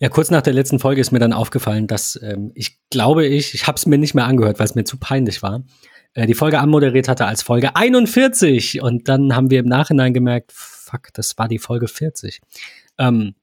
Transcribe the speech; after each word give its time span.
Ja, 0.00 0.08
kurz 0.08 0.30
nach 0.30 0.42
der 0.42 0.52
letzten 0.52 0.78
Folge 0.78 1.00
ist 1.00 1.10
mir 1.10 1.18
dann 1.18 1.32
aufgefallen, 1.32 1.88
dass 1.88 2.20
ähm, 2.22 2.52
ich 2.54 2.78
glaube, 2.88 3.26
ich, 3.26 3.54
ich 3.54 3.66
habe 3.66 3.76
es 3.76 3.86
mir 3.86 3.98
nicht 3.98 4.14
mehr 4.14 4.26
angehört, 4.26 4.60
weil 4.60 4.66
es 4.66 4.76
mir 4.76 4.84
zu 4.84 4.96
peinlich 4.96 5.42
war, 5.42 5.64
äh, 6.14 6.26
die 6.26 6.34
Folge 6.34 6.60
anmoderiert 6.60 7.08
hatte 7.08 7.26
als 7.26 7.42
Folge 7.42 7.74
41 7.74 8.80
und 8.80 9.08
dann 9.08 9.34
haben 9.34 9.50
wir 9.50 9.58
im 9.58 9.66
Nachhinein 9.66 10.14
gemerkt, 10.14 10.52
fuck, 10.52 11.12
das 11.14 11.36
war 11.36 11.48
die 11.48 11.58
Folge 11.58 11.88
40. 11.88 12.40
Ähm, 12.98 13.34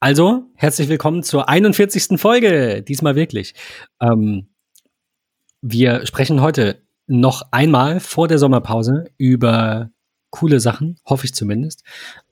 also, 0.00 0.46
herzlich 0.54 0.88
willkommen 0.88 1.22
zur 1.22 1.50
41. 1.50 2.18
Folge, 2.18 2.82
diesmal 2.82 3.14
wirklich. 3.14 3.54
Ähm, 4.00 4.48
wir 5.60 6.06
sprechen 6.06 6.40
heute 6.40 6.82
noch 7.06 7.42
einmal 7.50 8.00
vor 8.00 8.28
der 8.28 8.38
Sommerpause 8.38 9.04
über 9.18 9.90
coole 10.30 10.58
Sachen, 10.58 10.98
hoffe 11.04 11.26
ich 11.26 11.34
zumindest. 11.34 11.84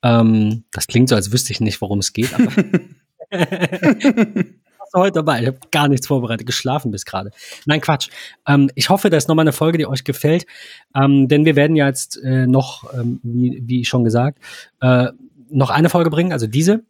Ähm, 0.03 0.65
das 0.73 0.87
klingt 0.87 1.11
so, 1.11 1.15
als 1.15 1.31
wüsste 1.31 1.53
ich 1.53 1.61
nicht, 1.61 1.83
worum 1.83 1.99
es 1.99 2.15
geht, 2.15 2.33
aber 2.35 2.51
Was 4.81 4.93
heute 4.95 5.13
dabei? 5.13 5.43
Ich 5.43 5.47
habe 5.47 5.59
gar 5.71 5.89
nichts 5.89 6.07
vorbereitet, 6.07 6.47
geschlafen 6.47 6.91
bis 6.91 7.05
gerade. 7.05 7.31
Nein, 7.67 7.81
Quatsch. 7.81 8.09
Ähm, 8.47 8.71
ich 8.75 8.91
hoffe, 8.91 9.11
das 9.11 9.25
ist 9.25 9.29
nochmal 9.29 9.45
eine 9.45 9.53
Folge, 9.53 9.79
die 9.79 9.87
euch 9.87 10.05
gefällt, 10.05 10.47
ähm, 10.95 11.29
denn 11.29 11.45
wir 11.45 11.55
werden 11.57 11.77
ja 11.77 11.87
jetzt 11.87 12.21
äh, 12.23 12.47
noch, 12.47 12.93
ähm, 12.95 13.21
wie, 13.23 13.63
wie 13.67 13.85
schon 13.85 14.05
gesagt, 14.05 14.39
äh, 14.81 15.09
noch 15.49 15.71
eine 15.71 15.89
Folge 15.89 16.11
bringen, 16.11 16.33
also 16.33 16.47
diese, 16.47 16.83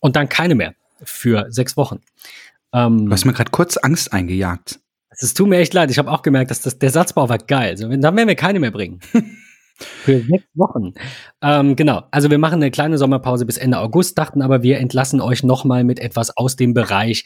und 0.00 0.16
dann 0.16 0.28
keine 0.28 0.54
mehr 0.54 0.74
für 1.02 1.46
sechs 1.50 1.76
Wochen. 1.76 2.00
Ähm, 2.72 3.06
du 3.06 3.12
hast 3.12 3.24
mir 3.24 3.32
gerade 3.32 3.50
kurz 3.50 3.76
Angst 3.76 4.12
eingejagt. 4.12 4.80
Es 5.10 5.34
tut 5.34 5.48
mir 5.48 5.58
echt 5.58 5.74
leid. 5.74 5.90
Ich 5.90 5.98
habe 5.98 6.10
auch 6.10 6.22
gemerkt, 6.22 6.50
dass 6.50 6.62
das, 6.62 6.78
der 6.78 6.90
Satzbau 6.90 7.28
war 7.28 7.38
geil. 7.38 7.70
Also, 7.70 7.88
dann 7.88 8.16
werden 8.16 8.28
wir 8.28 8.34
keine 8.34 8.60
mehr 8.60 8.70
bringen. 8.70 9.00
Für 9.76 10.20
sechs 10.20 10.44
Wochen. 10.54 10.94
Ähm, 11.40 11.76
genau. 11.76 12.04
Also 12.10 12.30
wir 12.30 12.38
machen 12.38 12.56
eine 12.56 12.70
kleine 12.70 12.98
Sommerpause 12.98 13.46
bis 13.46 13.56
Ende 13.56 13.78
August, 13.78 14.18
dachten 14.18 14.42
aber, 14.42 14.62
wir 14.62 14.78
entlassen 14.78 15.20
euch 15.20 15.42
nochmal 15.42 15.84
mit 15.84 15.98
etwas 15.98 16.36
aus 16.36 16.56
dem 16.56 16.74
Bereich. 16.74 17.24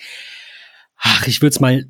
Ach, 0.98 1.26
ich 1.26 1.42
würde 1.42 1.50
es 1.50 1.60
mal, 1.60 1.84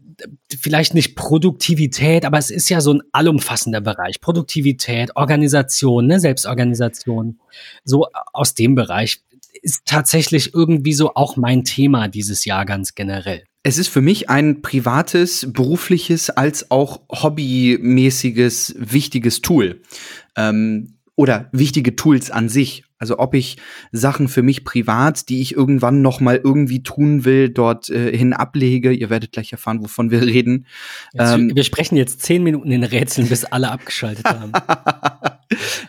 vielleicht 0.58 0.94
nicht 0.94 1.14
Produktivität, 1.14 2.24
aber 2.24 2.38
es 2.38 2.50
ist 2.50 2.68
ja 2.68 2.80
so 2.80 2.94
ein 2.94 3.02
allumfassender 3.12 3.80
Bereich. 3.80 4.20
Produktivität, 4.20 5.14
Organisation, 5.14 6.06
ne, 6.06 6.18
Selbstorganisation. 6.18 7.38
So 7.84 8.08
aus 8.32 8.54
dem 8.54 8.74
Bereich 8.74 9.22
ist 9.62 9.82
tatsächlich 9.86 10.54
irgendwie 10.54 10.92
so 10.92 11.14
auch 11.14 11.36
mein 11.36 11.64
Thema 11.64 12.08
dieses 12.08 12.44
Jahr 12.44 12.64
ganz 12.64 12.94
generell. 12.94 13.44
Es 13.62 13.78
ist 13.78 13.88
für 13.88 14.00
mich 14.00 14.30
ein 14.30 14.62
privates, 14.62 15.52
berufliches 15.52 16.30
als 16.30 16.70
auch 16.70 17.00
hobbymäßiges, 17.10 18.76
wichtiges 18.78 19.40
Tool 19.40 19.82
ähm, 20.36 20.98
oder 21.16 21.48
wichtige 21.50 21.96
Tools 21.96 22.30
an 22.30 22.48
sich. 22.48 22.84
Also 22.98 23.18
ob 23.18 23.34
ich 23.34 23.56
Sachen 23.92 24.28
für 24.28 24.42
mich 24.42 24.64
privat, 24.64 25.28
die 25.28 25.42
ich 25.42 25.54
irgendwann 25.54 26.00
noch 26.00 26.20
mal 26.20 26.40
irgendwie 26.42 26.82
tun 26.82 27.24
will, 27.24 27.50
dort 27.50 27.90
äh, 27.90 28.16
hin 28.16 28.32
ablege. 28.32 28.92
Ihr 28.92 29.10
werdet 29.10 29.32
gleich 29.32 29.52
erfahren, 29.52 29.82
wovon 29.82 30.10
wir 30.10 30.22
reden. 30.22 30.66
Jetzt, 31.12 31.32
ähm, 31.32 31.52
wir 31.54 31.64
sprechen 31.64 31.96
jetzt 31.96 32.22
zehn 32.22 32.42
Minuten 32.42 32.70
in 32.70 32.84
Rätseln, 32.84 33.28
bis 33.28 33.44
alle 33.44 33.70
abgeschaltet 33.70 34.26
haben. 34.26 34.52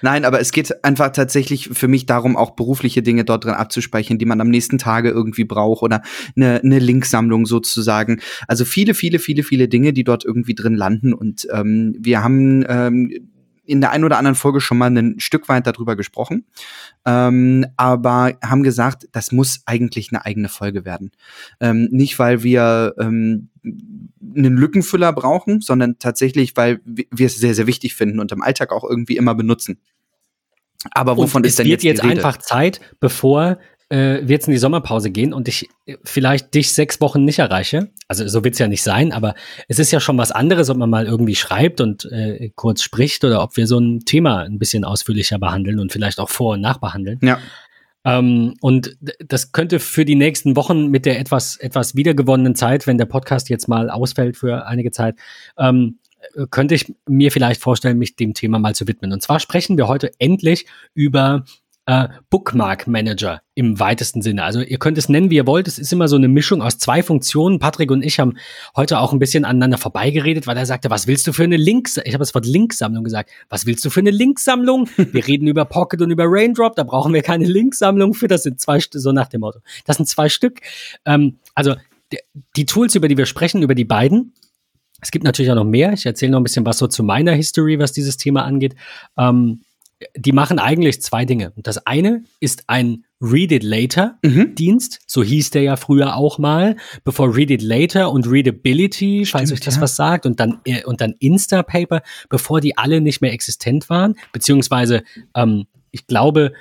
Nein, 0.02 0.26
aber 0.26 0.40
es 0.40 0.52
geht 0.52 0.84
einfach 0.84 1.12
tatsächlich 1.12 1.70
für 1.74 1.88
mich 1.88 2.06
darum, 2.06 2.36
auch 2.38 2.52
berufliche 2.52 3.02
Dinge 3.02 3.26
dort 3.26 3.46
drin 3.46 3.54
abzuspeichern, 3.54 4.18
die 4.18 4.26
man 4.26 4.42
am 4.42 4.50
nächsten 4.50 4.78
Tage 4.78 5.10
irgendwie 5.10 5.46
braucht 5.46 5.84
oder 5.84 6.02
eine, 6.36 6.62
eine 6.64 6.80
Linksammlung 6.80 7.46
sozusagen. 7.46 8.22
Also 8.48 8.66
viele, 8.66 8.94
viele, 8.94 9.20
viele, 9.20 9.44
viele 9.44 9.68
Dinge, 9.68 9.94
die 9.94 10.04
dort 10.04 10.26
irgendwie 10.26 10.56
drin 10.56 10.76
landen. 10.76 11.14
Und 11.14 11.48
ähm, 11.52 11.96
wir 12.00 12.24
haben 12.24 12.66
ähm, 12.68 13.12
in 13.68 13.82
der 13.82 13.92
einen 13.92 14.06
oder 14.06 14.18
anderen 14.18 14.36
Folge 14.36 14.62
schon 14.62 14.78
mal 14.78 14.90
ein 14.90 15.20
Stück 15.20 15.50
weit 15.50 15.68
darüber 15.68 15.96
gesprochen, 15.96 16.46
ähm, 17.06 17.66
aber 17.76 18.34
haben 18.44 18.64
gesagt, 18.64 19.08
das 19.12 19.32
muss 19.32 19.62
eigentlich 19.66 20.12
eine 20.12 20.26
eigene 20.26 20.50
Folge 20.50 20.86
werden. 20.86 21.12
Ähm, 21.60 21.90
nicht, 21.92 22.18
weil 22.18 22.44
wir 22.44 22.96
ähm, 22.98 23.50
einen 24.22 24.58
Lückenfüller 24.58 25.14
brauchen, 25.14 25.62
sondern 25.62 26.00
tatsächlich, 26.00 26.56
weil 26.56 26.80
wir 26.86 27.26
es 27.26 27.38
sehr, 27.38 27.54
sehr 27.54 27.68
wichtig 27.68 27.96
finden 27.96 28.20
und 28.20 28.32
im 28.32 28.42
Alltag 28.42 28.72
auch 28.72 28.84
irgendwie 28.84 29.18
immer 29.18 29.36
benutzen. 29.36 29.80
Aber 30.92 31.18
wovon 31.18 31.44
ist 31.44 31.60
denn 31.60 31.68
jetzt? 31.68 31.82
Es 31.82 31.86
wird 31.86 32.04
jetzt, 32.04 32.06
einfach 32.06 32.38
Zeit, 32.38 32.82
bevor 33.00 33.58
äh, 33.90 34.20
wir 34.24 34.36
jetzt 34.36 34.48
in 34.48 34.52
die 34.52 34.58
Sommerpause 34.60 35.12
gehen 35.12 35.34
und 35.34 35.48
ich 35.48 35.70
äh, 35.86 35.98
vielleicht 36.04 36.54
dich 36.54 36.72
sechs 36.72 37.00
Wochen 37.02 37.24
nicht 37.24 37.40
erreiche. 37.40 37.92
Also 38.08 38.28
so 38.28 38.44
wird's 38.44 38.60
ja 38.60 38.68
nicht 38.68 38.84
sein, 38.84 39.12
aber 39.12 39.34
es 39.68 39.80
ist 39.80 39.92
ja 39.92 40.00
schon 40.00 40.18
was 40.18 40.32
anderes, 40.32 40.70
ob 40.70 40.78
man 40.78 40.90
mal 40.90 41.06
irgendwie 41.06 41.36
schreibt 41.36 41.82
und 41.82 42.06
äh, 42.12 42.52
kurz 42.56 42.82
spricht 42.82 43.24
oder 43.24 43.42
ob 43.42 43.56
wir 43.58 43.68
so 43.68 43.80
ein 43.80 44.02
Thema 44.02 44.42
ein 44.42 44.60
bisschen 44.60 44.84
ausführlicher 44.84 45.40
behandeln 45.40 45.80
und 45.80 45.92
vielleicht 45.92 46.20
auch 46.20 46.30
vor- 46.30 46.54
und 46.54 46.62
nachbehandeln. 46.62 47.20
Ja. 47.22 47.40
Ähm, 48.08 48.54
und 48.62 48.98
das 49.20 49.52
könnte 49.52 49.80
für 49.80 50.06
die 50.06 50.16
nächsten 50.16 50.56
Wochen 50.56 50.88
mit 50.88 51.06
der 51.06 51.20
etwas, 51.20 51.58
etwas 51.58 51.96
wiedergewonnenen 51.96 52.56
Zeit, 52.56 52.88
wenn 52.88 52.98
der 52.98 53.06
Podcast 53.06 53.50
jetzt 53.50 53.68
mal 53.68 53.90
ausfällt 53.90 54.38
für 54.38 54.66
einige 54.66 54.92
Zeit, 54.92 55.18
ähm, 55.58 56.00
könnte 56.50 56.76
ich 56.76 56.94
mir 57.08 57.32
vielleicht 57.32 57.62
vorstellen, 57.62 57.98
mich 57.98 58.16
dem 58.16 58.34
Thema 58.34 58.60
mal 58.60 58.76
zu 58.76 58.88
widmen. 58.88 59.12
Und 59.12 59.22
zwar 59.22 59.40
sprechen 59.40 59.78
wir 59.78 59.88
heute 59.88 60.12
endlich 60.20 60.66
über 60.94 61.44
äh, 61.88 62.10
Bookmark 62.30 62.86
Manager 62.86 63.42
im 63.56 63.80
weitesten 63.80 64.22
Sinne. 64.22 64.44
Also 64.44 64.62
ihr 64.62 64.78
könnt 64.78 64.98
es 64.98 65.08
nennen, 65.08 65.30
wie 65.30 65.38
ihr 65.38 65.48
wollt. 65.48 65.70
Es 65.70 65.80
ist 65.80 65.92
immer 65.94 66.10
so 66.10 66.18
eine 66.18 66.28
Mischung 66.28 66.62
aus 66.62 66.78
zwei 66.78 67.02
Funktionen. 67.02 67.60
Patrick 67.60 67.90
und 67.92 68.04
ich 68.04 68.20
haben 68.20 68.38
heute 68.76 69.00
auch 69.00 69.14
ein 69.14 69.20
bisschen 69.20 69.46
aneinander 69.46 69.78
vorbeigeredet, 69.78 70.48
weil 70.48 70.58
er 70.58 70.66
sagte, 70.66 70.90
was 70.90 71.08
willst 71.08 71.26
du 71.28 71.34
für 71.34 71.46
eine 71.46 71.56
Links? 71.56 71.98
Ich 72.04 72.14
habe 72.14 72.20
das 72.20 72.36
Wort 72.36 72.46
Linksammlung 72.46 73.06
gesagt. 73.06 73.32
Was 73.50 73.66
willst 73.66 73.86
du 73.86 73.90
für 73.90 74.02
eine 74.02 74.12
Linksammlung? 74.12 74.90
Wir 74.98 75.26
reden 75.28 75.48
über 75.48 75.64
Pocket 75.64 76.02
und 76.02 76.12
über 76.12 76.26
Raindrop. 76.28 76.76
Da 76.76 76.84
brauchen 76.84 77.14
wir 77.14 77.22
keine 77.22 77.46
Linksammlung 77.46 78.14
für. 78.14 78.28
Das 78.28 78.44
sind 78.44 78.60
zwei 78.60 78.80
so 78.80 79.14
nach 79.14 79.28
dem 79.28 79.42
Motto. 79.42 79.60
Das 79.86 79.96
sind 79.96 80.08
zwei 80.08 80.28
Stück. 80.28 80.60
Ähm, 81.06 81.38
also 81.56 81.76
die 82.58 82.66
Tools, 82.66 82.96
über 82.96 83.08
die 83.08 83.18
wir 83.18 83.26
sprechen, 83.26 83.64
über 83.64 83.76
die 83.76 83.86
beiden, 83.86 84.34
es 85.02 85.12
gibt 85.12 85.24
natürlich 85.24 85.52
auch 85.52 85.56
noch 85.56 85.64
mehr. 85.64 85.94
Ich 85.94 86.06
erzähle 86.06 86.32
noch 86.32 86.40
ein 86.40 86.44
bisschen 86.44 86.66
was 86.66 86.80
so 86.80 86.88
zu 86.88 87.04
meiner 87.04 87.34
History, 87.34 87.80
was 87.80 87.94
dieses 87.94 88.18
Thema 88.18 88.44
angeht. 88.44 88.76
Ähm, 89.18 89.62
die 90.16 90.32
machen 90.32 90.60
eigentlich 90.60 91.02
zwei 91.02 91.26
Dinge. 91.26 91.52
Und 91.56 91.68
das 91.68 91.86
eine 91.86 92.24
ist 92.40 92.66
ein 92.68 93.06
Read 93.20 93.52
It 93.52 93.64
Later 93.64 94.20
mhm. 94.24 94.54
Dienst, 94.54 95.00
so 95.08 95.24
hieß 95.24 95.50
der 95.50 95.64
ja 95.64 95.76
früher 95.76 96.16
auch 96.16 96.38
mal, 96.38 96.76
bevor 97.04 97.36
Read 97.36 97.50
It 97.50 97.64
Later 97.64 98.12
und 98.12 98.30
Readability, 98.30 99.26
Stimmt, 99.26 99.30
falls 99.30 99.52
euch 99.52 99.60
das 99.60 99.78
ja. 99.78 99.82
was 99.82 99.96
sagt, 99.96 100.26
und 100.28 100.40
dann 100.40 100.60
äh, 100.66 100.84
und 100.84 101.02
dann 101.02 101.16
Instapaper, 101.20 102.04
bevor 102.30 102.62
die 102.62 102.78
alle 102.78 103.02
nicht 103.02 103.22
mehr 103.22 103.34
existent 103.34 103.90
waren, 103.90 104.16
beziehungsweise 104.34 105.04
ähm, 105.36 105.66
ich 105.92 106.06
glaube 106.06 106.54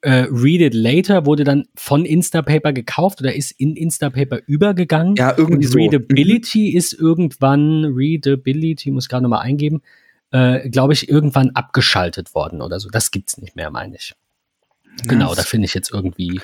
äh, 0.00 0.26
Read 0.30 0.62
It 0.62 0.74
Later 0.74 1.26
wurde 1.26 1.44
dann 1.44 1.66
von 1.74 2.06
Instapaper 2.06 2.72
gekauft 2.72 3.20
oder 3.20 3.34
ist 3.34 3.52
in 3.52 3.76
Instapaper 3.76 4.40
übergegangen. 4.46 5.16
Ja, 5.16 5.34
irgendwie 5.36 5.66
und 5.66 5.74
Readability 5.74 6.66
so. 6.66 6.72
mhm. 6.72 6.78
ist 6.78 6.92
irgendwann 6.94 7.84
Readability, 7.84 8.90
muss 8.90 9.08
gerade 9.08 9.22
nochmal 9.22 9.42
eingeben, 9.42 9.82
äh, 10.32 10.68
glaube 10.68 10.92
ich, 10.92 11.08
irgendwann 11.08 11.50
abgeschaltet 11.50 12.34
worden 12.34 12.62
oder 12.62 12.80
so. 12.80 12.88
Das 12.88 13.10
gibt's 13.10 13.38
nicht 13.38 13.56
mehr, 13.56 13.70
meine 13.70 13.96
ich. 13.96 14.14
Genau, 15.06 15.34
da 15.34 15.42
finde 15.42 15.66
ich 15.66 15.74
jetzt 15.74 15.92
irgendwie 15.92 16.40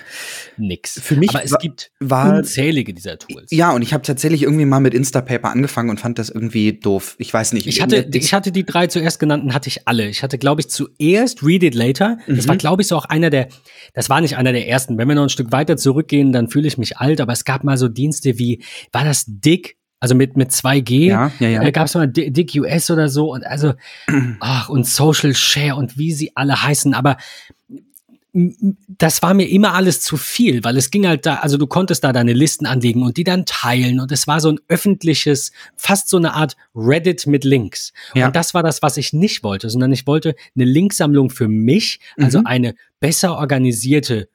nix. 0.57 1.01
Für 1.01 1.17
mich 1.17 1.31
Aber 1.31 1.45
es 1.45 1.59
gibt 1.59 1.91
war, 2.01 2.39
unzählige 2.39 2.95
dieser 2.95 3.19
Tools. 3.19 3.51
Ja, 3.51 3.73
und 3.73 3.83
ich 3.83 3.93
habe 3.93 4.03
tatsächlich 4.03 4.43
irgendwie 4.43 4.65
mal 4.65 4.81
mit 4.81 4.95
Instapaper 4.95 5.51
angefangen 5.51 5.91
und 5.91 6.01
fand 6.01 6.19
das 6.19 6.31
irgendwie 6.31 6.73
doof. 6.73 7.17
Ich 7.19 7.33
weiß 7.33 7.53
nicht. 7.53 7.67
Ich 7.67 7.83
hatte, 7.83 8.09
ich 8.13 8.33
hatte 8.33 8.53
die 8.53 8.65
drei 8.65 8.87
zuerst 8.87 9.19
genannten, 9.19 9.53
hatte 9.53 9.69
ich 9.69 9.87
alle. 9.87 10.09
Ich 10.09 10.23
hatte, 10.23 10.39
glaube 10.39 10.61
ich, 10.61 10.69
zuerst 10.69 11.43
Read 11.43 11.65
It 11.65 11.75
Later. 11.75 12.19
Das 12.27 12.45
mhm. 12.45 12.49
war, 12.49 12.57
glaube 12.57 12.83
ich, 12.83 12.89
so 12.89 12.97
auch 12.97 13.05
einer 13.05 13.31
der, 13.31 13.49
das 13.95 14.09
war 14.09 14.21
nicht 14.21 14.37
einer 14.37 14.53
der 14.53 14.69
ersten. 14.69 14.97
Wenn 14.97 15.09
wir 15.09 15.15
noch 15.15 15.25
ein 15.25 15.29
Stück 15.29 15.53
weiter 15.53 15.77
zurückgehen, 15.77 16.33
dann 16.33 16.49
fühle 16.49 16.69
ich 16.69 16.79
mich 16.79 16.99
alt. 16.99 17.21
Aber 17.21 17.33
es 17.33 17.45
gab 17.45 17.65
mal 17.65 17.77
so 17.77 17.89
Dienste 17.89 18.39
wie, 18.39 18.63
war 18.93 19.05
das 19.05 19.25
Dick? 19.27 19.76
Also 19.99 20.15
mit, 20.15 20.37
mit 20.37 20.51
2G 20.51 21.07
ja, 21.07 21.33
ja, 21.41 21.49
ja. 21.49 21.63
Äh, 21.63 21.73
gab 21.73 21.87
es 21.87 21.95
mal 21.95 22.07
Dick 22.07 22.53
US 22.57 22.91
oder 22.91 23.09
so 23.09 23.33
und 23.33 23.47
also, 23.47 23.75
ach, 24.41 24.69
und 24.69 24.87
Social 24.87 25.35
Share 25.35 25.77
und 25.77 25.97
wie 25.97 26.13
sie 26.13 26.33
alle 26.35 26.63
heißen, 26.63 26.93
aber 26.95 27.17
das 28.87 29.23
war 29.23 29.33
mir 29.33 29.49
immer 29.49 29.73
alles 29.73 30.03
zu 30.03 30.19
viel, 30.19 30.63
weil 30.63 30.77
es 30.77 30.91
ging 30.91 31.07
halt 31.07 31.25
da, 31.25 31.37
also 31.37 31.57
du 31.57 31.67
konntest 31.67 32.05
da 32.05 32.13
deine 32.13 32.35
Listen 32.35 32.67
anlegen 32.67 33.03
und 33.03 33.17
die 33.17 33.25
dann 33.25 33.47
teilen 33.47 33.99
und 33.99 34.13
es 34.13 34.27
war 34.27 34.41
so 34.41 34.51
ein 34.51 34.61
öffentliches, 34.69 35.53
fast 35.75 36.11
so 36.11 36.19
eine 36.19 36.35
Art 36.35 36.55
Reddit 36.75 37.27
mit 37.27 37.45
Links. 37.45 37.95
Ja. 38.15 38.27
Und 38.27 38.37
das 38.37 38.53
war 38.53 38.63
das, 38.63 38.83
was 38.83 38.99
ich 38.99 39.15
nicht 39.15 39.43
wollte, 39.43 39.71
sondern 39.71 39.91
ich 39.93 40.07
wollte 40.07 40.35
eine 40.55 40.67
Linksammlung 40.67 41.31
für 41.31 41.49
mich, 41.49 42.01
also 42.19 42.41
mhm. 42.41 42.47
eine 42.47 42.75
besser 43.01 43.39
organisierte 43.39 44.29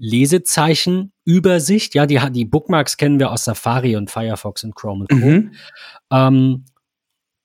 Lesezeichen 0.00 1.12
Übersicht. 1.24 1.94
Ja, 1.94 2.06
die, 2.06 2.18
die 2.30 2.46
Bookmarks 2.46 2.96
kennen 2.96 3.20
wir 3.20 3.30
aus 3.30 3.44
Safari 3.44 3.96
und 3.96 4.10
Firefox 4.10 4.64
und 4.64 4.74
Chrome 4.74 5.02
und 5.02 5.08
Co. 5.10 5.26
Mhm. 5.26 5.52
Ähm, 6.10 6.64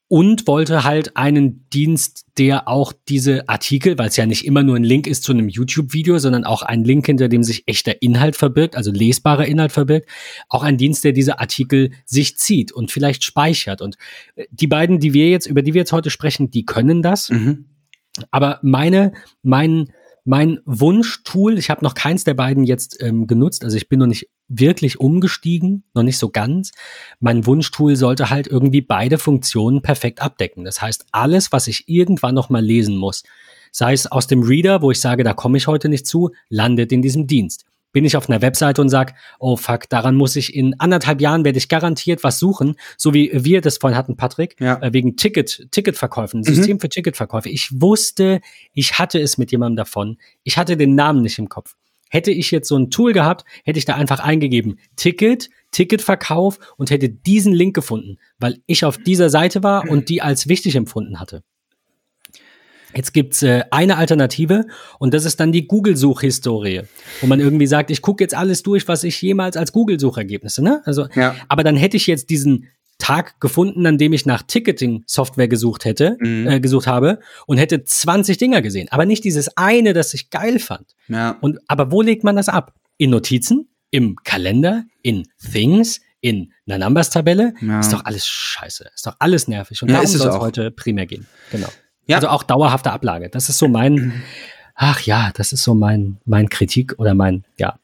und 0.08 0.48
wollte 0.48 0.84
halt 0.84 1.18
einen 1.18 1.68
Dienst, 1.72 2.26
der 2.38 2.68
auch 2.68 2.94
diese 3.10 3.50
Artikel, 3.50 3.98
weil 3.98 4.08
es 4.08 4.16
ja 4.16 4.26
nicht 4.26 4.46
immer 4.46 4.62
nur 4.64 4.76
ein 4.76 4.84
Link 4.84 5.08
ist 5.08 5.24
zu 5.24 5.34
einem 5.34 5.50
YouTube-Video, 5.50 6.20
sondern 6.20 6.46
auch 6.46 6.62
ein 6.62 6.84
Link, 6.84 7.08
hinter 7.08 7.28
dem 7.28 7.44
sich 7.44 7.68
echter 7.68 8.02
Inhalt 8.02 8.36
verbirgt, 8.36 8.78
also 8.78 8.92
lesbarer 8.92 9.46
Inhalt 9.46 9.72
verbirgt, 9.72 10.08
auch 10.48 10.64
ein 10.64 10.78
Dienst, 10.78 11.04
der 11.04 11.12
diese 11.12 11.40
Artikel 11.40 11.92
sich 12.06 12.38
zieht 12.38 12.72
und 12.72 12.92
vielleicht 12.92 13.24
speichert. 13.24 13.82
Und 13.82 13.98
äh, 14.36 14.46
die 14.52 14.68
beiden, 14.68 15.00
die 15.00 15.14
wir 15.14 15.30
jetzt, 15.30 15.48
über 15.48 15.62
die 15.64 15.74
wir 15.74 15.82
jetzt 15.82 15.92
heute 15.92 16.12
sprechen, 16.12 16.52
die 16.52 16.66
können 16.66 17.02
das. 17.02 17.30
Mhm. 17.30 17.66
Aber 18.32 18.60
meine, 18.62 19.12
mein, 19.42 19.92
mein 20.26 20.60
Wunschtool, 20.66 21.58
ich 21.60 21.70
habe 21.70 21.84
noch 21.84 21.94
keins 21.94 22.24
der 22.24 22.34
beiden 22.34 22.64
jetzt 22.64 23.02
ähm, 23.02 23.28
genutzt, 23.28 23.64
also 23.64 23.78
ich 23.78 23.88
bin 23.88 24.00
noch 24.00 24.08
nicht 24.08 24.28
wirklich 24.48 25.00
umgestiegen, 25.00 25.84
noch 25.94 26.04
nicht 26.04 26.18
so 26.18 26.30
ganz. 26.30 26.72
Mein 27.20 27.46
Wunschtool 27.46 27.96
sollte 27.96 28.32
halt 28.32 28.48
irgendwie 28.48 28.82
beide 28.82 29.20
Funktionen 29.20 29.84
perfekt 29.84 30.22
abdecken. 30.22 30.66
Das 30.66 30.82
heißt, 30.82 31.06
alles, 31.12 31.52
was 31.52 31.68
ich 31.68 31.88
irgendwann 31.88 32.36
noch 32.36 32.50
mal 32.50 32.64
lesen 32.64 32.98
muss, 32.98 33.24
sei 33.72 33.94
es 33.94 34.08
aus 34.08 34.26
dem 34.26 34.42
Reader, 34.42 34.82
wo 34.82 34.90
ich 34.90 35.00
sage, 35.00 35.24
da 35.24 35.34
komme 35.34 35.58
ich 35.58 35.68
heute 35.68 35.90
nicht 35.90 36.08
zu, 36.08 36.32
landet 36.50 36.92
in 36.92 37.04
diesem 37.04 37.28
Dienst 37.28 37.66
bin 37.96 38.04
ich 38.04 38.18
auf 38.18 38.30
einer 38.30 38.42
Webseite 38.42 38.82
und 38.82 38.90
sage, 38.90 39.14
oh 39.40 39.56
fuck, 39.56 39.88
daran 39.88 40.18
muss 40.18 40.36
ich 40.36 40.54
in 40.54 40.78
anderthalb 40.82 41.22
Jahren 41.22 41.46
werde 41.46 41.58
ich 41.58 41.70
garantiert 41.70 42.26
was 42.26 42.40
suchen, 42.40 42.76
so 42.98 43.14
wie 43.14 43.32
wir 43.34 43.62
das 43.62 43.78
vorhin 43.78 43.98
hatten, 43.98 44.18
Patrick, 44.18 44.58
ja. 44.60 44.82
äh, 44.82 44.92
wegen 44.92 45.16
Ticket, 45.16 45.70
Ticketverkäufen, 45.72 46.44
System 46.44 46.76
mhm. 46.76 46.82
für 46.82 46.90
Ticketverkäufe. 46.90 47.48
Ich 47.48 47.70
wusste, 47.80 48.42
ich 48.74 49.00
hatte 49.00 49.18
es 49.22 49.38
mit 49.38 49.54
jemandem 49.54 49.78
davon. 49.78 50.18
Ich 50.44 50.58
hatte 50.58 50.76
den 50.76 50.96
Namen 50.96 51.22
nicht 51.22 51.40
im 51.40 51.48
Kopf. 51.48 51.78
Hätte 52.10 52.32
ich 52.32 52.52
jetzt 52.52 52.68
so 52.68 52.78
ein 52.78 52.90
Tool 52.90 53.14
gehabt, 53.14 53.46
hätte 53.64 53.80
ich 53.80 53.86
da 53.86 53.96
einfach 53.96 54.20
eingegeben, 54.20 54.78
Ticket, 54.98 55.50
Ticketverkauf 55.72 56.60
und 56.76 56.90
hätte 56.90 57.08
diesen 57.08 57.54
Link 57.54 57.74
gefunden, 57.74 58.18
weil 58.40 58.62
ich 58.66 58.84
auf 58.84 58.98
dieser 58.98 59.30
Seite 59.30 59.64
war 59.64 59.86
und 59.90 60.10
die 60.10 60.22
als 60.22 60.50
wichtig 60.50 60.76
empfunden 60.76 61.22
hatte. 61.22 61.44
Jetzt 62.96 63.14
gibt's 63.14 63.44
äh, 63.44 63.64
eine 63.72 63.98
Alternative 63.98 64.66
und 65.00 65.14
das 65.14 65.26
ist 65.26 65.40
dann 65.40 65.52
die 65.52 65.68
Google-Suchhistorie, 65.68 66.84
wo 67.22 67.28
man 67.28 67.40
irgendwie 67.40 67.68
sagt, 67.68 67.92
ich 67.92 68.02
gucke 68.02 68.24
jetzt 68.24 68.34
alles 68.34 68.64
durch, 68.64 68.88
was 68.88 69.04
ich 69.04 69.22
jemals 69.22 69.58
als 69.58 69.74
Google-Suchergebnisse, 69.74 70.64
ne? 70.64 70.82
Also, 70.86 71.08
ja. 71.16 71.36
aber 71.50 71.64
dann 71.64 71.76
hätte 71.76 71.98
ich 71.98 72.08
jetzt 72.08 72.30
diesen 72.30 72.68
Tag 72.98 73.42
gefunden, 73.42 73.86
an 73.86 73.98
dem 73.98 74.14
ich 74.14 74.26
nach 74.26 74.42
Ticketing-Software 74.44 75.50
gesucht 75.50 75.84
hätte, 75.84 76.18
mhm. 76.22 76.48
äh, 76.48 76.60
gesucht 76.62 76.88
habe 76.88 77.20
und 77.46 77.58
hätte 77.58 77.84
20 77.84 78.38
Dinger 78.38 78.62
gesehen, 78.62 78.88
aber 78.92 79.06
nicht 79.06 79.26
dieses 79.26 79.58
eine, 79.58 79.94
das 79.94 80.14
ich 80.14 80.30
geil 80.30 80.60
fand. 80.60 80.96
Ja. 81.10 81.38
Und 81.42 81.60
aber 81.68 81.92
wo 81.92 82.02
legt 82.02 82.24
man 82.24 82.38
das 82.38 82.48
ab? 82.48 82.74
In 82.98 83.10
Notizen, 83.10 83.68
im 83.92 84.16
Kalender, 84.24 84.86
in 85.02 85.28
Things, 85.52 86.00
in 86.22 86.54
einer 86.66 86.86
Numbers-Tabelle? 86.86 87.54
Ja. 87.60 87.82
Ist 87.82 87.92
doch 87.92 88.06
alles 88.06 88.26
scheiße, 88.26 88.90
ist 88.96 89.06
doch 89.06 89.18
alles 89.20 89.50
nervig 89.50 89.82
und 89.82 89.90
ja, 89.90 89.96
darum 89.96 90.08
soll 90.08 90.30
es 90.30 90.40
heute 90.40 90.72
primär 90.72 91.06
gehen. 91.06 91.28
Genau. 91.52 91.68
Ja. 92.08 92.18
Also 92.18 92.30
auch 92.30 92.44
dauerhafte 92.44 92.92
Ablage. 92.92 93.30
Das 93.30 93.50
ist 93.50 93.58
so 93.58 93.68
mein, 93.68 94.24
ach 94.76 95.02
ja, 95.02 95.32
das 95.34 95.54
ist 95.54 95.64
so 95.64 95.74
mein, 95.74 96.18
mein 96.26 96.50
Kritik 96.50 96.96
oder 96.98 97.14
mein, 97.14 97.44
ja, 97.58 97.80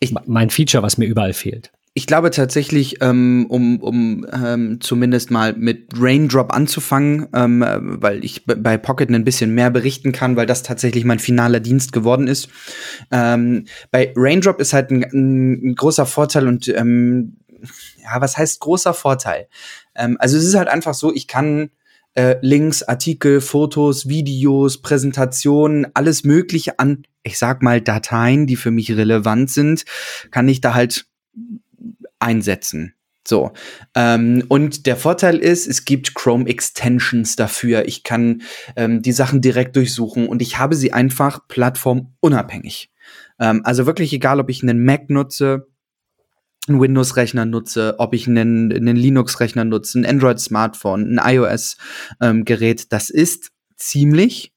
ich, 0.00 0.14
mein 0.26 0.50
Feature, 0.50 0.82
was 0.82 0.98
mir 0.98 1.06
überall 1.06 1.32
fehlt. 1.32 1.70
Ich 1.94 2.06
glaube 2.06 2.30
tatsächlich, 2.30 3.02
ähm, 3.02 3.46
um, 3.48 3.80
um 3.80 4.26
ähm, 4.32 4.80
zumindest 4.80 5.32
mal 5.32 5.54
mit 5.54 5.88
Raindrop 5.96 6.54
anzufangen, 6.54 7.26
ähm, 7.34 7.64
weil 8.00 8.24
ich 8.24 8.44
bei 8.46 8.78
Pocket 8.78 9.10
ein 9.10 9.24
bisschen 9.24 9.52
mehr 9.52 9.70
berichten 9.70 10.12
kann, 10.12 10.36
weil 10.36 10.46
das 10.46 10.62
tatsächlich 10.62 11.04
mein 11.04 11.18
finaler 11.18 11.58
Dienst 11.58 11.92
geworden 11.92 12.28
ist. 12.28 12.50
Ähm, 13.10 13.64
bei 13.90 14.12
Raindrop 14.14 14.60
ist 14.60 14.74
halt 14.74 14.90
ein, 14.92 15.02
ein 15.02 15.74
großer 15.74 16.06
Vorteil 16.06 16.46
und 16.46 16.68
ähm, 16.68 17.38
ja, 18.02 18.20
was 18.20 18.36
heißt 18.36 18.60
großer 18.60 18.94
Vorteil? 18.94 19.48
Ähm, 19.96 20.16
also 20.20 20.36
es 20.36 20.44
ist 20.44 20.54
halt 20.54 20.68
einfach 20.68 20.94
so, 20.94 21.12
ich 21.12 21.26
kann 21.26 21.70
äh, 22.14 22.36
Links, 22.42 22.82
Artikel, 22.82 23.40
Fotos, 23.40 24.08
Videos, 24.08 24.82
Präsentationen, 24.82 25.86
alles 25.94 26.24
Mögliche 26.24 26.78
an, 26.78 27.04
ich 27.22 27.38
sag 27.38 27.62
mal, 27.62 27.80
Dateien, 27.80 28.46
die 28.46 28.56
für 28.56 28.70
mich 28.70 28.90
relevant 28.92 29.50
sind, 29.50 29.84
kann 30.30 30.48
ich 30.48 30.60
da 30.60 30.74
halt 30.74 31.06
einsetzen. 32.18 32.94
So. 33.28 33.52
Ähm, 33.94 34.44
und 34.48 34.86
der 34.86 34.96
Vorteil 34.96 35.36
ist, 35.36 35.66
es 35.66 35.84
gibt 35.84 36.14
Chrome 36.14 36.48
Extensions 36.48 37.36
dafür. 37.36 37.86
Ich 37.86 38.02
kann 38.02 38.42
ähm, 38.74 39.02
die 39.02 39.12
Sachen 39.12 39.42
direkt 39.42 39.76
durchsuchen 39.76 40.26
und 40.26 40.40
ich 40.40 40.58
habe 40.58 40.74
sie 40.74 40.94
einfach 40.94 41.46
plattformunabhängig. 41.46 42.90
Ähm, 43.38 43.60
also 43.64 43.84
wirklich 43.84 44.14
egal, 44.14 44.40
ob 44.40 44.48
ich 44.48 44.62
einen 44.62 44.82
Mac 44.82 45.10
nutze, 45.10 45.68
einen 46.68 46.80
Windows-Rechner 46.80 47.44
nutze, 47.44 47.96
ob 47.98 48.14
ich 48.14 48.26
einen, 48.26 48.72
einen 48.72 48.96
Linux-Rechner 48.96 49.64
nutze, 49.64 50.00
ein 50.00 50.06
Android-Smartphone, 50.06 51.18
ein 51.18 51.34
iOS-Gerät, 51.34 52.80
ähm, 52.80 52.86
das 52.88 53.10
ist 53.10 53.50
ziemlich 53.76 54.52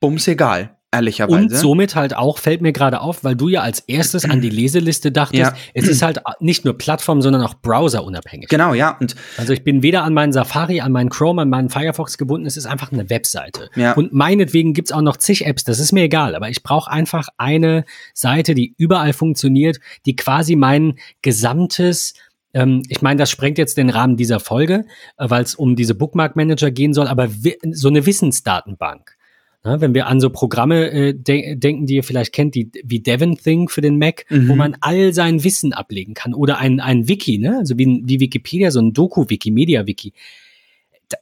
bums 0.00 0.28
egal 0.28 0.73
ehrlicherweise. 0.94 1.38
Und 1.38 1.50
somit 1.50 1.94
halt 1.94 2.16
auch, 2.16 2.38
fällt 2.38 2.62
mir 2.62 2.72
gerade 2.72 3.00
auf, 3.00 3.24
weil 3.24 3.36
du 3.36 3.48
ja 3.48 3.62
als 3.62 3.80
erstes 3.80 4.24
an 4.24 4.40
die 4.40 4.50
Leseliste 4.50 5.12
dachtest, 5.12 5.52
ja. 5.52 5.54
es 5.74 5.88
ist 5.88 6.02
halt 6.02 6.20
nicht 6.40 6.64
nur 6.64 6.78
Plattform, 6.78 7.22
sondern 7.22 7.42
auch 7.42 7.54
browserunabhängig. 7.54 8.48
Genau, 8.48 8.74
ja. 8.74 8.96
Und 9.00 9.14
also 9.36 9.52
ich 9.52 9.64
bin 9.64 9.82
weder 9.82 10.04
an 10.04 10.14
meinen 10.14 10.32
Safari, 10.32 10.80
an 10.80 10.92
meinen 10.92 11.10
Chrome, 11.10 11.42
an 11.42 11.50
meinen 11.50 11.70
Firefox 11.70 12.18
gebunden, 12.18 12.46
es 12.46 12.56
ist 12.56 12.66
einfach 12.66 12.92
eine 12.92 13.10
Webseite. 13.10 13.70
Ja. 13.76 13.92
Und 13.92 14.12
meinetwegen 14.12 14.72
gibt's 14.74 14.92
auch 14.92 15.02
noch 15.02 15.16
zig 15.16 15.46
Apps, 15.46 15.64
das 15.64 15.78
ist 15.78 15.92
mir 15.92 16.04
egal, 16.04 16.34
aber 16.34 16.48
ich 16.48 16.62
brauche 16.62 16.90
einfach 16.90 17.28
eine 17.36 17.84
Seite, 18.12 18.54
die 18.54 18.74
überall 18.78 19.12
funktioniert, 19.12 19.78
die 20.06 20.16
quasi 20.16 20.56
mein 20.56 20.94
gesamtes 21.22 22.14
ähm, 22.54 22.82
ich 22.88 23.02
meine, 23.02 23.18
das 23.18 23.30
sprengt 23.30 23.58
jetzt 23.58 23.76
den 23.76 23.90
Rahmen 23.90 24.16
dieser 24.16 24.40
Folge, 24.40 24.86
äh, 25.18 25.28
weil 25.28 25.42
es 25.42 25.54
um 25.54 25.76
diese 25.76 25.94
Bookmark 25.94 26.36
Manager 26.36 26.70
gehen 26.70 26.94
soll, 26.94 27.08
aber 27.08 27.28
so 27.72 27.88
eine 27.88 28.06
Wissensdatenbank. 28.06 29.16
Ja, 29.64 29.80
wenn 29.80 29.94
wir 29.94 30.06
an 30.06 30.20
so 30.20 30.28
Programme 30.28 30.90
äh, 30.90 31.14
de 31.14 31.56
denken, 31.56 31.86
die 31.86 31.94
ihr 31.94 32.04
vielleicht 32.04 32.34
kennt, 32.34 32.54
die, 32.54 32.70
wie 32.84 33.00
Devon 33.00 33.36
Thing 33.36 33.70
für 33.70 33.80
den 33.80 33.98
Mac, 33.98 34.26
mhm. 34.28 34.48
wo 34.48 34.54
man 34.54 34.76
all 34.80 35.14
sein 35.14 35.42
Wissen 35.42 35.72
ablegen 35.72 36.12
kann. 36.12 36.34
Oder 36.34 36.58
ein, 36.58 36.80
ein 36.80 37.08
Wiki, 37.08 37.38
ne? 37.38 37.58
also 37.58 37.78
wie, 37.78 38.02
wie 38.04 38.20
Wikipedia, 38.20 38.70
so 38.70 38.80
ein 38.80 38.92
Doku-Wiki, 38.92 39.50
Media-Wiki. 39.50 40.12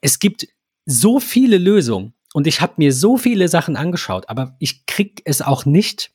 Es 0.01 0.19
gibt 0.19 0.49
so 0.87 1.21
viele 1.21 1.59
Lösungen 1.59 2.15
und 2.35 2.49
ich 2.49 2.61
habe 2.61 2.75
mir 2.79 2.93
so 2.93 3.17
viele 3.17 3.47
Sachen 3.47 3.77
angeschaut, 3.77 4.29
aber 4.29 4.57
ich 4.59 4.87
krieg 4.87 5.23
es 5.25 5.41
auch 5.41 5.65
nicht 5.65 6.11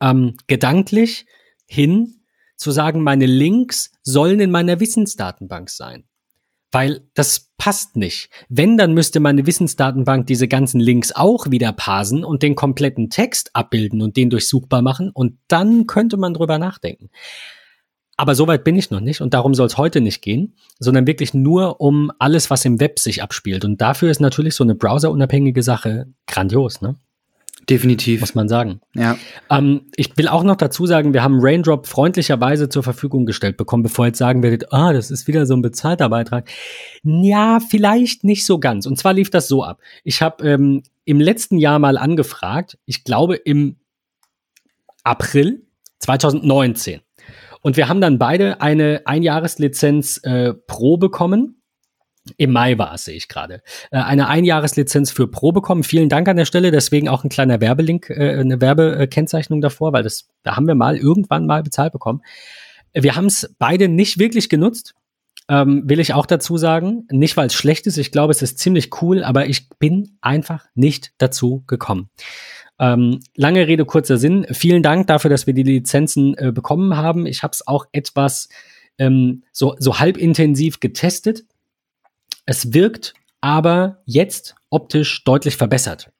ähm, 0.00 0.36
gedanklich 0.46 1.26
hin, 1.66 2.20
zu 2.56 2.70
sagen, 2.70 3.02
meine 3.02 3.26
Links 3.26 3.90
sollen 4.02 4.38
in 4.38 4.50
meiner 4.50 4.80
Wissensdatenbank 4.80 5.70
sein 5.70 6.04
weil 6.72 7.02
das 7.14 7.50
passt 7.58 7.96
nicht. 7.96 8.30
Wenn, 8.48 8.76
dann 8.76 8.94
müsste 8.94 9.20
meine 9.20 9.46
Wissensdatenbank 9.46 10.26
diese 10.26 10.48
ganzen 10.48 10.80
Links 10.80 11.12
auch 11.12 11.50
wieder 11.50 11.72
parsen 11.72 12.24
und 12.24 12.42
den 12.42 12.54
kompletten 12.54 13.10
Text 13.10 13.50
abbilden 13.54 14.02
und 14.02 14.16
den 14.16 14.30
durchsuchbar 14.30 14.82
machen 14.82 15.10
und 15.10 15.38
dann 15.48 15.86
könnte 15.86 16.16
man 16.16 16.34
drüber 16.34 16.58
nachdenken. 16.58 17.10
Aber 18.16 18.34
soweit 18.34 18.64
bin 18.64 18.76
ich 18.76 18.90
noch 18.90 19.00
nicht 19.00 19.22
und 19.22 19.32
darum 19.32 19.54
soll 19.54 19.66
es 19.66 19.78
heute 19.78 20.02
nicht 20.02 20.20
gehen, 20.20 20.54
sondern 20.78 21.06
wirklich 21.06 21.32
nur 21.32 21.80
um 21.80 22.12
alles, 22.18 22.50
was 22.50 22.66
im 22.66 22.78
Web 22.78 22.98
sich 22.98 23.22
abspielt. 23.22 23.64
Und 23.64 23.80
dafür 23.80 24.10
ist 24.10 24.20
natürlich 24.20 24.54
so 24.54 24.62
eine 24.62 24.74
browserunabhängige 24.74 25.62
Sache 25.62 26.06
grandios, 26.26 26.82
ne? 26.82 26.96
Definitiv. 27.70 28.20
Muss 28.20 28.34
man 28.34 28.48
sagen. 28.48 28.80
Ja. 28.94 29.16
Ähm, 29.48 29.82
ich 29.94 30.16
will 30.16 30.26
auch 30.28 30.42
noch 30.42 30.56
dazu 30.56 30.86
sagen, 30.86 31.14
wir 31.14 31.22
haben 31.22 31.38
Raindrop 31.40 31.86
freundlicherweise 31.86 32.68
zur 32.68 32.82
Verfügung 32.82 33.26
gestellt 33.26 33.56
bekommen, 33.56 33.84
bevor 33.84 34.06
jetzt 34.06 34.18
sagen 34.18 34.42
werdet, 34.42 34.72
ah, 34.72 34.92
das 34.92 35.10
ist 35.10 35.28
wieder 35.28 35.46
so 35.46 35.54
ein 35.54 35.62
bezahlter 35.62 36.08
Beitrag. 36.08 36.50
Ja, 37.04 37.60
vielleicht 37.60 38.24
nicht 38.24 38.44
so 38.44 38.58
ganz. 38.58 38.86
Und 38.86 38.98
zwar 38.98 39.12
lief 39.12 39.30
das 39.30 39.46
so 39.46 39.62
ab. 39.62 39.80
Ich 40.02 40.20
habe 40.20 40.46
ähm, 40.46 40.82
im 41.04 41.20
letzten 41.20 41.58
Jahr 41.58 41.78
mal 41.78 41.96
angefragt, 41.96 42.76
ich 42.86 43.04
glaube 43.04 43.36
im 43.36 43.76
April 45.04 45.62
2019. 46.00 47.00
Und 47.62 47.76
wir 47.76 47.88
haben 47.88 48.00
dann 48.00 48.18
beide 48.18 48.60
eine 48.60 49.02
Einjahreslizenz 49.04 50.20
äh, 50.24 50.54
Pro 50.54 50.96
bekommen 50.96 51.59
im 52.36 52.52
Mai 52.52 52.78
war 52.78 52.94
es, 52.94 53.04
sehe 53.04 53.16
ich 53.16 53.28
gerade. 53.28 53.62
Äh, 53.90 53.98
eine 53.98 54.28
Einjahreslizenz 54.28 55.10
für 55.10 55.26
Pro 55.26 55.52
bekommen. 55.52 55.82
Vielen 55.82 56.08
Dank 56.08 56.28
an 56.28 56.36
der 56.36 56.44
Stelle. 56.44 56.70
Deswegen 56.70 57.08
auch 57.08 57.24
ein 57.24 57.30
kleiner 57.30 57.60
Werbelink, 57.60 58.10
äh, 58.10 58.38
eine 58.38 58.60
Werbekennzeichnung 58.60 59.60
davor, 59.60 59.92
weil 59.92 60.02
das, 60.02 60.28
da 60.42 60.56
haben 60.56 60.66
wir 60.66 60.74
mal 60.74 60.96
irgendwann 60.96 61.46
mal 61.46 61.62
bezahlt 61.62 61.92
bekommen. 61.92 62.22
Wir 62.92 63.16
haben 63.16 63.26
es 63.26 63.54
beide 63.58 63.88
nicht 63.88 64.18
wirklich 64.18 64.48
genutzt. 64.48 64.94
Ähm, 65.48 65.82
will 65.86 65.98
ich 65.98 66.14
auch 66.14 66.26
dazu 66.26 66.58
sagen. 66.58 67.06
Nicht, 67.10 67.36
weil 67.36 67.46
es 67.46 67.54
schlecht 67.54 67.86
ist. 67.86 67.96
Ich 67.96 68.12
glaube, 68.12 68.30
es 68.32 68.42
ist 68.42 68.58
ziemlich 68.58 69.02
cool, 69.02 69.24
aber 69.24 69.46
ich 69.46 69.68
bin 69.78 70.16
einfach 70.20 70.66
nicht 70.74 71.12
dazu 71.18 71.64
gekommen. 71.66 72.10
Ähm, 72.78 73.20
lange 73.34 73.66
Rede, 73.66 73.84
kurzer 73.84 74.16
Sinn. 74.16 74.46
Vielen 74.52 74.82
Dank 74.82 75.06
dafür, 75.06 75.30
dass 75.30 75.46
wir 75.46 75.54
die 75.54 75.62
Lizenzen 75.62 76.36
äh, 76.38 76.52
bekommen 76.52 76.96
haben. 76.96 77.26
Ich 77.26 77.42
habe 77.42 77.52
es 77.52 77.66
auch 77.66 77.86
etwas 77.92 78.48
ähm, 78.98 79.42
so, 79.52 79.74
so 79.78 79.98
halb 79.98 80.16
intensiv 80.16 80.78
getestet 80.78 81.44
es 82.46 82.72
wirkt 82.72 83.14
aber 83.40 84.02
jetzt 84.04 84.54
optisch 84.68 85.24
deutlich 85.24 85.56
verbessert. 85.56 86.10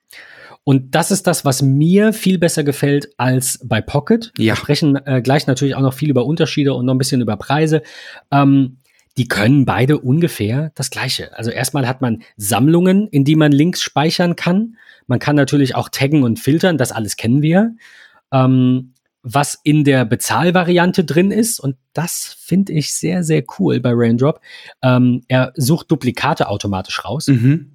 Und 0.65 0.95
das 0.95 1.11
ist 1.11 1.27
das, 1.27 1.45
was 1.45 1.63
mir 1.63 2.13
viel 2.13 2.39
besser 2.39 2.65
gefällt 2.65 3.09
als 3.17 3.59
bei 3.65 3.81
Pocket. 3.81 4.33
Ja. 4.37 4.53
Wir 4.53 4.57
sprechen 4.57 4.97
äh, 5.07 5.23
gleich 5.23 5.47
natürlich 5.47 5.75
auch 5.75 5.81
noch 5.81 5.95
viel 5.95 6.11
über 6.11 6.27
Unterschiede 6.27 6.75
und 6.75 6.87
noch 6.87 6.95
ein 6.95 6.99
bisschen 6.99 7.21
über 7.21 7.37
Preise. 7.37 7.83
Ähm, 8.31 8.77
die 9.17 9.27
können 9.27 9.65
beide 9.65 9.99
ungefähr 9.99 10.71
das 10.75 10.91
Gleiche. 10.91 11.37
Also 11.37 11.51
erstmal 11.51 11.89
hat 11.89 12.01
man 12.01 12.23
Sammlungen, 12.37 13.09
in 13.09 13.25
die 13.25 13.37
man 13.37 13.53
Links 13.53 13.83
speichern 13.83 14.37
kann. 14.37 14.77
Man 15.07 15.19
kann 15.19 15.35
natürlich 15.35 15.75
auch 15.75 15.89
taggen 15.89 16.23
und 16.23 16.39
filtern, 16.39 16.79
das 16.79 16.93
alles 16.93 17.17
kennen 17.17 17.43
wir. 17.43 17.75
Ähm, 18.33 18.95
was 19.23 19.59
in 19.65 19.85
der 19.85 20.05
Bezahlvariante 20.05 21.05
drin 21.05 21.31
ist. 21.31 21.61
Und 21.61 21.77
das 21.93 22.37
finde 22.39 22.73
ich 22.73 22.93
sehr, 22.93 23.23
sehr 23.23 23.45
cool 23.59 23.81
bei 23.81 23.91
Raindrop. 23.93 24.41
Ähm, 24.83 25.23
er 25.29 25.53
sucht 25.57 25.91
Duplikate 25.91 26.49
automatisch 26.49 27.05
raus. 27.05 27.29
Mhm. 27.29 27.73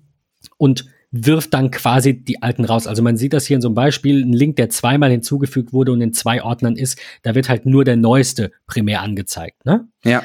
Und 0.58 0.86
wirft 1.12 1.54
dann 1.54 1.72
quasi 1.72 2.22
die 2.22 2.42
alten 2.42 2.66
raus. 2.66 2.88
Also 2.88 3.02
man 3.02 3.16
sieht 3.16 3.34
das 3.34 3.46
hier 3.46 3.56
in 3.56 3.62
so 3.62 3.70
einem 3.70 3.76
Beispiel, 3.76 4.24
ein 4.24 4.34
Link, 4.34 4.58
der 4.58 4.70
zweimal 4.70 5.12
hinzugefügt 5.12 5.72
wurde 5.72 5.94
und 5.94 6.02
in 6.02 6.14
zwei 6.14 6.44
Ordnern 6.44 6.76
ist, 6.76 7.00
da 7.22 7.36
wird 7.36 7.48
halt 7.48 7.66
nur 7.66 7.86
der 7.86 7.96
neueste 7.96 8.52
primär 8.68 9.02
angezeigt. 9.02 9.66
Ne? 9.66 9.88
Ja. 10.04 10.24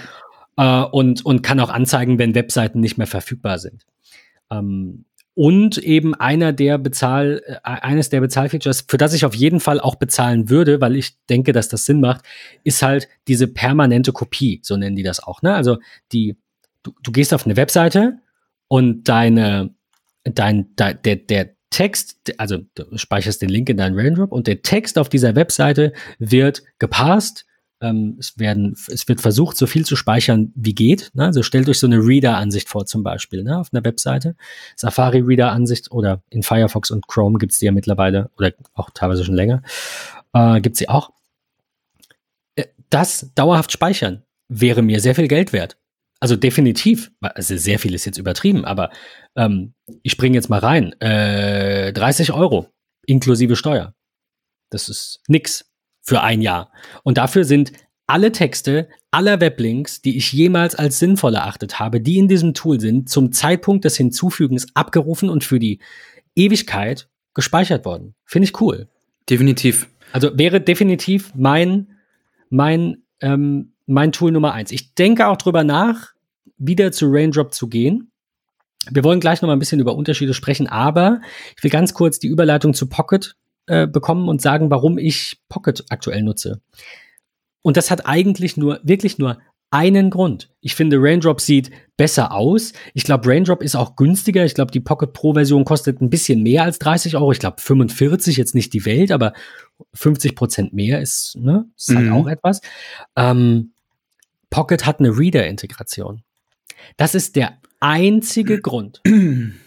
Äh, 0.56 0.84
und, 0.90 1.24
und 1.24 1.42
kann 1.42 1.60
auch 1.60 1.70
anzeigen, 1.70 2.18
wenn 2.18 2.34
Webseiten 2.34 2.80
nicht 2.80 2.98
mehr 2.98 3.06
verfügbar 3.06 3.58
sind. 3.58 3.86
Ähm, 4.50 5.04
und 5.40 5.78
eben 5.78 6.14
einer 6.14 6.52
der 6.52 6.76
Bezahl, 6.76 7.42
äh, 7.46 7.56
eines 7.64 8.10
der 8.10 8.20
Bezahlfeatures, 8.20 8.84
für 8.86 8.98
das 8.98 9.14
ich 9.14 9.24
auf 9.24 9.34
jeden 9.34 9.58
Fall 9.58 9.80
auch 9.80 9.94
bezahlen 9.94 10.50
würde, 10.50 10.82
weil 10.82 10.96
ich 10.96 11.16
denke, 11.30 11.52
dass 11.52 11.70
das 11.70 11.86
Sinn 11.86 12.02
macht, 12.02 12.26
ist 12.62 12.82
halt 12.82 13.08
diese 13.26 13.46
permanente 13.46 14.12
Kopie, 14.12 14.60
so 14.62 14.76
nennen 14.76 14.96
die 14.96 15.02
das 15.02 15.18
auch. 15.18 15.40
Ne? 15.40 15.54
Also 15.54 15.78
die, 16.12 16.36
du, 16.82 16.92
du 17.02 17.10
gehst 17.10 17.32
auf 17.32 17.46
eine 17.46 17.56
Webseite 17.56 18.18
und 18.68 19.04
deine, 19.04 19.74
dein, 20.24 20.76
dein 20.76 21.00
der, 21.04 21.16
der 21.16 21.54
Text, 21.70 22.18
also 22.36 22.58
du 22.74 22.98
speicherst 22.98 23.40
den 23.40 23.48
Link 23.48 23.70
in 23.70 23.78
deinen 23.78 23.98
Raindrop 23.98 24.32
und 24.32 24.46
der 24.46 24.60
Text 24.60 24.98
auf 24.98 25.08
dieser 25.08 25.36
Webseite 25.36 25.94
wird 26.18 26.64
gepasst 26.78 27.46
ähm, 27.80 28.16
es, 28.18 28.38
werden, 28.38 28.76
es 28.88 29.08
wird 29.08 29.20
versucht, 29.20 29.56
so 29.56 29.66
viel 29.66 29.84
zu 29.84 29.96
speichern, 29.96 30.52
wie 30.54 30.74
geht. 30.74 31.10
Ne? 31.14 31.26
Also 31.26 31.42
stellt 31.42 31.68
euch 31.68 31.78
so 31.78 31.86
eine 31.86 31.98
Reader-Ansicht 31.98 32.68
vor, 32.68 32.86
zum 32.86 33.02
Beispiel, 33.02 33.42
ne? 33.42 33.58
auf 33.58 33.68
einer 33.72 33.84
Webseite. 33.84 34.36
Safari-Reader-Ansicht 34.76 35.90
oder 35.90 36.22
in 36.30 36.42
Firefox 36.42 36.90
und 36.90 37.08
Chrome 37.08 37.38
gibt's 37.38 37.58
die 37.58 37.66
ja 37.66 37.72
mittlerweile 37.72 38.30
oder 38.36 38.52
auch 38.74 38.90
teilweise 38.90 39.24
schon 39.24 39.34
länger. 39.34 39.62
Äh, 40.32 40.60
gibt's 40.60 40.78
sie 40.78 40.88
auch. 40.88 41.10
Äh, 42.54 42.66
das 42.90 43.30
dauerhaft 43.34 43.72
speichern 43.72 44.22
wäre 44.48 44.82
mir 44.82 45.00
sehr 45.00 45.14
viel 45.14 45.28
Geld 45.28 45.52
wert. 45.52 45.76
Also 46.20 46.36
definitiv, 46.36 47.10
also 47.20 47.56
sehr 47.56 47.78
viel 47.78 47.94
ist 47.94 48.04
jetzt 48.04 48.18
übertrieben, 48.18 48.66
aber 48.66 48.90
ähm, 49.36 49.72
ich 50.02 50.12
springe 50.12 50.34
jetzt 50.34 50.50
mal 50.50 50.58
rein. 50.58 50.92
Äh, 51.00 51.94
30 51.94 52.32
Euro 52.32 52.68
inklusive 53.06 53.56
Steuer. 53.56 53.94
Das 54.70 54.88
ist 54.88 55.20
nix 55.26 55.69
für 56.02 56.22
ein 56.22 56.40
Jahr. 56.40 56.72
Und 57.02 57.18
dafür 57.18 57.44
sind 57.44 57.72
alle 58.06 58.32
Texte 58.32 58.88
aller 59.10 59.40
Weblinks, 59.40 60.02
die 60.02 60.16
ich 60.16 60.32
jemals 60.32 60.74
als 60.74 60.98
sinnvoll 60.98 61.34
erachtet 61.34 61.78
habe, 61.78 62.00
die 62.00 62.18
in 62.18 62.28
diesem 62.28 62.54
Tool 62.54 62.80
sind, 62.80 63.08
zum 63.08 63.32
Zeitpunkt 63.32 63.84
des 63.84 63.96
Hinzufügens 63.96 64.68
abgerufen 64.74 65.28
und 65.28 65.44
für 65.44 65.58
die 65.58 65.80
Ewigkeit 66.34 67.08
gespeichert 67.34 67.84
worden. 67.84 68.14
Finde 68.24 68.44
ich 68.48 68.60
cool. 68.60 68.88
Definitiv. 69.28 69.88
Also 70.12 70.36
wäre 70.36 70.60
definitiv 70.60 71.32
mein, 71.36 71.96
mein, 72.48 73.02
ähm, 73.20 73.74
mein 73.86 74.12
Tool 74.12 74.32
Nummer 74.32 74.52
eins. 74.52 74.72
Ich 74.72 74.94
denke 74.94 75.28
auch 75.28 75.36
drüber 75.36 75.64
nach, 75.64 76.12
wieder 76.58 76.92
zu 76.92 77.06
Raindrop 77.08 77.54
zu 77.54 77.68
gehen. 77.68 78.10
Wir 78.90 79.04
wollen 79.04 79.20
gleich 79.20 79.42
noch 79.42 79.46
mal 79.46 79.52
ein 79.52 79.58
bisschen 79.58 79.80
über 79.80 79.94
Unterschiede 79.94 80.34
sprechen, 80.34 80.66
aber 80.66 81.20
ich 81.56 81.62
will 81.62 81.70
ganz 81.70 81.94
kurz 81.94 82.18
die 82.18 82.28
Überleitung 82.28 82.74
zu 82.74 82.88
Pocket 82.88 83.36
äh, 83.70 83.86
bekommen 83.86 84.28
und 84.28 84.42
sagen, 84.42 84.68
warum 84.70 84.98
ich 84.98 85.38
Pocket 85.48 85.84
aktuell 85.90 86.22
nutze. 86.22 86.60
Und 87.62 87.76
das 87.76 87.90
hat 87.90 88.06
eigentlich 88.06 88.56
nur, 88.56 88.80
wirklich 88.82 89.18
nur 89.18 89.38
einen 89.70 90.10
Grund. 90.10 90.50
Ich 90.60 90.74
finde, 90.74 90.96
Raindrop 90.98 91.40
sieht 91.40 91.70
besser 91.96 92.32
aus. 92.32 92.72
Ich 92.94 93.04
glaube, 93.04 93.28
Raindrop 93.28 93.62
ist 93.62 93.76
auch 93.76 93.94
günstiger. 93.94 94.44
Ich 94.44 94.54
glaube, 94.54 94.72
die 94.72 94.80
Pocket 94.80 95.12
Pro 95.12 95.34
Version 95.34 95.64
kostet 95.64 96.00
ein 96.00 96.10
bisschen 96.10 96.42
mehr 96.42 96.64
als 96.64 96.80
30 96.80 97.14
Euro. 97.14 97.30
Ich 97.30 97.38
glaube, 97.38 97.60
45, 97.60 98.36
jetzt 98.36 98.56
nicht 98.56 98.72
die 98.72 98.84
Welt, 98.84 99.12
aber 99.12 99.32
50 99.94 100.34
Prozent 100.34 100.72
mehr 100.72 101.00
ist, 101.00 101.36
ne, 101.38 101.66
ist 101.76 101.94
halt 101.94 102.06
mhm. 102.06 102.12
auch 102.12 102.26
etwas. 102.26 102.60
Ähm, 103.14 103.72
Pocket 104.50 104.84
hat 104.84 104.98
eine 104.98 105.16
Reader-Integration. 105.16 106.22
Das 106.96 107.14
ist 107.14 107.36
der 107.36 107.60
einzige 107.80 108.60
Grund. 108.60 109.00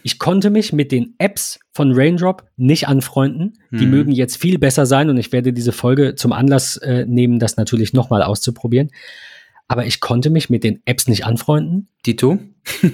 Ich 0.04 0.20
konnte 0.20 0.50
mich 0.50 0.72
mit 0.72 0.92
den 0.92 1.16
Apps 1.18 1.60
von 1.72 1.92
Raindrop 1.94 2.46
nicht 2.56 2.88
anfreunden. 2.88 3.54
Die 3.72 3.86
mhm. 3.86 3.92
mögen 3.92 4.12
jetzt 4.12 4.38
viel 4.38 4.60
besser 4.60 4.86
sein 4.86 5.10
und 5.10 5.18
ich 5.18 5.32
werde 5.32 5.52
diese 5.52 5.72
Folge 5.72 6.16
zum 6.16 6.32
Anlass 6.32 6.78
äh, 6.78 7.06
nehmen, 7.06 7.40
das 7.40 7.58
natürlich 7.58 7.94
nochmal 7.94 8.22
auszuprobieren. 8.22 8.92
Aber 9.68 9.86
ich 9.86 10.00
konnte 10.00 10.30
mich 10.30 10.50
mit 10.50 10.64
den 10.64 10.82
Apps 10.86 11.08
nicht 11.08 11.26
anfreunden. 11.26 11.88
Dito. 12.06 12.40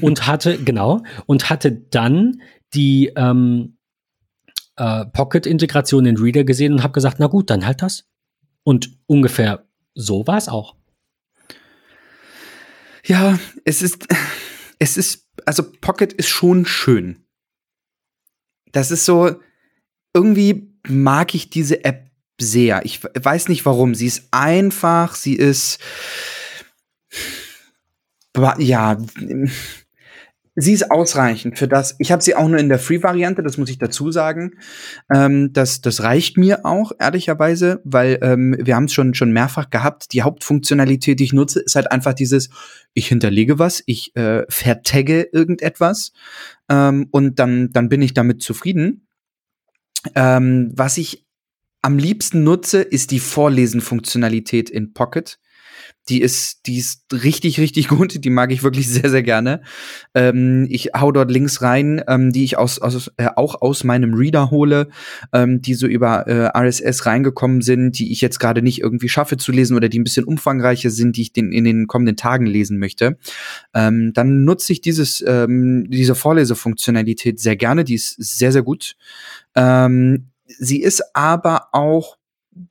und 0.01 0.27
hatte, 0.27 0.57
genau, 0.57 1.01
und 1.25 1.49
hatte 1.49 1.71
dann 1.71 2.41
die 2.73 3.11
ähm, 3.15 3.77
äh, 4.77 5.05
Pocket-Integration 5.05 6.05
in 6.05 6.17
Reader 6.17 6.45
gesehen 6.45 6.73
und 6.73 6.83
habe 6.83 6.93
gesagt, 6.93 7.17
na 7.19 7.27
gut, 7.27 7.49
dann 7.49 7.65
halt 7.65 7.81
das. 7.81 8.07
Und 8.63 8.91
ungefähr 9.07 9.65
so 9.95 10.25
war 10.27 10.37
es 10.37 10.47
auch. 10.47 10.75
Ja, 13.05 13.39
es 13.65 13.81
ist 13.81 14.07
es 14.79 14.97
ist, 14.97 15.27
also 15.45 15.63
Pocket 15.81 16.13
ist 16.13 16.29
schon 16.29 16.65
schön. 16.65 17.25
Das 18.71 18.91
ist 18.91 19.05
so, 19.05 19.39
irgendwie 20.13 20.73
mag 20.87 21.35
ich 21.35 21.49
diese 21.49 21.83
App 21.83 22.09
sehr. 22.39 22.85
Ich 22.85 23.03
weiß 23.03 23.49
nicht 23.49 23.65
warum. 23.65 23.93
Sie 23.93 24.07
ist 24.07 24.29
einfach, 24.31 25.15
sie 25.15 25.35
ist, 25.35 25.79
ja, 28.57 28.97
sie 30.55 30.73
ist 30.73 30.91
ausreichend 30.91 31.57
für 31.57 31.67
das. 31.67 31.95
Ich 31.99 32.11
habe 32.11 32.21
sie 32.21 32.35
auch 32.35 32.47
nur 32.47 32.59
in 32.59 32.69
der 32.69 32.79
Free-Variante, 32.79 33.43
das 33.43 33.57
muss 33.57 33.69
ich 33.69 33.77
dazu 33.77 34.11
sagen. 34.11 34.53
Ähm, 35.13 35.51
das, 35.51 35.81
das 35.81 36.03
reicht 36.03 36.37
mir 36.37 36.65
auch, 36.65 36.91
ehrlicherweise, 36.99 37.81
weil 37.83 38.19
ähm, 38.21 38.55
wir 38.57 38.75
haben 38.75 38.85
es 38.85 38.93
schon, 38.93 39.13
schon 39.13 39.31
mehrfach 39.33 39.69
gehabt. 39.69 40.13
Die 40.13 40.21
Hauptfunktionalität, 40.21 41.19
die 41.19 41.25
ich 41.25 41.33
nutze, 41.33 41.59
ist 41.59 41.75
halt 41.75 41.91
einfach 41.91 42.13
dieses, 42.13 42.49
ich 42.93 43.07
hinterlege 43.07 43.59
was, 43.59 43.83
ich 43.85 44.15
äh, 44.15 44.43
vertagge 44.49 45.29
irgendetwas 45.31 46.11
ähm, 46.69 47.07
und 47.11 47.39
dann, 47.39 47.71
dann 47.71 47.89
bin 47.89 48.01
ich 48.01 48.13
damit 48.13 48.41
zufrieden. 48.41 49.07
Ähm, 50.15 50.71
was 50.75 50.97
ich 50.97 51.25
am 51.81 51.97
liebsten 51.97 52.43
nutze, 52.43 52.81
ist 52.81 53.11
die 53.11 53.19
Vorlesen-Funktionalität 53.19 54.69
in 54.69 54.93
Pocket 54.93 55.39
die 56.09 56.21
ist, 56.21 56.65
die 56.65 56.77
ist 56.77 57.03
richtig, 57.13 57.59
richtig 57.59 57.87
gut. 57.89 58.23
Die 58.23 58.29
mag 58.29 58.51
ich 58.51 58.63
wirklich 58.63 58.87
sehr, 58.89 59.09
sehr 59.09 59.23
gerne. 59.23 59.61
Ähm, 60.13 60.67
ich 60.69 60.91
hau 60.99 61.11
dort 61.11 61.31
Links 61.31 61.61
rein, 61.61 62.03
ähm, 62.07 62.31
die 62.31 62.43
ich 62.43 62.57
aus, 62.57 62.79
aus, 62.79 63.11
äh, 63.17 63.27
auch 63.35 63.61
aus 63.61 63.83
meinem 63.83 64.13
Reader 64.13 64.51
hole, 64.51 64.89
ähm, 65.33 65.61
die 65.61 65.73
so 65.73 65.87
über 65.87 66.27
äh, 66.27 66.49
RSS 66.57 67.05
reingekommen 67.05 67.61
sind, 67.61 67.99
die 67.99 68.11
ich 68.11 68.21
jetzt 68.21 68.39
gerade 68.39 68.61
nicht 68.61 68.81
irgendwie 68.81 69.09
schaffe 69.09 69.37
zu 69.37 69.51
lesen 69.51 69.75
oder 69.75 69.89
die 69.89 69.99
ein 69.99 70.03
bisschen 70.03 70.25
umfangreicher 70.25 70.89
sind, 70.89 71.17
die 71.17 71.21
ich 71.21 71.33
den, 71.33 71.51
in 71.51 71.63
den 71.63 71.87
kommenden 71.87 72.17
Tagen 72.17 72.45
lesen 72.45 72.79
möchte. 72.79 73.17
Ähm, 73.73 74.11
dann 74.13 74.43
nutze 74.43 74.73
ich 74.73 74.81
dieses, 74.81 75.23
ähm, 75.25 75.87
diese 75.89 76.15
Vorlesefunktionalität 76.15 77.39
sehr 77.39 77.55
gerne. 77.55 77.83
Die 77.83 77.95
ist 77.95 78.15
sehr, 78.17 78.51
sehr 78.51 78.63
gut. 78.63 78.95
Ähm, 79.55 80.29
sie 80.47 80.81
ist 80.81 81.03
aber 81.15 81.67
auch 81.71 82.18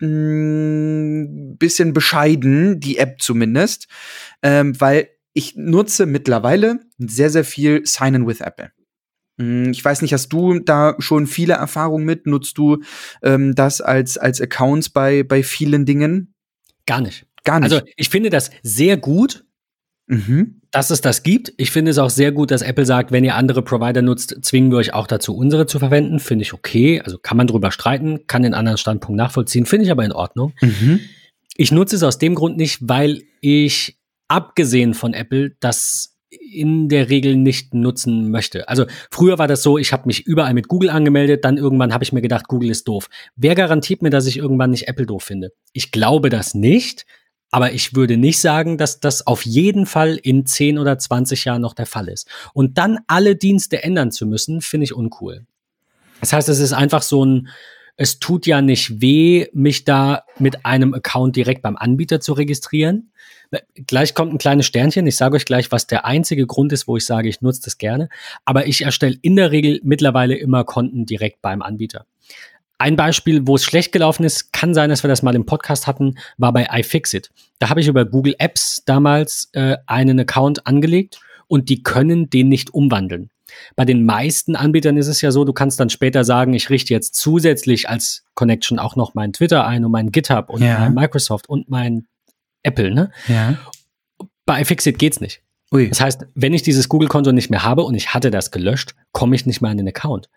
mh, 0.00 1.56
bisschen 1.58 1.92
bescheiden, 1.92 2.80
die 2.80 2.98
App 2.98 3.20
zumindest, 3.20 3.88
ähm, 4.42 4.80
weil 4.80 5.08
ich 5.32 5.54
nutze 5.56 6.06
mittlerweile 6.06 6.80
sehr, 6.98 7.30
sehr 7.30 7.44
viel 7.44 7.82
Sign-in 7.84 8.26
with 8.26 8.40
Apple. 8.40 8.72
Ich 9.40 9.84
weiß 9.84 10.02
nicht, 10.02 10.12
hast 10.12 10.32
du 10.32 10.58
da 10.58 10.96
schon 10.98 11.28
viele 11.28 11.54
Erfahrungen 11.54 12.04
mit? 12.04 12.26
Nutzt 12.26 12.58
du 12.58 12.82
ähm, 13.22 13.54
das 13.54 13.80
als, 13.80 14.18
als 14.18 14.40
Accounts 14.40 14.88
bei, 14.88 15.22
bei 15.22 15.44
vielen 15.44 15.86
Dingen? 15.86 16.34
Gar 16.86 17.02
nicht. 17.02 17.24
Gar 17.44 17.60
nicht. 17.60 17.72
Also 17.72 17.86
ich 17.96 18.08
finde 18.08 18.30
das 18.30 18.50
sehr 18.64 18.96
gut, 18.96 19.44
Mhm. 20.08 20.60
Dass 20.70 20.90
es 20.90 21.00
das 21.00 21.22
gibt. 21.22 21.52
Ich 21.56 21.70
finde 21.70 21.90
es 21.90 21.98
auch 21.98 22.10
sehr 22.10 22.32
gut, 22.32 22.50
dass 22.50 22.62
Apple 22.62 22.84
sagt, 22.84 23.12
wenn 23.12 23.24
ihr 23.24 23.36
andere 23.36 23.62
Provider 23.62 24.02
nutzt, 24.02 24.36
zwingen 24.42 24.70
wir 24.70 24.78
euch 24.78 24.92
auch 24.92 25.06
dazu, 25.06 25.36
unsere 25.36 25.66
zu 25.66 25.78
verwenden. 25.78 26.18
Finde 26.18 26.42
ich 26.42 26.52
okay. 26.52 27.00
Also 27.00 27.18
kann 27.18 27.36
man 27.36 27.46
drüber 27.46 27.70
streiten, 27.70 28.26
kann 28.26 28.42
den 28.42 28.54
anderen 28.54 28.78
Standpunkt 28.78 29.16
nachvollziehen, 29.16 29.66
finde 29.66 29.86
ich 29.86 29.90
aber 29.90 30.04
in 30.04 30.12
Ordnung. 30.12 30.52
Mhm. 30.60 31.00
Ich 31.56 31.72
nutze 31.72 31.96
es 31.96 32.02
aus 32.02 32.18
dem 32.18 32.34
Grund 32.34 32.56
nicht, 32.56 32.78
weil 32.82 33.22
ich 33.40 33.98
abgesehen 34.28 34.94
von 34.94 35.14
Apple 35.14 35.56
das 35.60 36.18
in 36.30 36.88
der 36.88 37.08
Regel 37.08 37.36
nicht 37.36 37.72
nutzen 37.74 38.30
möchte. 38.30 38.68
Also 38.68 38.84
früher 39.10 39.38
war 39.38 39.48
das 39.48 39.62
so, 39.62 39.78
ich 39.78 39.92
habe 39.92 40.06
mich 40.06 40.26
überall 40.26 40.54
mit 40.54 40.68
Google 40.68 40.90
angemeldet, 40.90 41.44
dann 41.44 41.56
irgendwann 41.56 41.94
habe 41.94 42.04
ich 42.04 42.12
mir 42.12 42.20
gedacht, 42.20 42.48
Google 42.48 42.70
ist 42.70 42.86
doof. 42.86 43.08
Wer 43.36 43.54
garantiert 43.54 44.02
mir, 44.02 44.10
dass 44.10 44.26
ich 44.26 44.36
irgendwann 44.36 44.70
nicht 44.70 44.88
Apple 44.88 45.06
doof 45.06 45.24
finde? 45.24 45.52
Ich 45.72 45.90
glaube 45.90 46.28
das 46.28 46.54
nicht, 46.54 47.06
aber 47.50 47.72
ich 47.72 47.94
würde 47.94 48.16
nicht 48.16 48.40
sagen, 48.40 48.76
dass 48.76 49.00
das 49.00 49.26
auf 49.26 49.44
jeden 49.44 49.86
Fall 49.86 50.16
in 50.22 50.44
10 50.44 50.78
oder 50.78 50.98
20 50.98 51.44
Jahren 51.44 51.62
noch 51.62 51.74
der 51.74 51.86
Fall 51.86 52.08
ist. 52.08 52.28
Und 52.52 52.78
dann 52.78 52.98
alle 53.06 53.36
Dienste 53.36 53.82
ändern 53.82 54.10
zu 54.10 54.26
müssen, 54.26 54.60
finde 54.60 54.84
ich 54.84 54.94
uncool. 54.94 55.46
Das 56.20 56.32
heißt, 56.32 56.48
es 56.48 56.58
ist 56.58 56.72
einfach 56.72 57.02
so 57.02 57.24
ein, 57.24 57.48
es 57.96 58.18
tut 58.18 58.46
ja 58.46 58.60
nicht 58.60 59.00
weh, 59.00 59.46
mich 59.52 59.84
da 59.84 60.24
mit 60.38 60.64
einem 60.64 60.94
Account 60.94 61.36
direkt 61.36 61.62
beim 61.62 61.76
Anbieter 61.76 62.20
zu 62.20 62.32
registrieren. 62.32 63.12
Gleich 63.86 64.14
kommt 64.14 64.34
ein 64.34 64.38
kleines 64.38 64.66
Sternchen. 64.66 65.06
Ich 65.06 65.16
sage 65.16 65.36
euch 65.36 65.46
gleich, 65.46 65.72
was 65.72 65.86
der 65.86 66.04
einzige 66.04 66.46
Grund 66.46 66.72
ist, 66.72 66.86
wo 66.86 66.96
ich 66.98 67.06
sage, 67.06 67.28
ich 67.28 67.40
nutze 67.40 67.62
das 67.64 67.78
gerne. 67.78 68.10
Aber 68.44 68.66
ich 68.66 68.82
erstelle 68.82 69.16
in 69.22 69.36
der 69.36 69.50
Regel 69.52 69.80
mittlerweile 69.82 70.36
immer 70.36 70.64
Konten 70.64 71.06
direkt 71.06 71.40
beim 71.40 71.62
Anbieter. 71.62 72.04
Ein 72.78 72.94
Beispiel, 72.96 73.46
wo 73.46 73.56
es 73.56 73.64
schlecht 73.64 73.90
gelaufen 73.92 74.22
ist, 74.24 74.52
kann 74.52 74.72
sein, 74.72 74.88
dass 74.88 75.02
wir 75.02 75.08
das 75.08 75.22
mal 75.22 75.34
im 75.34 75.46
Podcast 75.46 75.86
hatten, 75.88 76.14
war 76.36 76.52
bei 76.52 76.68
iFixit. 76.70 77.30
Da 77.58 77.70
habe 77.70 77.80
ich 77.80 77.88
über 77.88 78.04
Google 78.04 78.36
Apps 78.38 78.82
damals 78.86 79.48
äh, 79.52 79.76
einen 79.86 80.20
Account 80.20 80.66
angelegt 80.66 81.20
und 81.48 81.68
die 81.68 81.82
können 81.82 82.30
den 82.30 82.48
nicht 82.48 82.72
umwandeln. 82.72 83.30
Bei 83.74 83.84
den 83.84 84.04
meisten 84.04 84.54
Anbietern 84.54 84.96
ist 84.96 85.08
es 85.08 85.20
ja 85.22 85.32
so, 85.32 85.44
du 85.44 85.52
kannst 85.52 85.80
dann 85.80 85.90
später 85.90 86.22
sagen, 86.22 86.52
ich 86.54 86.70
richte 86.70 86.94
jetzt 86.94 87.14
zusätzlich 87.16 87.88
als 87.88 88.24
Connection 88.34 88.78
auch 88.78 88.94
noch 88.94 89.14
mein 89.14 89.32
Twitter 89.32 89.66
ein 89.66 89.84
und 89.84 89.90
mein 89.90 90.12
GitHub 90.12 90.48
und 90.50 90.62
Ja. 90.62 90.78
mein 90.80 90.94
Microsoft 90.94 91.48
und 91.48 91.68
mein 91.68 92.06
Apple, 92.62 92.92
ne? 92.94 93.10
Ja. 93.26 93.58
Bei 94.46 94.60
iFixit 94.60 94.98
geht's 94.98 95.20
nicht. 95.20 95.42
Ui. 95.72 95.88
Das 95.88 96.00
heißt, 96.00 96.26
wenn 96.34 96.54
ich 96.54 96.62
dieses 96.62 96.88
Google-Konto 96.88 97.32
nicht 97.32 97.50
mehr 97.50 97.64
habe 97.64 97.82
und 97.82 97.94
ich 97.94 98.14
hatte 98.14 98.30
das 98.30 98.50
gelöscht, 98.50 98.94
komme 99.12 99.34
ich 99.34 99.46
nicht 99.46 99.60
mehr 99.60 99.70
an 99.70 99.76
den 99.78 99.88
Account. 99.88 100.28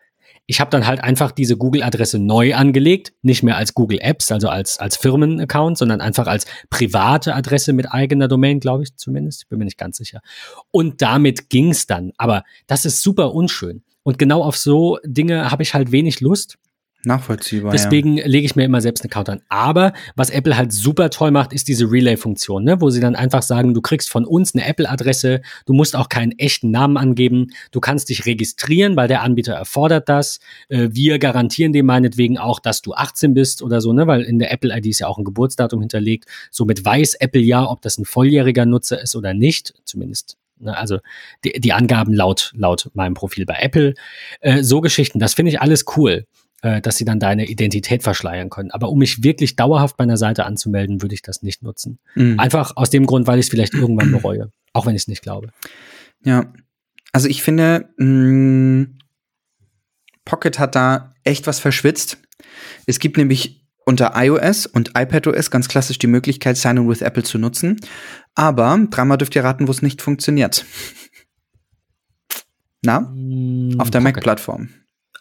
Ich 0.52 0.60
habe 0.60 0.70
dann 0.70 0.86
halt 0.86 1.02
einfach 1.02 1.32
diese 1.32 1.56
Google-Adresse 1.56 2.20
neu 2.20 2.56
angelegt, 2.56 3.14
nicht 3.22 3.42
mehr 3.42 3.56
als 3.56 3.74
Google 3.74 4.00
Apps, 4.02 4.34
also 4.34 4.50
als, 4.50 4.80
als 4.80 4.98
Firmen-Account, 4.98 5.78
sondern 5.78 6.02
einfach 6.02 6.28
als 6.28 6.46
private 6.70 7.36
Adresse 7.36 7.72
mit 7.72 7.90
eigener 7.90 8.28
Domain, 8.28 8.60
glaube 8.60 8.84
ich 8.84 8.98
zumindest. 8.98 9.48
Bin 9.48 9.60
mir 9.60 9.64
nicht 9.64 9.78
ganz 9.78 9.96
sicher. 9.96 10.20
Und 10.70 11.02
damit 11.02 11.50
ging's 11.50 11.88
dann. 11.88 12.12
Aber 12.18 12.44
das 12.68 12.84
ist 12.84 13.02
super 13.02 13.34
unschön. 13.34 13.84
Und 14.04 14.20
genau 14.20 14.44
auf 14.44 14.58
so 14.58 14.98
Dinge 15.06 15.52
habe 15.52 15.64
ich 15.64 15.74
halt 15.74 15.94
wenig 15.94 16.20
Lust. 16.20 16.58
Nachvollziehbar. 17.04 17.72
Deswegen 17.72 18.18
lege 18.18 18.46
ich 18.46 18.56
mir 18.56 18.64
immer 18.64 18.80
selbst 18.80 19.04
einen 19.04 19.12
Account 19.12 19.30
an. 19.30 19.42
Aber 19.50 19.94
was 20.16 20.30
Apple 20.30 20.56
halt 20.56 20.72
super 20.72 21.10
toll 21.10 21.32
macht, 21.32 21.52
ist 21.52 21.68
diese 21.68 21.90
Relay-Funktion, 21.90 22.64
ne? 22.64 22.80
wo 22.80 22.92
sie 22.92 23.00
dann 23.00 23.16
einfach 23.16 23.42
sagen, 23.42 23.74
du 23.74 23.82
kriegst 23.82 24.10
von 24.10 24.24
uns 24.24 24.54
eine 24.54 24.66
Apple-Adresse, 24.68 25.42
du 25.66 25.74
musst 25.74 25.96
auch 25.96 26.10
keinen 26.10 26.32
echten 26.34 26.70
Namen 26.70 26.98
angeben, 26.98 27.48
du 27.72 27.80
kannst 27.80 28.10
dich 28.10 28.26
registrieren, 28.28 28.96
weil 28.96 29.08
der 29.08 29.24
Anbieter 29.24 29.54
erfordert 29.54 30.10
das. 30.10 30.40
Äh, 30.70 30.90
wir 30.92 31.18
garantieren 31.18 31.74
dir 31.74 31.84
meinetwegen 31.84 32.38
auch, 32.38 32.60
dass 32.60 32.84
du 32.84 32.94
18 32.94 33.34
bist 33.34 33.64
oder 33.64 33.82
so, 33.82 33.94
ne? 33.94 34.06
weil 34.06 34.22
in 34.22 34.38
der 34.38 34.52
Apple-ID 34.52 34.86
ist 34.86 35.00
ja 35.00 35.08
auch 35.08 35.18
ein 35.18 35.26
Geburtsdatum 35.26 35.80
hinterlegt. 35.80 36.26
Somit 36.52 36.86
weiß 36.86 37.16
Apple 37.16 37.42
ja, 37.42 37.68
ob 37.68 37.82
das 37.82 37.98
ein 37.98 38.06
volljähriger 38.06 38.68
Nutzer 38.68 39.02
ist 39.02 39.16
oder 39.16 39.34
nicht, 39.34 39.74
zumindest. 39.86 40.38
Ne? 40.60 40.78
Also 40.78 41.00
die, 41.44 41.60
die 41.60 41.74
Angaben 41.74 42.14
laut, 42.14 42.54
laut 42.56 42.92
meinem 42.94 43.16
Profil 43.16 43.48
bei 43.48 43.58
Apple. 43.60 43.96
Äh, 44.40 44.62
so 44.62 44.82
Geschichten, 44.82 45.18
das 45.18 45.34
finde 45.34 45.52
ich 45.52 45.62
alles 45.62 45.86
cool 45.98 46.28
äh, 46.62 46.82
dass 46.82 46.98
sie 46.98 47.06
dann 47.06 47.20
deine 47.20 47.48
Identität 47.48 48.04
verschleiern 48.04 48.50
können. 48.50 48.72
Aber 48.72 48.90
um 48.90 49.00
mich 49.00 49.24
wirklich 49.24 49.56
dauerhaft 49.56 49.98
bei 49.98 50.04
einer 50.04 50.18
Seite 50.18 50.46
anzumelden, 50.46 51.02
würde 51.02 51.16
ich 51.16 51.22
das 51.22 51.42
nicht 51.42 51.64
nutzen. 51.64 52.00
Mhm. 52.16 52.40
Einfach 52.40 52.74
aus 52.76 52.90
dem 52.90 53.06
Grund, 53.06 53.28
weil 53.28 53.40
ich 53.40 53.46
es 53.46 53.50
vielleicht 53.50 53.74
irgendwann 53.74 54.12
bereue. 54.12 54.52
Auch 54.74 54.86
wenn 54.86 54.96
ich 54.96 55.04
es 55.04 55.08
nicht 55.08 55.22
glaube. 55.22 55.50
Ja. 56.24 56.54
Also 57.12 57.28
ich 57.28 57.44
finde, 57.44 57.90
mh, 57.98 58.88
Pocket 60.24 60.60
hat 60.60 60.76
da 60.76 61.14
echt 61.24 61.48
was 61.48 61.60
verschwitzt. 61.60 62.18
Es 62.86 63.00
gibt 63.00 63.18
nämlich 63.18 63.66
unter 63.86 64.14
iOS 64.16 64.66
und 64.68 64.92
iPadOS 64.96 65.52
ganz 65.52 65.68
klassisch 65.68 65.98
die 65.98 66.08
Möglichkeit, 66.08 66.56
Sign-in 66.58 66.88
with 66.88 67.02
Apple 67.02 67.24
zu 67.24 67.38
nutzen. 67.38 67.80
Aber 68.36 68.80
dreimal 68.90 69.18
dürft 69.18 69.36
ihr 69.36 69.44
raten, 69.44 69.68
wo 69.68 69.72
es 69.72 69.82
nicht 69.82 70.02
funktioniert. 70.02 70.66
Na? 72.84 73.14
Auf 73.78 73.92
der. 73.92 74.02
Mac-Plattform. 74.02 74.70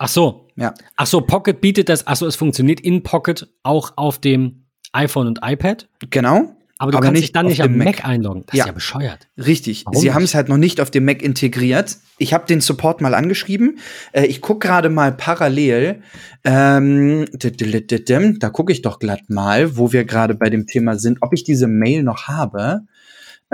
Ach 0.03 0.09
so. 0.09 0.49
Ja. 0.57 0.73
Ach 0.97 1.07
so, 1.07 1.21
Pocket 1.21 1.61
bietet 1.61 1.91
das. 1.91 2.07
Ach 2.07 2.17
so, 2.17 2.27
es 2.27 2.35
funktioniert 2.35 2.81
in 2.81 3.03
Pocket 3.03 3.47
auch 3.63 3.93
auf 3.97 4.19
dem 4.19 4.65
iPhone 4.93 5.27
und 5.27 5.41
iPad. 5.43 5.89
Genau. 6.09 6.57
Aber 6.79 6.93
du 6.93 6.97
Aber 6.97 7.05
kannst 7.09 7.23
dich 7.23 7.33
dann 7.33 7.45
nicht 7.45 7.61
am 7.61 7.73
dem 7.73 7.77
Mac. 7.77 7.87
Mac. 7.99 8.05
einloggen. 8.07 8.45
Das 8.47 8.57
Ja. 8.57 8.65
ist 8.65 8.69
ja 8.69 8.73
bescheuert. 8.73 9.29
Richtig. 9.37 9.85
Warum 9.85 10.01
Sie 10.01 10.15
haben 10.15 10.23
es 10.23 10.35
halt 10.35 10.49
noch 10.49 10.57
nicht 10.57 10.81
auf 10.81 10.91
dem 10.91 11.05
Mac 11.05 11.21
integriert. 11.21 11.99
Ich 12.17 12.33
habe 12.33 12.47
den 12.47 12.63
Support 12.63 13.03
mal 13.03 13.13
angeschrieben. 13.15 13.79
Äh, 14.13 14.25
ich 14.25 14.41
gucke 14.41 14.67
gerade 14.67 14.89
mal 14.89 15.13
parallel. 15.13 16.01
Ähm, 16.43 17.27
da 17.39 18.49
gucke 18.49 18.73
ich 18.73 18.81
doch 18.81 18.99
glatt 18.99 19.29
mal, 19.29 19.77
wo 19.77 19.93
wir 19.93 20.05
gerade 20.07 20.35
bei 20.35 20.49
dem 20.49 20.67
Thema 20.67 20.97
sind, 20.97 21.19
ob 21.21 21.35
ich 21.35 21.45
diese 21.45 21.67
Mail 21.67 22.03
noch 22.03 22.29
habe. 22.29 22.87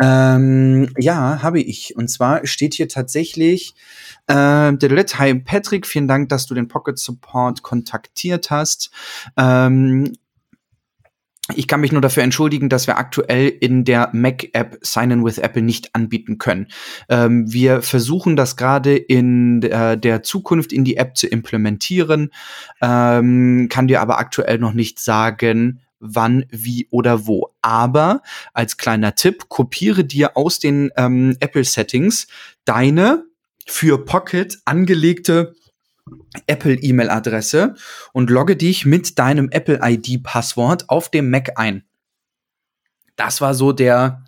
Ähm, 0.01 0.91
ja, 0.99 1.43
habe 1.43 1.61
ich. 1.61 1.97
Und 1.97 2.09
zwar 2.09 2.47
steht 2.47 2.75
hier 2.75 2.89
tatsächlich, 2.89 3.75
äh, 4.27 4.35
hi 4.35 5.35
Patrick, 5.35 5.87
vielen 5.87 6.09
Dank, 6.09 6.29
dass 6.29 6.47
du 6.47 6.55
den 6.55 6.69
Pocket 6.69 6.99
Support 6.99 7.63
kontaktiert 7.63 8.51
hast. 8.51 8.91
Ähm, 9.37 10.13
ich 11.55 11.69
kann 11.69 11.81
mich 11.81 11.93
nur 11.93 12.01
dafür 12.01 12.25
entschuldigen, 12.25 12.69
dass 12.69 12.89
wir 12.89 12.99
aktuell 12.99 13.49
in 13.49 13.85
der 13.85 14.11
Mac-App 14.13 14.79
Sign-in 14.83 15.25
with 15.25 15.39
Apple 15.39 15.63
nicht 15.63 15.95
anbieten 15.95 16.39
können. 16.39 16.67
Ähm, 17.09 17.53
wir 17.53 17.83
versuchen 17.83 18.35
das 18.35 18.57
gerade 18.57 18.97
in 18.97 19.63
äh, 19.63 19.97
der 19.97 20.25
Zukunft 20.25 20.73
in 20.73 20.85
die 20.85 20.97
App 20.97 21.17
zu 21.17 21.29
implementieren, 21.29 22.31
ähm, 22.83 23.69
kann 23.71 23.87
dir 23.87 24.01
aber 24.01 24.19
aktuell 24.19 24.59
noch 24.59 24.73
nicht 24.73 24.99
sagen, 24.99 25.81
wann, 26.01 26.45
wie 26.51 26.89
oder 26.91 27.27
wo. 27.27 27.55
Aber 27.63 28.23
als 28.53 28.77
kleiner 28.77 29.15
Tipp, 29.15 29.49
kopiere 29.49 30.05
dir 30.05 30.37
aus 30.37 30.59
den 30.59 30.91
ähm, 30.97 31.37
Apple-Settings 31.41 32.27
deine 32.65 33.25
für 33.67 34.05
Pocket 34.05 34.59
angelegte 34.65 35.55
Apple-E-Mail-Adresse 36.47 37.75
und 38.13 38.31
logge 38.31 38.57
dich 38.57 38.87
mit 38.87 39.19
deinem 39.19 39.49
Apple-ID-Passwort 39.51 40.89
auf 40.89 41.11
dem 41.11 41.31
Mac 41.31 41.53
ein. 41.57 41.85
Das 43.17 43.41
war 43.41 43.55
so 43.55 43.73
der 43.73 44.25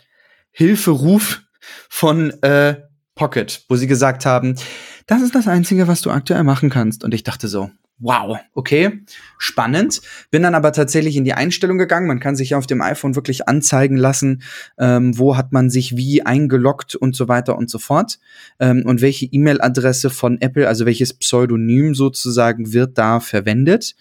Hilferuf 0.50 1.42
von 1.88 2.31
äh, 2.42 2.83
Pocket, 3.14 3.64
wo 3.68 3.76
sie 3.76 3.87
gesagt 3.87 4.26
haben, 4.26 4.57
das 5.07 5.22
ist 5.22 5.35
das 5.35 5.48
Einzige, 5.48 5.88
was 5.88 6.00
du 6.00 6.11
aktuell 6.11 6.44
machen 6.44 6.70
kannst. 6.70 7.04
Und 7.04 7.14
ich 7.14 7.22
dachte 7.22 7.48
so, 7.48 7.70
wow, 7.98 8.38
okay, 8.54 9.02
spannend. 9.38 10.00
Bin 10.30 10.42
dann 10.42 10.54
aber 10.54 10.72
tatsächlich 10.72 11.16
in 11.16 11.24
die 11.24 11.32
Einstellung 11.32 11.78
gegangen. 11.78 12.06
Man 12.06 12.20
kann 12.20 12.37
sich 12.37 12.50
ja 12.50 12.58
auf 12.58 12.66
dem 12.66 12.80
iPhone 12.80 13.16
wirklich 13.16 13.48
anzeigen 13.48 13.96
lassen, 13.96 14.42
ähm, 14.78 15.18
wo 15.18 15.37
hat 15.37 15.52
man 15.52 15.70
sich 15.70 15.96
wie 15.96 16.22
eingeloggt 16.22 16.94
und 16.94 17.16
so 17.16 17.28
weiter 17.28 17.56
und 17.56 17.70
so 17.70 17.78
fort. 17.78 18.18
Ähm, 18.61 18.84
und 18.87 19.00
welche 19.00 19.26
E-Mail-Adresse 19.26 20.11
von 20.11 20.40
Apple, 20.40 20.68
also 20.68 20.87
welches 20.87 21.12
Pseudonym 21.12 21.94
sozusagen 21.94 22.72
wird 22.72 22.98
da 22.98 23.20
verwendet. 23.20 23.96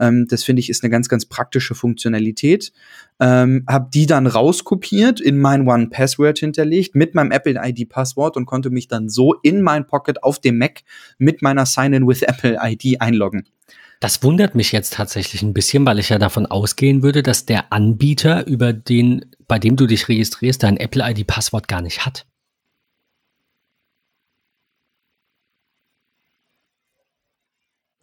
Ähm, 0.00 0.26
das 0.28 0.42
finde 0.42 0.60
ich 0.60 0.70
ist 0.70 0.82
eine 0.82 0.90
ganz, 0.90 1.08
ganz 1.08 1.26
praktische 1.26 1.74
Funktionalität. 1.74 2.72
Ähm, 3.20 3.64
hab 3.68 3.90
die 3.92 4.06
dann 4.06 4.26
rauskopiert, 4.26 5.20
in 5.20 5.38
mein 5.38 5.68
One 5.68 5.88
Password 5.88 6.38
hinterlegt, 6.38 6.94
mit 6.94 7.14
meinem 7.14 7.30
Apple 7.30 7.60
ID 7.62 7.88
Passwort 7.88 8.36
und 8.36 8.46
konnte 8.46 8.70
mich 8.70 8.88
dann 8.88 9.08
so 9.08 9.34
in 9.42 9.62
mein 9.62 9.86
Pocket 9.86 10.22
auf 10.22 10.38
dem 10.40 10.58
Mac 10.58 10.80
mit 11.18 11.42
meiner 11.42 11.66
Sign-in 11.66 12.08
with 12.08 12.22
Apple 12.22 12.58
ID 12.60 13.00
einloggen. 13.00 13.44
Das 14.00 14.22
wundert 14.22 14.54
mich 14.54 14.72
jetzt 14.72 14.94
tatsächlich 14.94 15.42
ein 15.42 15.52
bisschen, 15.52 15.84
weil 15.84 15.98
ich 15.98 16.08
ja 16.08 16.18
davon 16.18 16.46
ausgehen 16.46 17.02
würde, 17.02 17.22
dass 17.22 17.44
der 17.44 17.70
Anbieter, 17.70 18.46
über 18.46 18.72
den, 18.72 19.26
bei 19.46 19.58
dem 19.58 19.76
du 19.76 19.86
dich 19.86 20.08
registrierst, 20.08 20.62
dein 20.62 20.78
Apple 20.78 21.04
ID-Passwort 21.06 21.68
gar 21.68 21.82
nicht 21.82 22.06
hat. 22.06 22.24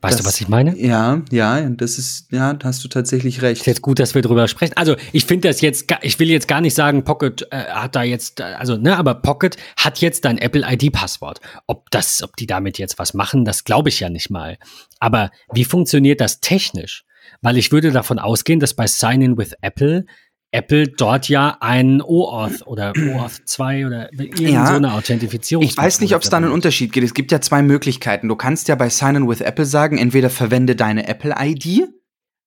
Weißt 0.07 0.19
Das- 0.19 0.23
du, 0.23 0.27
was 0.27 0.41
ich 0.41 0.47
meine? 0.47 0.77
Ja, 0.77 1.21
ja, 1.31 1.61
das 1.69 1.97
ist, 1.97 2.31
ja, 2.31 2.53
da 2.53 2.67
hast 2.67 2.83
du 2.83 2.87
tatsächlich 2.87 3.41
recht. 3.41 3.61
Ist 3.61 3.67
jetzt 3.67 3.81
gut, 3.81 3.99
dass 3.99 4.15
wir 4.15 4.21
drüber 4.21 4.47
sprechen. 4.47 4.73
Also 4.75 4.95
ich 5.11 5.25
finde 5.25 5.47
das 5.49 5.61
jetzt, 5.61 5.85
ich 6.01 6.17
will 6.19 6.29
jetzt 6.29 6.47
gar 6.47 6.61
nicht 6.61 6.73
sagen, 6.75 7.03
Pocket 7.03 7.47
äh, 7.51 7.65
hat 7.65 7.95
da 7.95 8.03
jetzt, 8.03 8.39
äh, 8.39 8.43
also 8.43 8.77
ne, 8.77 8.97
aber 8.97 9.15
Pocket 9.15 9.57
hat 9.75 9.99
jetzt 9.99 10.25
dein 10.25 10.37
Apple 10.37 10.63
ID-Passwort. 10.65 11.39
Ob 11.67 11.91
das, 11.91 12.23
ob 12.23 12.35
die 12.37 12.47
damit 12.47 12.77
jetzt 12.77 12.97
was 12.99 13.13
machen, 13.13 13.45
das 13.45 13.63
glaube 13.63 13.89
ich 13.89 13.99
ja 13.99 14.09
nicht 14.09 14.29
mal. 14.29 14.57
Aber 14.99 15.29
wie 15.53 15.65
funktioniert 15.65 16.21
das 16.21 16.39
technisch? 16.39 17.03
Weil 17.41 17.57
ich 17.57 17.71
würde 17.71 17.91
davon 17.91 18.19
ausgehen, 18.19 18.59
dass 18.59 18.73
bei 18.73 18.87
Sign-in 18.87 19.37
with 19.37 19.53
Apple 19.61 20.05
Apple 20.51 20.88
dort 20.88 21.27
ja 21.27 21.57
ein 21.60 22.01
OAuth 22.01 22.65
oder 22.65 22.93
OAuth 22.95 23.41
2 23.45 23.86
oder 23.86 24.13
irgendeine 24.13 24.49
Ja, 24.49 24.65
so 24.67 24.73
eine 24.75 24.93
Authentifizierung. 24.93 25.63
Ich 25.63 25.75
weiß 25.75 25.99
nicht, 25.99 26.15
ob 26.15 26.23
es 26.23 26.29
da 26.29 26.38
einen 26.38 26.51
Unterschied 26.51 26.93
gibt. 26.93 27.05
Es 27.05 27.13
gibt 27.13 27.31
ja 27.31 27.41
zwei 27.41 27.62
Möglichkeiten. 27.62 28.27
Du 28.27 28.36
kannst 28.36 28.67
ja 28.67 28.75
bei 28.75 28.89
Sign-in 28.89 29.27
with 29.27 29.41
Apple 29.41 29.65
sagen, 29.65 29.97
entweder 29.97 30.29
verwende 30.29 30.75
deine 30.75 31.07
Apple-ID, 31.07 31.89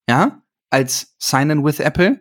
ja, 0.08 0.42
als 0.70 1.14
Sign-in 1.18 1.64
with 1.64 1.80
Apple, 1.80 2.20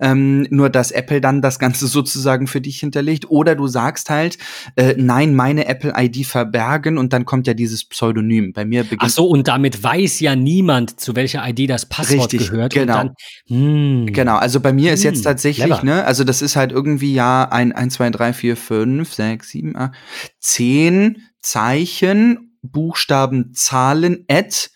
ähm, 0.00 0.46
nur 0.50 0.70
dass 0.70 0.90
Apple 0.90 1.20
dann 1.20 1.42
das 1.42 1.58
Ganze 1.58 1.86
sozusagen 1.86 2.46
für 2.46 2.60
dich 2.60 2.80
hinterlegt, 2.80 3.30
oder 3.30 3.54
du 3.54 3.66
sagst 3.68 4.10
halt, 4.10 4.38
äh, 4.76 4.94
nein, 4.96 5.34
meine 5.34 5.66
Apple-ID 5.66 6.26
verbergen 6.26 6.98
und 6.98 7.12
dann 7.12 7.24
kommt 7.26 7.46
ja 7.46 7.54
dieses 7.54 7.84
Pseudonym. 7.84 8.52
Bei 8.52 8.64
mir 8.64 8.82
beginnt 8.82 9.02
Ach 9.02 9.08
so, 9.10 9.28
und 9.28 9.46
damit 9.48 9.82
weiß 9.82 10.20
ja 10.20 10.34
niemand, 10.34 10.98
zu 10.98 11.14
welcher 11.14 11.46
ID 11.48 11.68
das 11.70 11.86
Passwort 11.86 12.32
Richtig, 12.32 12.50
gehört. 12.50 12.72
genau. 12.72 12.94
Dann, 12.94 13.10
hm, 13.48 14.06
Genau, 14.12 14.36
also 14.36 14.60
bei 14.60 14.72
mir 14.72 14.92
ist 14.94 15.04
Hm, 15.04 15.12
jetzt 15.12 15.22
tatsächlich, 15.22 15.66
clever. 15.66 15.84
ne, 15.84 16.04
also 16.04 16.24
das 16.24 16.42
ist 16.42 16.56
halt 16.56 16.72
irgendwie 16.72 17.14
ja 17.14 17.48
ein, 17.50 17.72
ein, 17.72 17.90
zwei, 17.90 18.10
drei, 18.10 18.32
vier, 18.32 18.56
fünf, 18.56 19.12
sechs, 19.12 19.50
sieben, 19.50 19.76
acht, 19.76 19.92
zehn 20.40 21.22
Zeichen, 21.40 22.56
Buchstaben, 22.62 23.52
Zahlen 23.54 24.24
at 24.28 24.70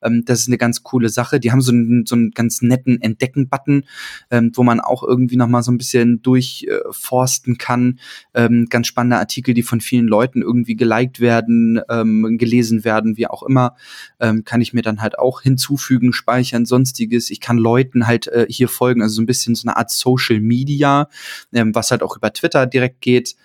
Ähm, 0.00 0.22
das 0.24 0.42
ist 0.42 0.46
eine 0.46 0.58
ganz 0.58 0.84
coole 0.84 1.08
Sache. 1.08 1.40
Die 1.40 1.50
haben 1.50 1.60
so 1.60 1.72
einen, 1.72 2.06
so 2.06 2.14
einen 2.14 2.30
ganz 2.30 2.62
netten 2.62 3.02
Entdecken-Button, 3.02 3.82
ähm, 4.30 4.52
wo 4.54 4.62
man 4.62 4.78
auch 4.78 5.02
irgendwie 5.02 5.36
noch 5.36 5.48
mal 5.48 5.64
ein 5.72 5.78
bisschen 5.78 6.22
durchforsten 6.22 7.58
kann. 7.58 7.98
Ähm, 8.34 8.66
ganz 8.68 8.86
spannende 8.86 9.18
Artikel, 9.18 9.54
die 9.54 9.62
von 9.62 9.80
vielen 9.80 10.06
Leuten 10.06 10.42
irgendwie 10.42 10.76
geliked 10.76 11.20
werden, 11.20 11.80
ähm, 11.88 12.36
gelesen 12.38 12.84
werden, 12.84 13.16
wie 13.16 13.26
auch 13.26 13.42
immer, 13.42 13.76
ähm, 14.20 14.44
kann 14.44 14.60
ich 14.60 14.72
mir 14.72 14.82
dann 14.82 15.00
halt 15.00 15.18
auch 15.18 15.42
hinzufügen, 15.42 16.12
speichern, 16.12 16.66
sonstiges. 16.66 17.30
Ich 17.30 17.40
kann 17.40 17.58
Leuten 17.58 18.06
halt 18.06 18.28
äh, 18.28 18.46
hier 18.48 18.68
folgen, 18.68 19.02
also 19.02 19.16
so 19.16 19.22
ein 19.22 19.26
bisschen 19.26 19.54
so 19.54 19.66
eine 19.66 19.76
Art 19.76 19.90
Social 19.90 20.40
Media, 20.40 21.08
ähm, 21.52 21.74
was 21.74 21.90
halt 21.90 22.02
auch 22.02 22.16
über 22.16 22.32
Twitter 22.32 22.66
direkt 22.66 23.00
geht. 23.00 23.36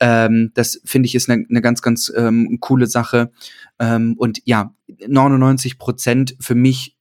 Ähm, 0.00 0.52
das 0.54 0.80
finde 0.84 1.06
ich 1.06 1.14
ist 1.14 1.28
eine 1.28 1.44
ne 1.48 1.60
ganz, 1.60 1.82
ganz 1.82 2.12
ähm, 2.14 2.58
coole 2.60 2.86
Sache. 2.86 3.30
Ähm, 3.78 4.14
und 4.16 4.40
ja, 4.44 4.74
99 5.06 5.78
Prozent 5.78 6.36
für 6.40 6.54
mich 6.54 6.97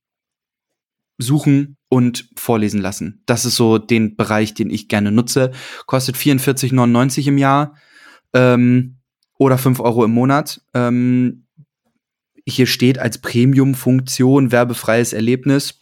suchen 1.17 1.77
und 1.89 2.29
vorlesen 2.35 2.81
lassen. 2.81 3.23
Das 3.25 3.45
ist 3.45 3.55
so 3.55 3.77
den 3.77 4.15
Bereich, 4.15 4.53
den 4.53 4.69
ich 4.69 4.87
gerne 4.87 5.11
nutze. 5.11 5.51
Kostet 5.85 6.15
44,99 6.15 7.27
im 7.27 7.37
Jahr 7.37 7.75
ähm, 8.33 8.97
oder 9.37 9.57
5 9.57 9.79
Euro 9.79 10.05
im 10.05 10.11
Monat. 10.11 10.61
Ähm, 10.73 11.45
hier 12.45 12.67
steht 12.67 12.99
als 12.99 13.17
Premium-Funktion 13.19 14.51
werbefreies 14.51 15.13
Erlebnis. 15.13 15.77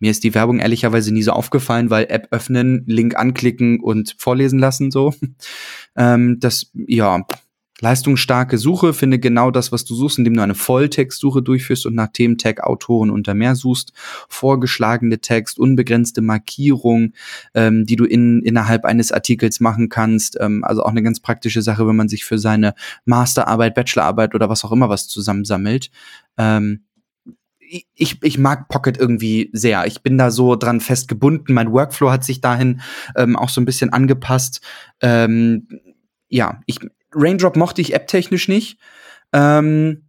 Mir 0.00 0.10
ist 0.10 0.24
die 0.24 0.34
Werbung 0.34 0.58
ehrlicherweise 0.58 1.12
nie 1.14 1.22
so 1.22 1.30
aufgefallen, 1.30 1.90
weil 1.90 2.06
App 2.08 2.26
öffnen, 2.32 2.82
Link 2.86 3.14
anklicken 3.16 3.78
und 3.80 4.16
vorlesen 4.18 4.58
lassen 4.58 4.90
so. 4.90 5.14
Ähm, 5.94 6.40
das, 6.40 6.70
ja, 6.72 7.26
Leistungsstarke 7.82 8.58
Suche, 8.58 8.92
finde 8.92 9.18
genau 9.18 9.50
das, 9.50 9.72
was 9.72 9.84
du 9.84 9.96
suchst, 9.96 10.16
indem 10.16 10.34
du 10.34 10.42
eine 10.42 10.54
Volltextsuche 10.54 11.42
durchführst 11.42 11.84
und 11.84 11.96
nach 11.96 12.06
Thementag, 12.12 12.62
Autoren 12.62 13.10
unter 13.10 13.34
mehr 13.34 13.56
suchst. 13.56 13.92
Vorgeschlagene 14.28 15.18
Text, 15.18 15.58
unbegrenzte 15.58 16.22
Markierung, 16.22 17.12
ähm, 17.54 17.84
die 17.84 17.96
du 17.96 18.04
in, 18.04 18.40
innerhalb 18.42 18.84
eines 18.84 19.10
Artikels 19.10 19.58
machen 19.58 19.88
kannst. 19.88 20.38
Ähm, 20.40 20.62
also 20.62 20.84
auch 20.84 20.90
eine 20.90 21.02
ganz 21.02 21.18
praktische 21.18 21.60
Sache, 21.60 21.84
wenn 21.88 21.96
man 21.96 22.08
sich 22.08 22.24
für 22.24 22.38
seine 22.38 22.74
Masterarbeit, 23.04 23.74
Bachelorarbeit 23.74 24.36
oder 24.36 24.48
was 24.48 24.64
auch 24.64 24.70
immer 24.70 24.88
was 24.88 25.08
zusammensammelt. 25.08 25.90
Ähm, 26.38 26.84
ich, 27.94 28.22
ich 28.22 28.38
mag 28.38 28.68
Pocket 28.68 28.96
irgendwie 28.96 29.50
sehr. 29.52 29.86
Ich 29.86 30.02
bin 30.02 30.18
da 30.18 30.30
so 30.30 30.54
dran 30.54 30.80
festgebunden. 30.80 31.52
Mein 31.52 31.72
Workflow 31.72 32.12
hat 32.12 32.22
sich 32.22 32.40
dahin 32.40 32.80
ähm, 33.16 33.34
auch 33.34 33.48
so 33.48 33.60
ein 33.60 33.64
bisschen 33.64 33.92
angepasst. 33.92 34.60
Ähm, 35.00 35.66
ja, 36.28 36.60
ich, 36.66 36.78
Raindrop 37.14 37.56
mochte 37.56 37.80
ich 37.80 37.94
apptechnisch 37.94 38.48
nicht. 38.48 38.78
Ähm, 39.32 40.08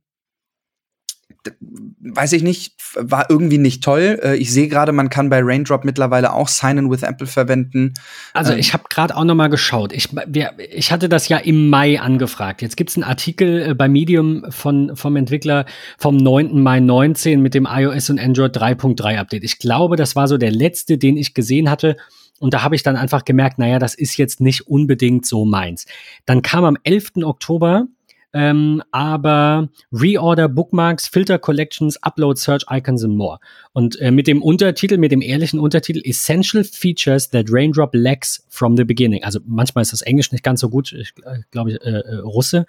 weiß 2.00 2.34
ich 2.34 2.44
nicht, 2.44 2.76
war 2.96 3.30
irgendwie 3.30 3.58
nicht 3.58 3.84
toll. 3.84 4.20
Äh, 4.24 4.36
ich 4.38 4.52
sehe 4.52 4.68
gerade, 4.68 4.92
man 4.92 5.10
kann 5.10 5.30
bei 5.30 5.42
Raindrop 5.42 5.84
mittlerweile 5.84 6.34
auch 6.34 6.48
Sign 6.48 6.78
in 6.78 6.92
with 6.92 7.04
Apple 7.04 7.28
verwenden. 7.28 7.94
Also 8.34 8.54
ähm, 8.54 8.60
ich 8.60 8.74
habe 8.74 8.84
gerade 8.90 9.16
auch 9.16 9.24
noch 9.24 9.36
mal 9.36 9.50
geschaut. 9.50 9.94
Ich, 9.94 10.10
wir, 10.12 10.54
ich 10.58 10.92
hatte 10.92 11.10
das 11.10 11.28
ja 11.28 11.38
im 11.38 11.70
Mai 11.70 12.00
angefragt. 12.00 12.62
Jetzt 12.62 12.78
gibt's 12.78 12.96
einen 12.96 13.04
Artikel 13.04 13.72
äh, 13.72 13.74
bei 13.74 13.88
Medium 13.88 14.46
von, 14.50 14.96
vom 14.96 15.16
Entwickler 15.16 15.66
vom 15.98 16.18
9. 16.18 16.62
Mai 16.62 16.80
19 16.80 17.42
mit 17.42 17.54
dem 17.54 17.68
iOS 17.70 18.10
und 18.10 18.20
Android 18.20 18.56
3.3 18.56 19.18
Update. 19.18 19.44
Ich 19.44 19.60
glaube, 19.60 19.96
das 19.96 20.16
war 20.16 20.28
so 20.28 20.38
der 20.38 20.52
letzte, 20.52 20.98
den 20.98 21.18
ich 21.18 21.34
gesehen 21.34 21.70
hatte. 21.70 21.98
Und 22.40 22.54
da 22.54 22.64
habe 22.64 22.76
ich 22.76 22.84
dann 22.84 22.96
einfach 22.96 23.26
gemerkt, 23.26 23.60
naja, 23.60 23.80
das 23.80 23.96
ist 23.96 24.18
jetzt 24.18 24.42
nicht 24.42 24.68
unbedingt 24.68 25.26
so 25.26 25.46
meins. 25.46 25.86
Dann 26.26 26.42
kam 26.42 26.66
am 26.66 26.78
11. 26.84 27.24
Oktober 27.24 27.88
ähm, 28.34 28.82
aber 28.92 29.70
Reorder, 29.92 30.50
Bookmarks, 30.50 31.08
Filter 31.08 31.38
Collections, 31.38 32.02
Upload, 32.02 32.40
Search 32.40 32.66
Icons 32.70 33.04
and 33.04 33.16
more. 33.16 33.40
Und 33.74 34.00
äh, 34.00 34.10
mit 34.10 34.26
dem 34.26 34.42
Untertitel, 34.42 34.98
mit 34.98 35.12
dem 35.12 35.22
ehrlichen 35.22 35.60
Untertitel 35.60 36.02
Essential 36.04 36.64
Features 36.64 37.30
that 37.30 37.46
Raindrop 37.50 37.92
lacks 37.94 38.44
from 38.50 38.76
the 38.76 38.84
beginning. 38.84 39.24
Also 39.24 39.40
manchmal 39.46 39.84
ist 39.84 39.94
das 39.94 40.02
Englisch 40.02 40.32
nicht 40.32 40.44
ganz 40.44 40.62
so 40.62 40.70
gut, 40.70 40.94
ich 40.94 41.14
äh, 41.24 41.42
glaube 41.52 41.74
äh, 41.74 41.90
äh, 41.90 42.16
Russe. 42.18 42.66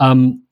Ähm, 0.00 0.46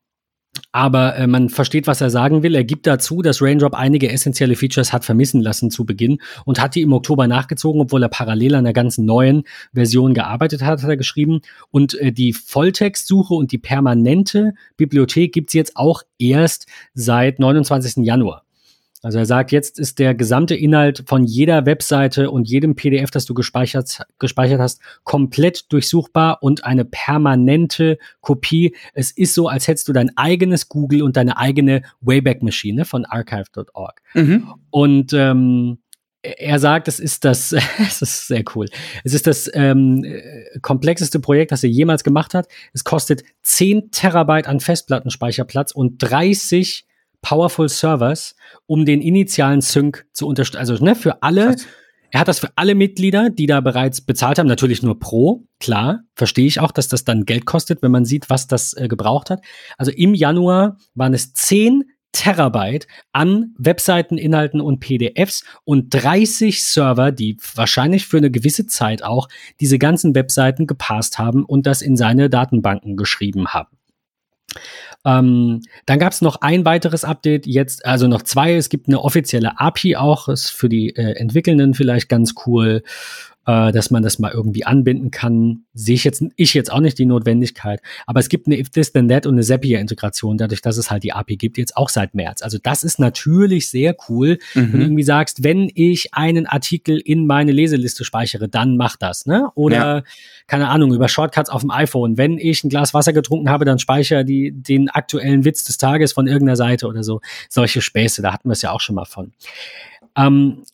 aber 0.72 1.16
äh, 1.16 1.26
man 1.26 1.48
versteht, 1.48 1.86
was 1.86 2.00
er 2.00 2.10
sagen 2.10 2.42
will. 2.42 2.54
Er 2.54 2.64
gibt 2.64 2.86
dazu, 2.86 3.22
dass 3.22 3.42
Raindrop 3.42 3.74
einige 3.74 4.10
essentielle 4.10 4.56
Features 4.56 4.92
hat 4.92 5.04
vermissen 5.04 5.40
lassen 5.40 5.70
zu 5.70 5.84
Beginn 5.84 6.18
und 6.44 6.60
hat 6.60 6.74
die 6.74 6.82
im 6.82 6.92
Oktober 6.92 7.26
nachgezogen, 7.26 7.80
obwohl 7.80 8.02
er 8.02 8.08
parallel 8.08 8.54
an 8.54 8.64
der 8.64 8.72
ganzen 8.72 9.04
neuen 9.04 9.44
Version 9.72 10.14
gearbeitet 10.14 10.62
hat, 10.62 10.82
hat 10.82 10.88
er 10.88 10.96
geschrieben. 10.96 11.40
Und 11.70 11.94
äh, 11.94 12.12
die 12.12 12.32
Volltextsuche 12.32 13.34
und 13.34 13.52
die 13.52 13.58
permanente 13.58 14.54
Bibliothek 14.76 15.32
gibt's 15.32 15.52
jetzt 15.52 15.76
auch 15.76 16.02
erst 16.18 16.66
seit 16.94 17.38
29. 17.38 18.04
Januar. 18.04 18.44
Also 19.02 19.18
er 19.18 19.26
sagt, 19.26 19.50
jetzt 19.50 19.78
ist 19.78 19.98
der 19.98 20.14
gesamte 20.14 20.54
Inhalt 20.54 21.04
von 21.06 21.24
jeder 21.24 21.64
Webseite 21.64 22.30
und 22.30 22.48
jedem 22.48 22.74
PDF, 22.74 23.10
das 23.10 23.24
du 23.24 23.32
gespeichert, 23.32 24.02
gespeichert 24.18 24.60
hast, 24.60 24.80
komplett 25.04 25.72
durchsuchbar 25.72 26.42
und 26.42 26.64
eine 26.64 26.84
permanente 26.84 27.98
Kopie. 28.20 28.76
Es 28.92 29.10
ist 29.10 29.34
so, 29.34 29.48
als 29.48 29.68
hättest 29.68 29.88
du 29.88 29.94
dein 29.94 30.16
eigenes 30.16 30.68
Google 30.68 31.02
und 31.02 31.16
deine 31.16 31.38
eigene 31.38 31.82
Wayback-Maschine 32.02 32.84
von 32.84 33.06
archive.org. 33.06 34.02
Mhm. 34.14 34.54
Und 34.68 35.12
ähm, 35.14 35.78
er 36.22 36.58
sagt, 36.58 36.86
es 36.86 37.00
ist 37.00 37.24
das, 37.24 37.52
es 37.78 38.02
ist 38.02 38.26
sehr 38.26 38.44
cool. 38.54 38.66
Es 39.04 39.14
ist 39.14 39.26
das 39.26 39.50
ähm, 39.54 40.04
komplexeste 40.60 41.20
Projekt, 41.20 41.52
das 41.52 41.64
er 41.64 41.70
jemals 41.70 42.04
gemacht 42.04 42.34
hat. 42.34 42.48
Es 42.74 42.84
kostet 42.84 43.22
10 43.42 43.90
Terabyte 43.92 44.46
an 44.46 44.60
Festplattenspeicherplatz 44.60 45.72
und 45.72 45.98
30 45.98 46.86
Powerful 47.22 47.68
Servers, 47.68 48.34
um 48.66 48.84
den 48.84 49.00
initialen 49.00 49.60
Sync 49.60 50.06
zu 50.12 50.26
unterstützen. 50.26 50.60
Also 50.60 50.84
ne, 50.84 50.94
für 50.94 51.22
alle. 51.22 51.56
Er 52.12 52.18
hat 52.18 52.26
das 52.26 52.40
für 52.40 52.50
alle 52.56 52.74
Mitglieder, 52.74 53.30
die 53.30 53.46
da 53.46 53.60
bereits 53.60 54.00
bezahlt 54.00 54.40
haben, 54.40 54.48
natürlich 54.48 54.82
nur 54.82 54.98
pro. 54.98 55.44
Klar, 55.60 56.00
verstehe 56.16 56.46
ich 56.46 56.58
auch, 56.58 56.72
dass 56.72 56.88
das 56.88 57.04
dann 57.04 57.24
Geld 57.24 57.46
kostet, 57.46 57.82
wenn 57.82 57.92
man 57.92 58.04
sieht, 58.04 58.28
was 58.28 58.48
das 58.48 58.72
äh, 58.72 58.88
gebraucht 58.88 59.30
hat. 59.30 59.44
Also 59.78 59.92
im 59.92 60.14
Januar 60.14 60.76
waren 60.94 61.14
es 61.14 61.32
10 61.34 61.84
Terabyte 62.12 62.86
an 63.12 63.54
Webseiteninhalten 63.58 64.60
und 64.60 64.80
PDFs 64.80 65.44
und 65.64 65.90
30 65.90 66.64
Server, 66.64 67.12
die 67.12 67.36
wahrscheinlich 67.54 68.06
für 68.06 68.16
eine 68.16 68.30
gewisse 68.30 68.66
Zeit 68.66 69.04
auch 69.04 69.28
diese 69.60 69.78
ganzen 69.78 70.14
Webseiten 70.14 70.66
gepasst 70.66 71.18
haben 71.18 71.44
und 71.44 71.66
das 71.66 71.82
in 71.82 71.96
seine 71.96 72.28
Datenbanken 72.28 72.96
geschrieben 72.96 73.48
haben. 73.48 73.79
Ähm, 75.04 75.62
dann 75.86 75.98
gab 75.98 76.12
es 76.12 76.20
noch 76.20 76.42
ein 76.42 76.64
weiteres 76.64 77.04
Update, 77.04 77.46
jetzt, 77.46 77.86
also 77.86 78.06
noch 78.06 78.22
zwei. 78.22 78.54
Es 78.54 78.68
gibt 78.68 78.88
eine 78.88 79.00
offizielle 79.00 79.58
API 79.58 79.96
auch, 79.96 80.28
ist 80.28 80.50
für 80.50 80.68
die 80.68 80.94
äh, 80.94 81.12
Entwickelnden 81.16 81.74
vielleicht 81.74 82.08
ganz 82.08 82.34
cool 82.46 82.82
äh, 83.46 83.72
dass 83.72 83.90
man 83.90 84.02
das 84.02 84.18
mal 84.18 84.32
irgendwie 84.32 84.64
anbinden 84.64 85.10
kann. 85.10 85.64
Sehe 85.72 85.94
ich 85.94 86.04
jetzt, 86.04 86.22
ich 86.36 86.54
jetzt 86.54 86.70
auch 86.70 86.80
nicht 86.80 86.98
die 86.98 87.06
Notwendigkeit. 87.06 87.80
Aber 88.06 88.20
es 88.20 88.28
gibt 88.28 88.46
eine 88.46 88.58
If 88.58 88.70
This 88.70 88.92
Then 88.92 89.08
That 89.08 89.26
und 89.26 89.34
eine 89.34 89.42
Zapier-Integration, 89.42 90.36
dadurch, 90.36 90.60
dass 90.60 90.76
es 90.76 90.90
halt 90.90 91.02
die 91.02 91.12
API 91.12 91.36
gibt, 91.36 91.56
jetzt 91.58 91.76
auch 91.76 91.88
seit 91.88 92.14
März. 92.14 92.42
Also 92.42 92.58
das 92.62 92.84
ist 92.84 92.98
natürlich 92.98 93.70
sehr 93.70 93.96
cool, 94.08 94.38
mhm. 94.54 94.60
wenn 94.60 94.72
du 94.72 94.78
irgendwie 94.86 95.02
sagst, 95.02 95.42
wenn 95.42 95.70
ich 95.74 96.12
einen 96.14 96.46
Artikel 96.46 96.98
in 96.98 97.26
meine 97.26 97.52
Leseliste 97.52 98.04
speichere, 98.04 98.48
dann 98.48 98.76
mach 98.76 98.96
das, 98.96 99.26
ne? 99.26 99.48
Oder, 99.54 99.76
ja. 99.76 100.02
keine 100.46 100.68
Ahnung, 100.68 100.92
über 100.92 101.08
Shortcuts 101.08 101.50
auf 101.50 101.62
dem 101.62 101.70
iPhone. 101.70 102.18
Wenn 102.18 102.38
ich 102.38 102.62
ein 102.62 102.68
Glas 102.68 102.94
Wasser 102.94 103.12
getrunken 103.12 103.48
habe, 103.48 103.64
dann 103.64 103.78
speichere 103.78 104.24
die, 104.24 104.52
den 104.52 104.90
aktuellen 104.90 105.44
Witz 105.44 105.64
des 105.64 105.78
Tages 105.78 106.12
von 106.12 106.26
irgendeiner 106.26 106.56
Seite 106.56 106.86
oder 106.86 107.02
so. 107.02 107.20
Solche 107.48 107.80
Späße, 107.80 108.22
da 108.22 108.32
hatten 108.32 108.48
wir 108.48 108.52
es 108.52 108.62
ja 108.62 108.72
auch 108.72 108.80
schon 108.80 108.96
mal 108.96 109.06
von. 109.06 109.32
Ähm, 110.16 110.64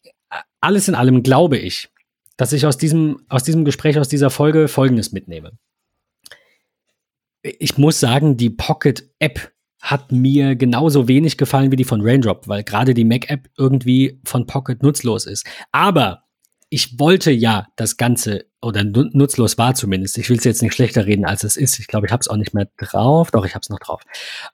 alles 0.61 0.88
in 0.88 0.94
allem 0.94 1.22
glaube 1.22 1.59
ich, 1.59 1.88
dass 2.37 2.53
ich 2.53 2.66
aus 2.66 2.77
diesem, 2.77 3.22
aus 3.29 3.44
diesem 3.44 3.64
Gespräch, 3.64 3.99
aus 3.99 4.09
dieser 4.09 4.31
Folge 4.31 4.68
Folgendes 4.68 5.12
mitnehme. 5.12 5.53
Ich 7.42 7.79
muss 7.79 8.01
sagen, 8.01 8.37
die 8.37 8.51
Pocket 8.51 9.09
App 9.18 9.53
hat 9.81 10.11
mir 10.11 10.57
genauso 10.57 11.07
wenig 11.07 11.38
gefallen 11.38 11.70
wie 11.70 11.77
die 11.77 11.85
von 11.85 12.01
Raindrop, 12.03 12.49
weil 12.49 12.64
gerade 12.64 12.92
die 12.92 13.05
Mac-App 13.05 13.49
irgendwie 13.57 14.20
von 14.25 14.46
Pocket 14.46 14.83
nutzlos 14.83 15.27
ist. 15.27 15.46
Aber 15.70 16.25
ich 16.68 16.99
wollte 16.99 17.31
ja 17.31 17.68
das 17.77 17.96
Ganze, 17.96 18.46
oder 18.61 18.83
nutzlos 18.83 19.57
war 19.59 19.75
zumindest, 19.75 20.18
ich 20.18 20.29
will 20.29 20.38
es 20.38 20.44
jetzt 20.44 20.62
nicht 20.62 20.75
schlechter 20.75 21.07
reden, 21.07 21.25
als 21.25 21.44
es 21.44 21.57
ist. 21.57 21.79
Ich 21.79 21.87
glaube, 21.87 22.07
ich 22.07 22.12
habe 22.12 22.20
es 22.20 22.29
auch 22.29 22.37
nicht 22.37 22.55
mehr 22.55 22.68
drauf. 22.77 23.31
Doch, 23.31 23.46
ich 23.46 23.55
habe 23.55 23.62
es 23.62 23.70
noch 23.70 23.79
drauf. 23.79 24.03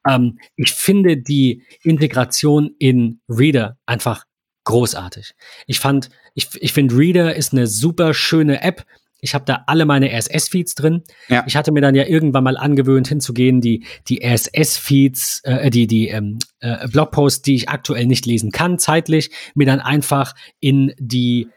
Ähm, 0.07 0.39
ich 0.57 0.73
finde 0.73 1.17
die 1.17 1.63
Integration 1.83 2.75
in 2.79 3.21
Reader 3.29 3.79
einfach 3.87 4.27
großartig. 4.65 5.35
Ich 5.67 5.81
fand, 5.81 6.09
ich, 6.35 6.49
ich 6.61 6.73
finde 6.73 6.97
Reader 6.97 7.35
ist 7.35 7.53
eine 7.53 7.67
super 7.67 8.15
schöne 8.15 8.63
App. 8.63 8.85
Ich 9.21 9.35
habe 9.35 9.45
da 9.45 9.63
alle 9.67 9.85
meine 9.85 10.11
RSS-Feeds 10.13 10.75
drin. 10.75 11.03
Ja. 11.29 11.45
Ich 11.47 11.57
hatte 11.57 11.71
mir 11.71 11.81
dann 11.81 11.95
ja 11.95 12.05
irgendwann 12.05 12.43
mal 12.43 12.57
angewöhnt, 12.57 13.07
hinzugehen, 13.07 13.61
die, 13.61 13.85
die 14.09 14.25
RSS-Feeds, 14.25 15.43
äh, 15.45 15.71
die, 15.71 15.87
die 15.87 16.09
ähm, 16.09 16.39
äh, 16.61 16.89
Blogposts, 16.89 17.43
die 17.43 17.55
ich 17.55 17.69
aktuell 17.69 18.07
nicht 18.07 18.27
lesen 18.27 18.51
kann, 18.51 18.79
zeitlich, 18.79 19.31
mir 19.55 19.67
dann 19.67 19.81
einfach 19.81 20.35
in 20.59 20.93
die 20.99 21.49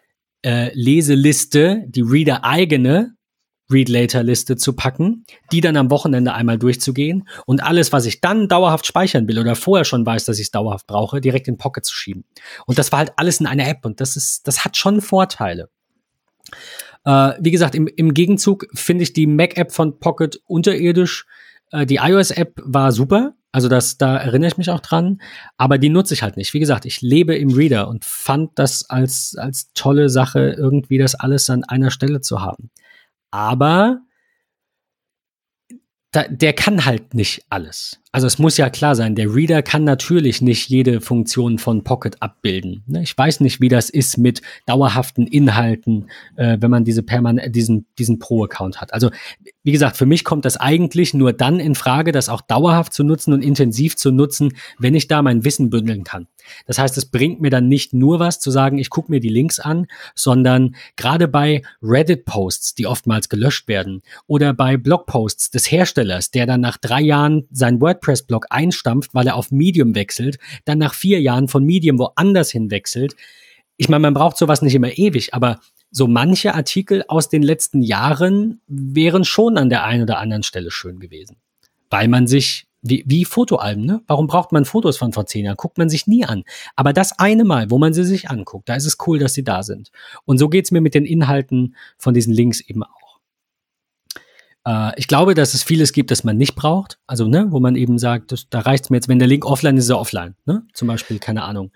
äh, 0.44 0.70
Leseliste, 0.76 1.86
die 1.88 2.02
Reader-eigene 2.02 3.14
Read-Later-Liste 3.71 4.58
zu 4.58 4.73
packen, 4.73 5.25
die 5.51 5.62
dann 5.62 5.78
am 5.78 5.89
Wochenende 5.89 6.34
einmal 6.34 6.58
durchzugehen 6.58 7.28
und 7.45 7.63
alles, 7.63 7.91
was 7.91 8.06
ich 8.06 8.21
dann 8.21 8.47
dauerhaft 8.47 8.86
speichern 8.86 9.28
will 9.28 9.39
oder 9.39 9.56
vorher 9.56 9.86
schon 9.86 10.06
weiß, 10.06 10.25
dass 10.25 10.38
ich 10.38 10.45
es 10.45 10.51
dauerhaft 10.51 10.88
brauche, 10.88 11.21
direkt 11.21 11.47
in 11.47 11.58
Pocket 11.58 11.84
zu 11.84 11.95
schieben. 11.95 12.25
Und 12.65 12.78
das 12.78 12.91
war 12.91 12.99
halt 12.99 13.13
alles 13.17 13.39
in 13.39 13.47
einer 13.47 13.67
App 13.67 13.86
und 13.86 14.01
das 14.01 14.15
ist, 14.15 14.47
das 14.47 14.65
hat 14.65 14.78
schon 14.78 15.01
Vorteile. 15.01 15.69
Äh, 17.06 17.34
wie 17.39 17.51
gesagt, 17.51 17.75
im, 17.75 17.88
im 17.88 18.13
Gegenzug 18.13 18.67
finde 18.73 19.04
ich 19.04 19.13
die 19.13 19.28
Mac-App 19.28 19.71
von 19.71 19.99
Pocket 19.99 20.41
unterirdisch. 20.45 21.25
Äh, 21.71 21.86
die 21.86 21.97
iOS-App 21.97 22.62
war 22.63 22.91
super. 22.91 23.34
Also 23.51 23.69
das, 23.69 23.97
da 23.97 24.17
erinnere 24.17 24.49
ich 24.49 24.58
mich 24.58 24.69
auch 24.69 24.82
dran. 24.82 25.21
Aber 25.58 25.78
die 25.78 25.89
nutze 25.89 26.13
ich 26.13 26.23
halt 26.23 26.36
nicht. 26.36 26.54
Wie 26.54 26.60
gesagt, 26.60 26.86
ich 26.86 27.01
lebe 27.01 27.36
im 27.36 27.51
Reader 27.51 27.88
und 27.88 28.04
fand 28.04 28.51
das 28.60 28.89
als, 28.89 29.36
als 29.38 29.71
tolle 29.73 30.10
Sache, 30.10 30.56
irgendwie 30.58 30.97
das 30.97 31.15
alles 31.15 31.49
an 31.49 31.63
einer 31.63 31.91
Stelle 31.91 32.21
zu 32.21 32.41
haben. 32.41 32.69
Aber 33.36 34.00
da, 36.12 36.24
der 36.30 36.54
kann 36.54 36.86
halt 36.86 37.13
nicht 37.13 37.45
alles. 37.50 38.02
Also 38.15 38.28
es 38.28 38.39
muss 38.39 38.56
ja 38.56 38.69
klar 38.69 38.95
sein, 38.95 39.13
der 39.15 39.36
Reader 39.36 39.62
kann 39.62 39.84
natürlich 39.84 40.41
nicht 40.41 40.69
jede 40.69 41.01
Funktion 41.01 41.58
von 41.58 41.84
Pocket 41.84 42.15
abbilden. 42.21 42.82
Ne? 42.88 43.04
Ich 43.04 43.17
weiß 43.17 43.41
nicht, 43.41 43.60
wie 43.60 43.67
das 43.67 43.89
ist 43.89 44.17
mit 44.17 44.41
dauerhaften 44.65 45.28
Inhalten, 45.28 46.10
äh, 46.38 46.56
wenn 46.62 46.71
man 46.71 46.86
diese 46.86 47.04
permanent 47.04 47.54
diesen 47.54 47.88
diesen 47.99 48.17
Pro-Account 48.17 48.80
hat. 48.80 48.93
Also 48.93 49.10
wie 49.63 49.73
gesagt, 49.73 49.97
für 49.97 50.06
mich 50.06 50.23
kommt 50.23 50.45
das 50.45 50.56
eigentlich 50.56 51.13
nur 51.13 51.34
dann 51.34 51.60
in 51.60 51.75
Frage, 51.75 52.13
das 52.13 52.30
auch 52.30 52.39
dauerhaft 52.39 52.93
zu 52.93 53.04
nutzen 53.04 53.34
und 53.34 53.41
intensiv 53.41 53.97
zu 53.97 54.12
nutzen, 54.12 54.54
wenn 54.80 54.95
ich 54.95 55.10
da 55.10 55.21
mein 55.21 55.43
Wissen 55.43 55.69
bündeln 55.69 56.06
kann. 56.06 56.28
Das 56.67 56.78
heißt, 56.78 56.97
es 56.97 57.08
bringt 57.08 57.41
mir 57.41 57.49
dann 57.49 57.67
nicht 57.67 57.93
nur 57.93 58.19
was 58.19 58.39
zu 58.39 58.51
sagen, 58.51 58.78
ich 58.78 58.89
gucke 58.89 59.12
mir 59.12 59.19
die 59.19 59.30
Links 59.30 59.60
an, 59.60 59.88
sondern 60.13 60.75
gerade 60.95 61.28
bei 61.28 61.63
Reddit-Posts, 61.82 62.75
die 62.75 62.86
oftmals 62.88 63.28
gelöscht 63.28 63.67
werden, 63.67 64.04
oder 64.28 64.54
bei 64.54 64.78
Blogposts 64.78 65.49
des 65.49 65.69
Herstellers, 65.71 66.32
der 66.32 66.45
dann 66.45 66.62
nach 66.62 66.78
drei 66.78 67.01
Jahren 67.01 67.47
sein 67.51 67.82
WordPress-Blog 68.06 68.48
einstampft, 68.50 69.13
weil 69.13 69.28
er 69.28 69.36
auf 69.36 69.52
Medium 69.52 69.96
wechselt, 69.96 70.38
dann 70.65 70.78
nach 70.78 70.94
vier 70.94 71.22
Jahren 71.22 71.48
von 71.48 71.63
Medium 71.63 71.98
woanders 71.98 72.52
hin 72.52 72.72
wechselt. 72.72 73.15
Ich 73.78 73.89
meine, 73.89 74.02
man 74.02 74.13
braucht 74.13 74.38
sowas 74.38 74.62
nicht 74.62 74.76
immer 74.76 74.98
ewig, 74.98 75.34
aber 75.34 75.60
so 75.91 76.08
manche 76.08 76.54
Artikel 76.56 77.04
aus 77.08 77.30
den 77.30 77.41
letzten 77.44 77.82
Jahren 77.82 78.62
wären 78.68 79.24
schon 79.24 79.58
an 79.58 79.70
der 79.70 79.84
einen 79.84 80.04
oder 80.04 80.20
anderen 80.20 80.44
Stelle 80.44 80.72
schön 80.72 81.00
gewesen, 81.00 81.38
weil 81.89 82.08
man 82.08 82.28
sich 82.28 82.68
wie, 82.88 83.04
wie 83.08 83.26
Fotoalben, 83.26 83.84
ne? 83.84 84.04
Warum 84.06 84.28
braucht 84.28 84.52
man 84.52 84.63
Fotos 84.63 84.98
von 84.98 85.12
vor 85.12 85.26
zehn 85.26 85.46
Jahren? 85.46 85.58
Guckt 85.58 85.80
man 85.80 85.89
sich 85.89 86.06
nie 86.06 86.24
an. 86.24 86.44
Aber 86.76 86.94
das 86.94 87.18
eine 87.18 87.44
Mal, 87.44 87.72
wo 87.72 87.80
man 87.80 87.96
sie 87.96 88.04
sich 88.04 88.30
anguckt, 88.30 88.70
da 88.70 88.76
ist 88.76 88.86
es 88.86 88.98
cool, 89.08 89.18
dass 89.18 89.34
sie 89.34 89.44
da 89.44 89.63
sind. 89.63 89.89
Und 90.26 90.38
so 90.38 90.50
geht's 90.50 90.70
mir 90.70 90.82
mit 90.82 90.94
den 90.94 91.06
Inhalten 91.06 91.76
von 91.98 92.13
diesen 92.13 92.32
Links 92.32 92.62
eben 92.62 92.84
auch. 92.84 93.05
Äh, 94.65 94.91
ich 94.97 95.08
glaube, 95.08 95.34
dass 95.34 95.54
es 95.54 95.63
vieles 95.63 95.93
gibt, 95.93 96.12
das 96.12 96.23
man 96.23 96.38
nicht 96.38 96.56
braucht. 96.56 96.99
Also, 97.08 97.28
ne, 97.28 97.47
wo 97.49 97.60
man 97.60 97.75
eben 97.75 97.97
sagt, 97.97 98.32
das, 98.32 98.49
da 98.49 98.60
reicht's 98.60 98.89
mir 98.89 98.97
jetzt, 98.97 99.08
wenn 99.08 99.19
der 99.19 99.28
Link 99.28 99.45
offline 99.45 99.78
ist, 99.78 99.86
ist 99.86 99.89
er 99.91 99.99
offline. 99.99 100.36
Ne? 100.45 100.63
Zum 100.73 100.88
Beispiel, 100.88 101.19
keine 101.19 101.43
Ahnung 101.43 101.71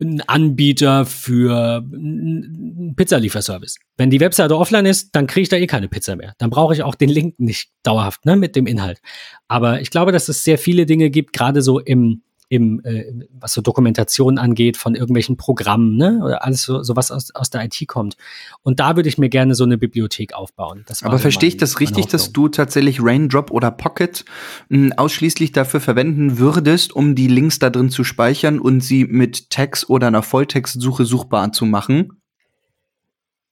ein 0.00 0.20
Anbieter 0.26 1.06
für 1.06 1.78
einen 1.78 2.94
Pizzalieferservice. 2.96 3.78
Wenn 3.96 4.10
die 4.10 4.20
Webseite 4.20 4.56
offline 4.56 4.86
ist, 4.86 5.14
dann 5.14 5.26
kriege 5.26 5.42
ich 5.42 5.48
da 5.48 5.56
eh 5.56 5.66
keine 5.66 5.88
Pizza 5.88 6.14
mehr. 6.14 6.34
Dann 6.38 6.50
brauche 6.50 6.72
ich 6.72 6.82
auch 6.82 6.94
den 6.94 7.08
Link 7.08 7.38
nicht 7.40 7.70
dauerhaft 7.82 8.24
ne, 8.24 8.36
mit 8.36 8.54
dem 8.54 8.66
Inhalt. 8.66 9.00
Aber 9.48 9.80
ich 9.80 9.90
glaube, 9.90 10.12
dass 10.12 10.28
es 10.28 10.44
sehr 10.44 10.58
viele 10.58 10.86
Dinge 10.86 11.10
gibt, 11.10 11.32
gerade 11.32 11.62
so 11.62 11.80
im 11.80 12.22
im, 12.48 12.80
äh, 12.84 13.04
was 13.38 13.52
so 13.52 13.60
Dokumentation 13.60 14.38
angeht 14.38 14.76
von 14.76 14.94
irgendwelchen 14.94 15.36
Programmen, 15.36 15.96
ne? 15.96 16.20
Oder 16.24 16.44
alles 16.44 16.62
so, 16.62 16.82
so 16.82 16.96
was 16.96 17.10
aus, 17.10 17.34
aus 17.34 17.50
der 17.50 17.64
IT 17.64 17.86
kommt. 17.86 18.16
Und 18.62 18.80
da 18.80 18.96
würde 18.96 19.08
ich 19.08 19.18
mir 19.18 19.28
gerne 19.28 19.54
so 19.54 19.64
eine 19.64 19.76
Bibliothek 19.76 20.32
aufbauen. 20.32 20.84
Aber 21.02 21.18
verstehe 21.18 21.48
ich 21.48 21.56
das 21.58 21.80
richtig, 21.80 22.06
dass 22.06 22.32
du 22.32 22.48
tatsächlich 22.48 23.02
Raindrop 23.02 23.50
oder 23.50 23.70
Pocket 23.70 24.24
mh, 24.68 24.78
hm, 24.78 24.92
ausschließlich 24.94 25.52
dafür 25.52 25.80
verwenden 25.80 26.38
würdest, 26.38 26.94
um 26.94 27.14
die 27.14 27.28
Links 27.28 27.58
da 27.58 27.68
drin 27.68 27.90
zu 27.90 28.02
speichern 28.02 28.58
und 28.58 28.80
sie 28.80 29.04
mit 29.04 29.50
Tags 29.50 29.88
oder 29.88 30.06
einer 30.06 30.22
Volltextsuche 30.22 31.04
suchbar 31.04 31.52
zu 31.52 31.66
machen? 31.66 32.20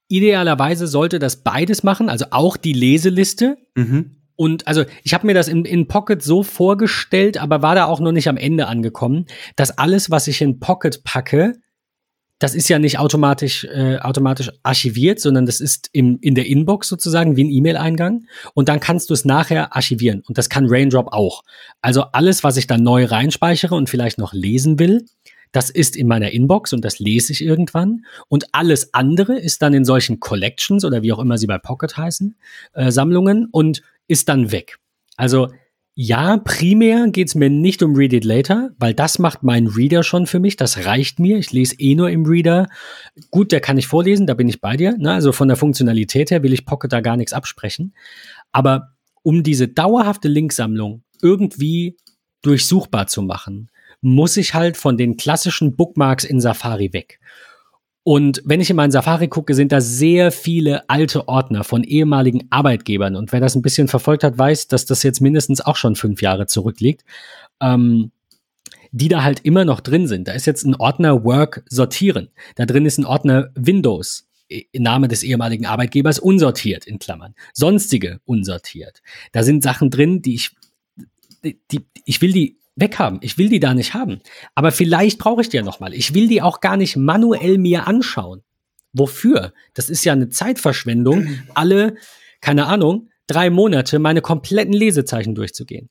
Idealerweise 0.09 0.87
sollte 0.87 1.19
das 1.19 1.43
beides 1.43 1.83
machen, 1.83 2.09
also 2.09 2.27
auch 2.31 2.57
die 2.57 2.73
Leseliste. 2.73 3.59
Mhm. 3.75 4.17
Und 4.37 4.67
also 4.67 4.85
ich 5.03 5.15
habe 5.15 5.27
mir 5.27 5.35
das 5.35 5.49
in, 5.49 5.65
in 5.65 5.89
Pocket 5.89 6.23
so 6.23 6.43
vorgestellt, 6.43 7.39
aber 7.39 7.63
war 7.63 7.75
da 7.75 7.87
auch 7.87 8.01
noch 8.01 8.13
nicht 8.13 8.29
am 8.29 8.37
Ende 8.37 8.67
angekommen, 8.67 9.27
dass 9.57 9.77
alles, 9.79 10.11
was 10.11 10.29
ich 10.29 10.43
in 10.43 10.61
Pocket 10.61 11.03
packe, 11.05 11.55
das 12.39 12.55
ist 12.55 12.69
ja 12.69 12.79
nicht 12.79 12.99
automatisch, 12.99 13.65
äh, 13.65 13.97
automatisch 13.97 14.51
archiviert, 14.63 15.21
sondern 15.21 15.47
das 15.47 15.61
ist 15.61 15.89
im, 15.93 16.19
in 16.21 16.35
der 16.35 16.47
Inbox 16.47 16.89
sozusagen 16.89 17.37
wie 17.37 17.45
ein 17.45 17.51
E-Mail-Eingang. 17.51 18.27
Und 18.53 18.69
dann 18.69 18.79
kannst 18.79 19.09
du 19.09 19.15
es 19.15 19.25
nachher 19.25 19.75
archivieren. 19.75 20.23
Und 20.27 20.37
das 20.37 20.51
kann 20.51 20.67
Raindrop 20.69 21.09
auch. 21.13 21.43
Also 21.81 22.03
alles, 22.13 22.45
was 22.45 22.59
ich 22.59 22.67
dann 22.67 22.83
neu 22.83 23.07
reinspeichere 23.07 23.75
und 23.75 23.89
vielleicht 23.89 24.19
noch 24.19 24.35
lesen 24.35 24.79
will, 24.79 25.07
das 25.53 25.71
ist 25.71 25.97
in 25.97 26.09
meiner 26.09 26.33
Inbox 26.33 26.75
und 26.75 26.85
das 26.85 26.99
lese 26.99 27.33
ich 27.33 27.43
irgendwann. 27.43 28.05
Und 28.29 28.53
alles 28.53 28.93
andere 28.93 29.39
ist 29.39 29.63
dann 29.63 29.73
in 29.73 29.87
solchen 29.87 30.21
Collections 30.21 30.85
oder 30.85 31.03
wie 31.03 31.13
auch 31.13 31.19
immer 31.19 31.39
sie 31.39 31.47
bei 31.47 31.57
Pocket 31.57 31.97
heißen, 31.97 32.37
äh, 32.75 32.91
Sammlungen. 32.91 33.49
Und 33.51 33.81
ist 34.09 34.29
dann 34.29 34.53
weg. 34.53 34.79
Also 35.17 35.49
ja, 35.99 36.37
primär 36.37 37.09
geht's 37.09 37.35
mir 37.35 37.49
nicht 37.49 37.83
um 37.83 37.97
Read 37.97 38.13
It 38.13 38.25
Later, 38.25 38.69
weil 38.79 38.93
das 38.93 39.19
macht 39.19 39.43
mein 39.43 39.67
Reader 39.67 40.03
schon 40.03 40.27
für 40.27 40.41
mich. 40.41 40.57
Das 40.57 40.85
reicht 40.85 41.19
mir. 41.19 41.39
Ich 41.39 41.53
lese 41.53 41.77
eh 41.79 41.95
nur 41.95 42.11
im 42.11 42.27
Reader. 42.27 42.69
Gut, 43.31 43.51
der 43.51 43.61
kann 43.61 43.79
ich 43.79 43.87
vorlesen, 43.87 44.27
da 44.27 44.35
bin 44.35 44.47
ich 44.47 44.61
bei 44.61 44.77
dir. 44.77 44.95
Ne? 44.99 45.15
Also 45.15 45.33
von 45.33 45.49
der 45.49 45.57
Funktionalität 45.57 46.31
her 46.31 46.43
will 46.43 46.53
ich 46.53 46.67
Pocket 46.67 46.93
da 46.93 47.01
gar 47.01 47.17
nichts 47.17 47.33
absprechen. 47.33 47.95
Aber 48.53 48.93
um 49.23 49.43
diese 49.43 49.69
dauerhafte 49.69 50.29
Linksammlung 50.29 51.03
irgendwie 51.23 51.97
durchsuchbar 52.43 53.07
zu 53.07 53.23
machen, 53.23 53.71
muss 54.03 54.37
ich 54.37 54.53
halt 54.53 54.77
von 54.77 54.99
den 54.99 55.17
klassischen 55.17 55.77
Bookmarks 55.77 56.25
in 56.25 56.43
Safari 56.43 56.93
weg. 56.93 57.21
Und 58.09 58.41
wenn 58.45 58.61
ich 58.61 58.71
in 58.71 58.77
meinen 58.77 58.93
Safari 58.93 59.27
gucke, 59.27 59.53
sind 59.53 59.73
da 59.73 59.81
sehr 59.81 60.31
viele 60.31 60.89
alte 60.89 61.27
Ordner 61.27 61.65
von 61.65 61.83
ehemaligen 61.83 62.47
Arbeitgebern. 62.51 63.17
Und 63.17 63.33
wer 63.33 63.41
das 63.41 63.57
ein 63.57 63.63
bisschen 63.63 63.89
verfolgt 63.89 64.23
hat, 64.23 64.39
weiß, 64.39 64.69
dass 64.69 64.87
das 64.87 65.03
jetzt 65.03 65.21
mindestens 65.21 65.61
auch 65.61 65.75
schon 65.75 65.97
fünf 65.97 66.23
Jahre 66.23 66.47
zurückliegt. 66.47 67.05
Ähm, 67.61 68.13
die 68.93 69.09
da 69.09 69.25
halt 69.25 69.41
immer 69.41 69.65
noch 69.65 69.81
drin 69.81 70.07
sind. 70.07 70.29
Da 70.29 70.35
ist 70.35 70.47
jetzt 70.47 70.63
ein 70.63 70.77
Ordner 70.77 71.25
Work 71.25 71.65
sortieren. 71.69 72.29
Da 72.55 72.65
drin 72.65 72.87
ist 72.87 72.99
ein 72.99 73.05
Ordner 73.05 73.51
Windows. 73.57 74.29
Name 74.73 75.09
des 75.09 75.25
ehemaligen 75.25 75.67
Arbeitgebers 75.67 76.21
unsortiert 76.21 76.87
in 76.87 77.01
Klammern. 77.01 77.35
Sonstige 77.55 78.21
unsortiert. 78.25 79.03
Da 79.33 79.43
sind 79.43 79.65
Sachen 79.65 79.91
drin, 79.91 80.23
die 80.23 80.37
ich, 80.37 80.53
die, 81.43 81.59
die 81.73 81.85
ich 82.05 82.23
will 82.23 82.31
die 82.31 82.57
weghaben. 82.77 83.19
Ich 83.23 83.39
will 83.39 83.49
die 83.49 83.61
da 83.61 83.75
nicht 83.75 83.95
haben. 83.95 84.21
Aber 84.55 84.71
vielleicht 84.71 85.19
brauche 85.19 85.41
ich 85.41 85.49
die 85.49 85.57
ja 85.57 85.63
nochmal. 85.63 85.95
Ich 85.95 86.15
will 86.15 86.29
die 86.29 86.43
auch 86.43 86.61
gar 86.61 86.77
nicht 86.77 86.97
manuell 86.97 87.59
mir 87.59 87.87
anschauen. 87.87 88.43
Wofür? 88.93 89.53
Das 89.75 89.91
ist 89.91 90.05
ja 90.05 90.13
eine 90.13 90.29
Zeitverschwendung, 90.29 91.29
alle, 91.55 91.97
keine 92.41 92.67
Ahnung, 92.67 93.11
drei 93.27 93.51
Monate 93.51 93.99
meine 93.99 94.21
kompletten 94.21 94.73
Lesezeichen 94.73 95.35
durchzugehen. 95.35 95.91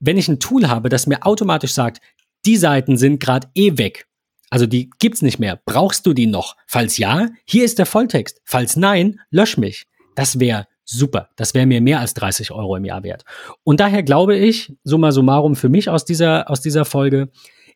Wenn 0.00 0.18
ich 0.18 0.28
ein 0.28 0.40
Tool 0.40 0.68
habe, 0.68 0.88
das 0.88 1.06
mir 1.06 1.24
automatisch 1.24 1.72
sagt, 1.72 2.00
die 2.44 2.56
Seiten 2.56 2.96
sind 2.96 3.20
gerade 3.20 3.48
eh 3.54 3.78
weg. 3.78 4.06
Also 4.50 4.66
die 4.66 4.90
gibt's 4.98 5.22
nicht 5.22 5.38
mehr. 5.38 5.60
Brauchst 5.64 6.04
du 6.06 6.12
die 6.12 6.26
noch? 6.26 6.56
Falls 6.66 6.98
ja, 6.98 7.28
hier 7.44 7.64
ist 7.64 7.78
der 7.78 7.86
Volltext. 7.86 8.40
Falls 8.44 8.76
nein, 8.76 9.20
lösch 9.30 9.56
mich. 9.56 9.86
Das 10.14 10.40
wäre 10.40 10.66
super. 10.92 11.28
Das 11.36 11.54
wäre 11.54 11.66
mir 11.66 11.80
mehr 11.80 12.00
als 12.00 12.14
30 12.14 12.52
Euro 12.52 12.76
im 12.76 12.84
Jahr 12.84 13.02
wert. 13.02 13.24
Und 13.64 13.80
daher 13.80 14.02
glaube 14.02 14.36
ich, 14.36 14.74
summa 14.84 15.12
summarum 15.12 15.56
für 15.56 15.68
mich 15.68 15.88
aus 15.88 16.04
dieser, 16.04 16.50
aus 16.50 16.60
dieser 16.60 16.84
Folge, 16.84 17.30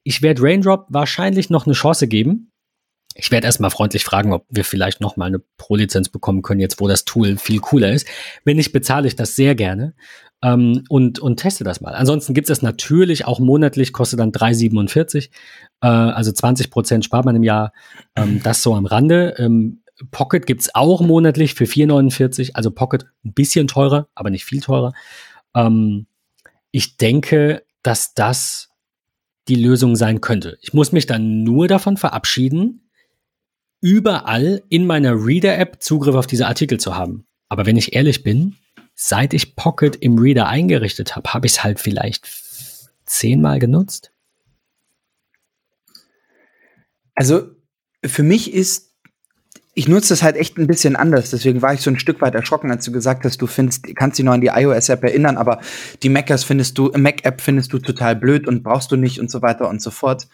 ich 0.04 0.22
werde 0.22 0.42
Raindrop 0.42 0.86
wahrscheinlich 0.88 1.50
noch 1.50 1.66
eine 1.66 1.74
Chance 1.74 2.06
geben. 2.06 2.52
ich 3.18 3.30
werde 3.30 3.46
erstmal 3.46 3.70
freundlich 3.70 4.04
fragen, 4.04 4.32
ob 4.32 4.44
wir 4.50 4.64
vielleicht 4.64 5.00
noch 5.00 5.16
mal 5.16 5.24
eine 5.24 5.40
Pro-Lizenz 5.56 6.10
bekommen 6.10 6.42
können, 6.42 6.60
jetzt 6.60 6.80
wo 6.80 6.86
das 6.86 7.04
Tool 7.04 7.38
viel 7.38 7.60
cooler 7.60 7.90
ist. 7.90 8.06
Wenn 8.44 8.56
nicht, 8.56 8.72
bezahle 8.72 9.08
ich 9.08 9.16
das 9.16 9.34
sehr 9.34 9.54
gerne 9.54 9.94
ähm, 10.42 10.84
und, 10.88 11.18
und 11.18 11.38
teste 11.38 11.64
das 11.64 11.80
mal. 11.80 11.94
Ansonsten 11.94 12.34
gibt 12.34 12.48
es 12.48 12.58
das 12.58 12.62
natürlich 12.62 13.24
auch 13.24 13.38
monatlich, 13.38 13.92
kostet 13.92 14.20
dann 14.20 14.32
3,47. 14.32 15.30
Äh, 15.80 15.86
also 15.86 16.30
20 16.30 16.70
Prozent 16.70 17.04
spart 17.04 17.24
man 17.24 17.36
im 17.36 17.42
Jahr. 17.42 17.72
Ähm, 18.14 18.42
das 18.42 18.62
so 18.62 18.74
am 18.74 18.86
Rande. 18.86 19.34
Ähm, 19.38 19.82
Pocket 20.10 20.46
gibt's 20.46 20.74
auch 20.74 21.00
monatlich 21.00 21.54
für 21.54 21.64
4,49. 21.64 22.54
Also 22.54 22.70
Pocket 22.70 23.06
ein 23.24 23.32
bisschen 23.32 23.66
teurer, 23.66 24.08
aber 24.14 24.30
nicht 24.30 24.44
viel 24.44 24.60
teurer. 24.60 24.92
Ähm, 25.54 26.06
ich 26.70 26.96
denke, 26.96 27.64
dass 27.82 28.14
das 28.14 28.70
die 29.48 29.54
Lösung 29.54 29.96
sein 29.96 30.20
könnte. 30.20 30.58
Ich 30.60 30.74
muss 30.74 30.92
mich 30.92 31.06
dann 31.06 31.44
nur 31.44 31.68
davon 31.68 31.96
verabschieden, 31.96 32.90
überall 33.80 34.62
in 34.68 34.86
meiner 34.86 35.12
Reader-App 35.14 35.82
Zugriff 35.82 36.14
auf 36.14 36.26
diese 36.26 36.46
Artikel 36.46 36.78
zu 36.78 36.96
haben. 36.96 37.26
Aber 37.48 37.66
wenn 37.66 37.76
ich 37.76 37.94
ehrlich 37.94 38.22
bin, 38.22 38.56
seit 38.94 39.34
ich 39.34 39.54
Pocket 39.56 39.94
im 39.96 40.18
Reader 40.18 40.48
eingerichtet 40.48 41.14
habe, 41.14 41.32
habe 41.32 41.46
ich 41.46 41.52
es 41.52 41.64
halt 41.64 41.78
vielleicht 41.78 42.28
zehnmal 43.04 43.58
genutzt. 43.58 44.10
Also 47.14 47.50
für 48.04 48.22
mich 48.22 48.52
ist, 48.52 48.85
ich 49.78 49.88
nutze 49.88 50.08
das 50.08 50.22
halt 50.22 50.36
echt 50.36 50.56
ein 50.56 50.66
bisschen 50.66 50.96
anders. 50.96 51.30
Deswegen 51.30 51.60
war 51.60 51.74
ich 51.74 51.82
so 51.82 51.90
ein 51.90 51.98
Stück 51.98 52.22
weit 52.22 52.34
erschrocken, 52.34 52.70
als 52.70 52.86
du 52.86 52.92
gesagt 52.92 53.26
hast, 53.26 53.42
du 53.42 53.46
findest, 53.46 53.94
kannst 53.94 54.18
dich 54.18 54.24
noch 54.24 54.32
an 54.32 54.40
die 54.40 54.46
iOS-App 54.46 55.04
erinnern, 55.04 55.36
aber 55.36 55.60
die 56.02 56.08
Mac-App 56.08 56.40
findest 56.40 56.78
du, 56.78 56.90
Mac-App 56.96 57.42
findest 57.42 57.74
du 57.74 57.78
total 57.78 58.16
blöd 58.16 58.48
und 58.48 58.62
brauchst 58.62 58.90
du 58.90 58.96
nicht 58.96 59.20
und 59.20 59.30
so 59.30 59.42
weiter 59.42 59.68
und 59.68 59.82
so 59.82 59.90
fort. 59.90 60.28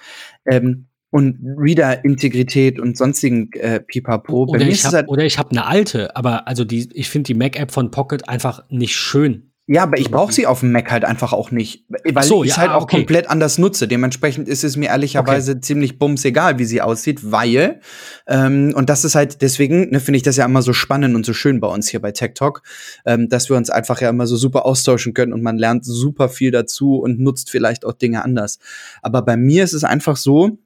Ähm, 0.48 0.86
und 1.10 1.40
Reader-Integrität 1.58 2.78
und 2.78 2.96
sonstigen 2.96 3.50
äh, 3.54 3.80
Pipapo. 3.80 4.44
Oder 4.44 4.62
ich, 4.62 4.84
hab, 4.84 4.92
halt 4.92 5.08
oder 5.08 5.24
ich 5.24 5.38
habe 5.38 5.50
eine 5.50 5.66
alte, 5.66 6.14
aber 6.16 6.46
also 6.46 6.64
die, 6.64 6.88
ich 6.94 7.10
finde 7.10 7.26
die 7.26 7.34
Mac-App 7.34 7.72
von 7.72 7.90
Pocket 7.90 8.28
einfach 8.28 8.62
nicht 8.70 8.94
schön. 8.94 9.51
Ja, 9.72 9.84
aber 9.84 9.98
ich 9.98 10.10
brauche 10.10 10.34
sie 10.34 10.46
auf 10.46 10.60
dem 10.60 10.70
Mac 10.70 10.90
halt 10.90 11.06
einfach 11.06 11.32
auch 11.32 11.50
nicht, 11.50 11.86
weil 11.88 12.22
so, 12.24 12.44
ich 12.44 12.50
ja, 12.50 12.56
halt 12.58 12.72
auch 12.72 12.82
okay. 12.82 12.96
komplett 12.96 13.30
anders 13.30 13.56
nutze. 13.56 13.88
Dementsprechend 13.88 14.46
ist 14.46 14.64
es 14.64 14.76
mir 14.76 14.90
ehrlicherweise 14.90 15.52
okay. 15.52 15.60
ziemlich 15.62 15.98
bums 15.98 16.26
egal, 16.26 16.58
wie 16.58 16.66
sie 16.66 16.82
aussieht, 16.82 17.32
weil 17.32 17.80
ähm, 18.26 18.74
und 18.76 18.90
das 18.90 19.06
ist 19.06 19.14
halt 19.14 19.40
deswegen 19.40 19.88
ne, 19.88 20.00
finde 20.00 20.18
ich 20.18 20.22
das 20.22 20.36
ja 20.36 20.44
immer 20.44 20.60
so 20.60 20.74
spannend 20.74 21.14
und 21.14 21.24
so 21.24 21.32
schön 21.32 21.58
bei 21.58 21.68
uns 21.68 21.88
hier 21.88 22.02
bei 22.02 22.12
Tech 22.12 22.32
Talk, 22.34 22.62
ähm, 23.06 23.30
dass 23.30 23.48
wir 23.48 23.56
uns 23.56 23.70
einfach 23.70 24.02
ja 24.02 24.10
immer 24.10 24.26
so 24.26 24.36
super 24.36 24.66
austauschen 24.66 25.14
können 25.14 25.32
und 25.32 25.42
man 25.42 25.56
lernt 25.56 25.86
super 25.86 26.28
viel 26.28 26.50
dazu 26.50 26.96
und 26.98 27.18
nutzt 27.18 27.48
vielleicht 27.48 27.86
auch 27.86 27.94
Dinge 27.94 28.22
anders. 28.22 28.58
Aber 29.00 29.22
bei 29.22 29.38
mir 29.38 29.64
ist 29.64 29.72
es 29.72 29.84
einfach 29.84 30.18
so, 30.18 30.58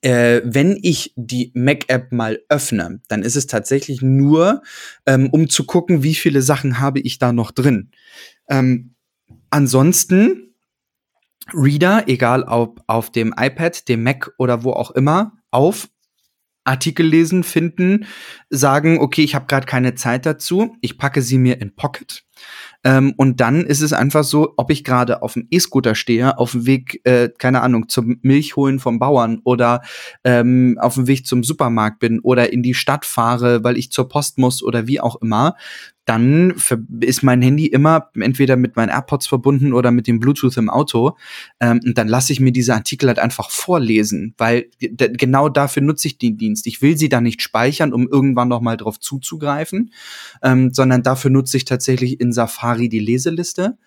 äh, 0.00 0.40
wenn 0.44 0.78
ich 0.82 1.12
die 1.16 1.52
Mac-App 1.54 2.12
mal 2.12 2.40
öffne, 2.48 3.00
dann 3.08 3.22
ist 3.22 3.36
es 3.36 3.46
tatsächlich 3.46 4.02
nur, 4.02 4.62
ähm, 5.06 5.28
um 5.30 5.48
zu 5.48 5.64
gucken, 5.64 6.02
wie 6.02 6.14
viele 6.14 6.42
Sachen 6.42 6.80
habe 6.80 7.00
ich 7.00 7.18
da 7.18 7.32
noch 7.32 7.50
drin. 7.50 7.90
Ähm, 8.48 8.94
ansonsten 9.50 10.54
Reader, 11.54 12.08
egal 12.08 12.42
ob 12.42 12.82
auf 12.86 13.10
dem 13.10 13.34
iPad, 13.36 13.88
dem 13.88 14.02
Mac 14.02 14.30
oder 14.38 14.64
wo 14.64 14.72
auch 14.72 14.90
immer, 14.90 15.32
auf 15.50 15.88
Artikel 16.64 17.06
lesen, 17.06 17.44
finden, 17.44 18.06
sagen, 18.50 18.98
okay, 18.98 19.22
ich 19.22 19.34
habe 19.34 19.46
gerade 19.46 19.66
keine 19.66 19.94
Zeit 19.94 20.26
dazu, 20.26 20.76
ich 20.82 20.98
packe 20.98 21.22
sie 21.22 21.38
mir 21.38 21.60
in 21.60 21.74
Pocket 21.74 22.24
ähm, 22.84 23.14
und 23.16 23.40
dann 23.40 23.64
ist 23.64 23.80
es 23.80 23.92
einfach 23.92 24.24
so, 24.24 24.54
ob 24.56 24.70
ich 24.70 24.84
gerade 24.84 25.22
auf 25.22 25.34
dem 25.34 25.46
E-Scooter 25.50 25.94
stehe, 25.94 26.38
auf 26.38 26.52
dem 26.52 26.66
Weg, 26.66 27.00
äh, 27.04 27.28
keine 27.36 27.62
Ahnung, 27.62 27.88
zum 27.88 28.18
Milchholen 28.22 28.78
vom 28.78 28.98
Bauern 28.98 29.40
oder 29.44 29.82
ähm, 30.24 30.78
auf 30.80 30.94
dem 30.94 31.06
Weg 31.06 31.26
zum 31.26 31.42
Supermarkt 31.42 31.98
bin 31.98 32.20
oder 32.20 32.52
in 32.52 32.62
die 32.62 32.74
Stadt 32.74 33.04
fahre, 33.04 33.64
weil 33.64 33.76
ich 33.76 33.90
zur 33.90 34.08
Post 34.08 34.38
muss 34.38 34.62
oder 34.62 34.86
wie 34.86 35.00
auch 35.00 35.16
immer, 35.20 35.56
dann 36.08 36.54
ist 37.00 37.22
mein 37.22 37.42
Handy 37.42 37.66
immer 37.66 38.08
entweder 38.18 38.56
mit 38.56 38.76
meinen 38.76 38.88
AirPods 38.88 39.26
verbunden 39.26 39.74
oder 39.74 39.90
mit 39.90 40.06
dem 40.06 40.20
Bluetooth 40.20 40.56
im 40.56 40.70
Auto. 40.70 41.18
Ähm, 41.60 41.80
und 41.84 41.98
dann 41.98 42.08
lasse 42.08 42.32
ich 42.32 42.40
mir 42.40 42.50
diese 42.50 42.72
Artikel 42.72 43.08
halt 43.08 43.18
einfach 43.18 43.50
vorlesen, 43.50 44.32
weil 44.38 44.70
genau 44.78 45.50
dafür 45.50 45.82
nutze 45.82 46.08
ich 46.08 46.16
den 46.16 46.38
Dienst. 46.38 46.66
Ich 46.66 46.80
will 46.80 46.96
sie 46.96 47.10
da 47.10 47.20
nicht 47.20 47.42
speichern, 47.42 47.92
um 47.92 48.08
irgendwann 48.08 48.48
noch 48.48 48.62
mal 48.62 48.78
drauf 48.78 48.98
zuzugreifen, 48.98 49.92
ähm, 50.42 50.72
sondern 50.72 51.02
dafür 51.02 51.30
nutze 51.30 51.58
ich 51.58 51.66
tatsächlich 51.66 52.20
in 52.28 52.32
Safari 52.32 52.88
die 52.88 53.00
Leseliste. 53.00 53.78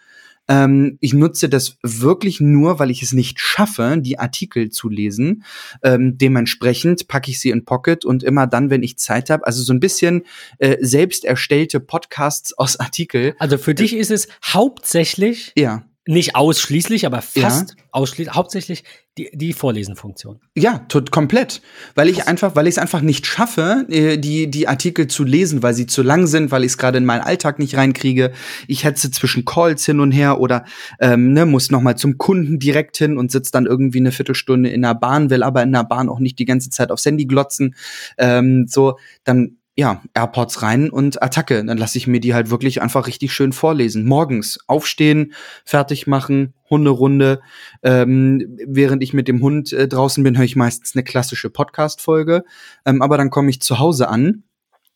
Ähm, 0.48 0.98
ich 1.00 1.14
nutze 1.14 1.50
das 1.50 1.78
wirklich 1.84 2.42
nur, 2.42 2.80
weil 2.80 2.90
ich 2.90 3.04
es 3.04 3.14
nicht 3.14 3.40
schaffe, 3.40 3.98
die 4.00 4.18
Artikel 4.20 4.70
zu 4.70 4.90
lesen. 4.90 5.44
Ähm, 5.84 6.18
dementsprechend 6.18 7.08
packe 7.08 7.30
ich 7.30 7.40
sie 7.40 7.52
in 7.52 7.64
Pocket 7.64 8.04
und 8.04 8.24
immer 8.24 8.48
dann, 8.48 8.70
wenn 8.70 8.84
ich 8.84 8.98
Zeit 8.98 9.30
habe, 9.30 9.46
also 9.46 9.62
so 9.62 9.72
ein 9.72 9.80
bisschen 9.80 10.24
äh, 10.58 10.78
selbst 10.82 11.26
erstellte 11.26 11.80
Podcasts 11.80 12.58
aus 12.58 12.80
Artikel. 12.80 13.36
Also 13.38 13.58
für 13.58 13.76
dich 13.76 13.96
ist 13.96 14.12
es 14.12 14.28
hauptsächlich 14.44 15.54
ja 15.56 15.84
nicht 16.12 16.36
ausschließlich, 16.36 17.06
aber 17.06 17.22
fast 17.22 17.70
ja. 17.70 17.86
ausschließlich, 17.92 18.36
hauptsächlich 18.36 18.84
die, 19.18 19.30
die 19.34 19.54
Vorlesenfunktion. 19.54 20.40
Ja, 20.56 20.80
tot, 20.90 21.10
komplett. 21.12 21.62
Weil 21.96 22.10
ich 22.10 22.28
einfach, 22.28 22.56
weil 22.56 22.68
ich 22.68 22.76
es 22.76 22.78
einfach 22.78 23.02
nicht 23.02 23.26
schaffe, 23.26 23.86
äh, 23.90 24.18
die, 24.18 24.52
die 24.52 24.68
Artikel 24.68 25.08
zu 25.08 25.24
lesen, 25.24 25.64
weil 25.64 25.74
sie 25.74 25.88
zu 25.88 26.04
lang 26.04 26.28
sind, 26.28 26.52
weil 26.52 26.64
ich 26.64 26.74
es 26.74 26.78
gerade 26.78 26.98
in 26.98 27.06
meinen 27.06 27.22
Alltag 27.22 27.60
nicht 27.60 27.76
reinkriege. 27.76 28.32
Ich 28.68 28.84
hetze 28.84 29.10
zwischen 29.10 29.46
Calls 29.46 29.86
hin 29.86 30.02
und 30.02 30.12
her 30.12 30.40
oder 30.40 30.66
ähm, 31.00 31.32
ne, 31.34 31.46
muss 31.46 31.72
noch 31.72 31.82
mal 31.82 31.96
zum 31.96 32.18
Kunden 32.18 32.60
direkt 32.60 32.98
hin 32.98 33.18
und 33.18 33.32
sitze 33.32 33.52
dann 33.52 33.66
irgendwie 33.66 34.00
eine 34.00 34.12
Viertelstunde 34.12 34.70
in 34.70 34.82
der 34.82 34.96
Bahn, 34.96 35.30
will 35.30 35.44
aber 35.44 35.64
in 35.64 35.72
der 35.72 35.86
Bahn 35.86 36.10
auch 36.10 36.20
nicht 36.20 36.40
die 36.40 36.46
ganze 36.46 36.70
Zeit 36.70 36.92
aufs 36.92 37.06
Handy 37.06 37.26
glotzen. 37.26 37.76
Ähm, 38.18 38.66
so, 38.68 38.98
dann 39.24 39.58
ja, 39.76 40.02
AirPods 40.14 40.62
rein 40.62 40.90
und 40.90 41.22
Attacke. 41.24 41.64
Dann 41.64 41.78
lasse 41.78 41.98
ich 41.98 42.08
mir 42.08 42.20
die 42.20 42.34
halt 42.34 42.50
wirklich 42.50 42.82
einfach 42.82 43.08
richtig 43.08 43.34
schön 43.34 43.54
vorlesen. 43.54 44.06
Morgens 44.06 44.60
aufstehen, 44.68 45.34
fertig 45.66 46.08
machen, 46.08 46.54
Hunderunde. 46.70 47.42
Ähm, 47.82 48.58
während 48.68 49.02
ich 49.02 49.14
mit 49.14 49.28
dem 49.28 49.42
Hund 49.42 49.72
äh, 49.72 49.88
draußen 49.88 50.24
bin, 50.24 50.38
höre 50.38 50.46
ich 50.46 50.56
meistens 50.56 50.96
eine 50.96 51.04
klassische 51.04 51.50
Podcast-Folge. 51.50 52.44
Ähm, 52.86 53.02
aber 53.02 53.18
dann 53.18 53.30
komme 53.30 53.50
ich 53.50 53.62
zu 53.62 53.80
Hause 53.80 54.10
an 54.10 54.44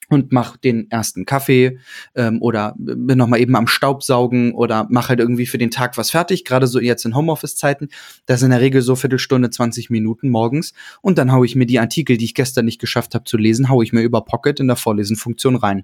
und 0.09 0.31
mach 0.31 0.57
den 0.57 0.89
ersten 0.91 1.25
Kaffee 1.25 1.79
ähm, 2.15 2.41
oder 2.41 2.75
bin 2.77 3.17
noch 3.17 3.27
mal 3.27 3.39
eben 3.39 3.55
am 3.55 3.67
Staubsaugen 3.67 4.53
oder 4.53 4.87
mach 4.89 5.09
halt 5.09 5.19
irgendwie 5.19 5.45
für 5.45 5.57
den 5.57 5.71
Tag 5.71 5.97
was 5.97 6.11
fertig. 6.11 6.45
Gerade 6.45 6.67
so 6.67 6.79
jetzt 6.79 7.05
in 7.05 7.15
Homeoffice-Zeiten, 7.15 7.89
das 8.25 8.41
ist 8.41 8.43
in 8.43 8.51
der 8.51 8.61
Regel 8.61 8.81
so 8.81 8.95
Viertelstunde, 8.95 9.49
20 9.49 9.89
Minuten 9.89 10.29
morgens 10.29 10.73
und 11.01 11.17
dann 11.17 11.31
hau 11.31 11.43
ich 11.43 11.55
mir 11.55 11.65
die 11.65 11.79
Artikel, 11.79 12.17
die 12.17 12.25
ich 12.25 12.35
gestern 12.35 12.65
nicht 12.65 12.79
geschafft 12.79 13.15
habe 13.15 13.25
zu 13.25 13.37
lesen, 13.37 13.69
hau 13.69 13.81
ich 13.81 13.93
mir 13.93 14.01
über 14.01 14.21
Pocket 14.21 14.59
in 14.59 14.67
der 14.67 14.75
Vorlesenfunktion 14.75 15.55
rein. 15.55 15.83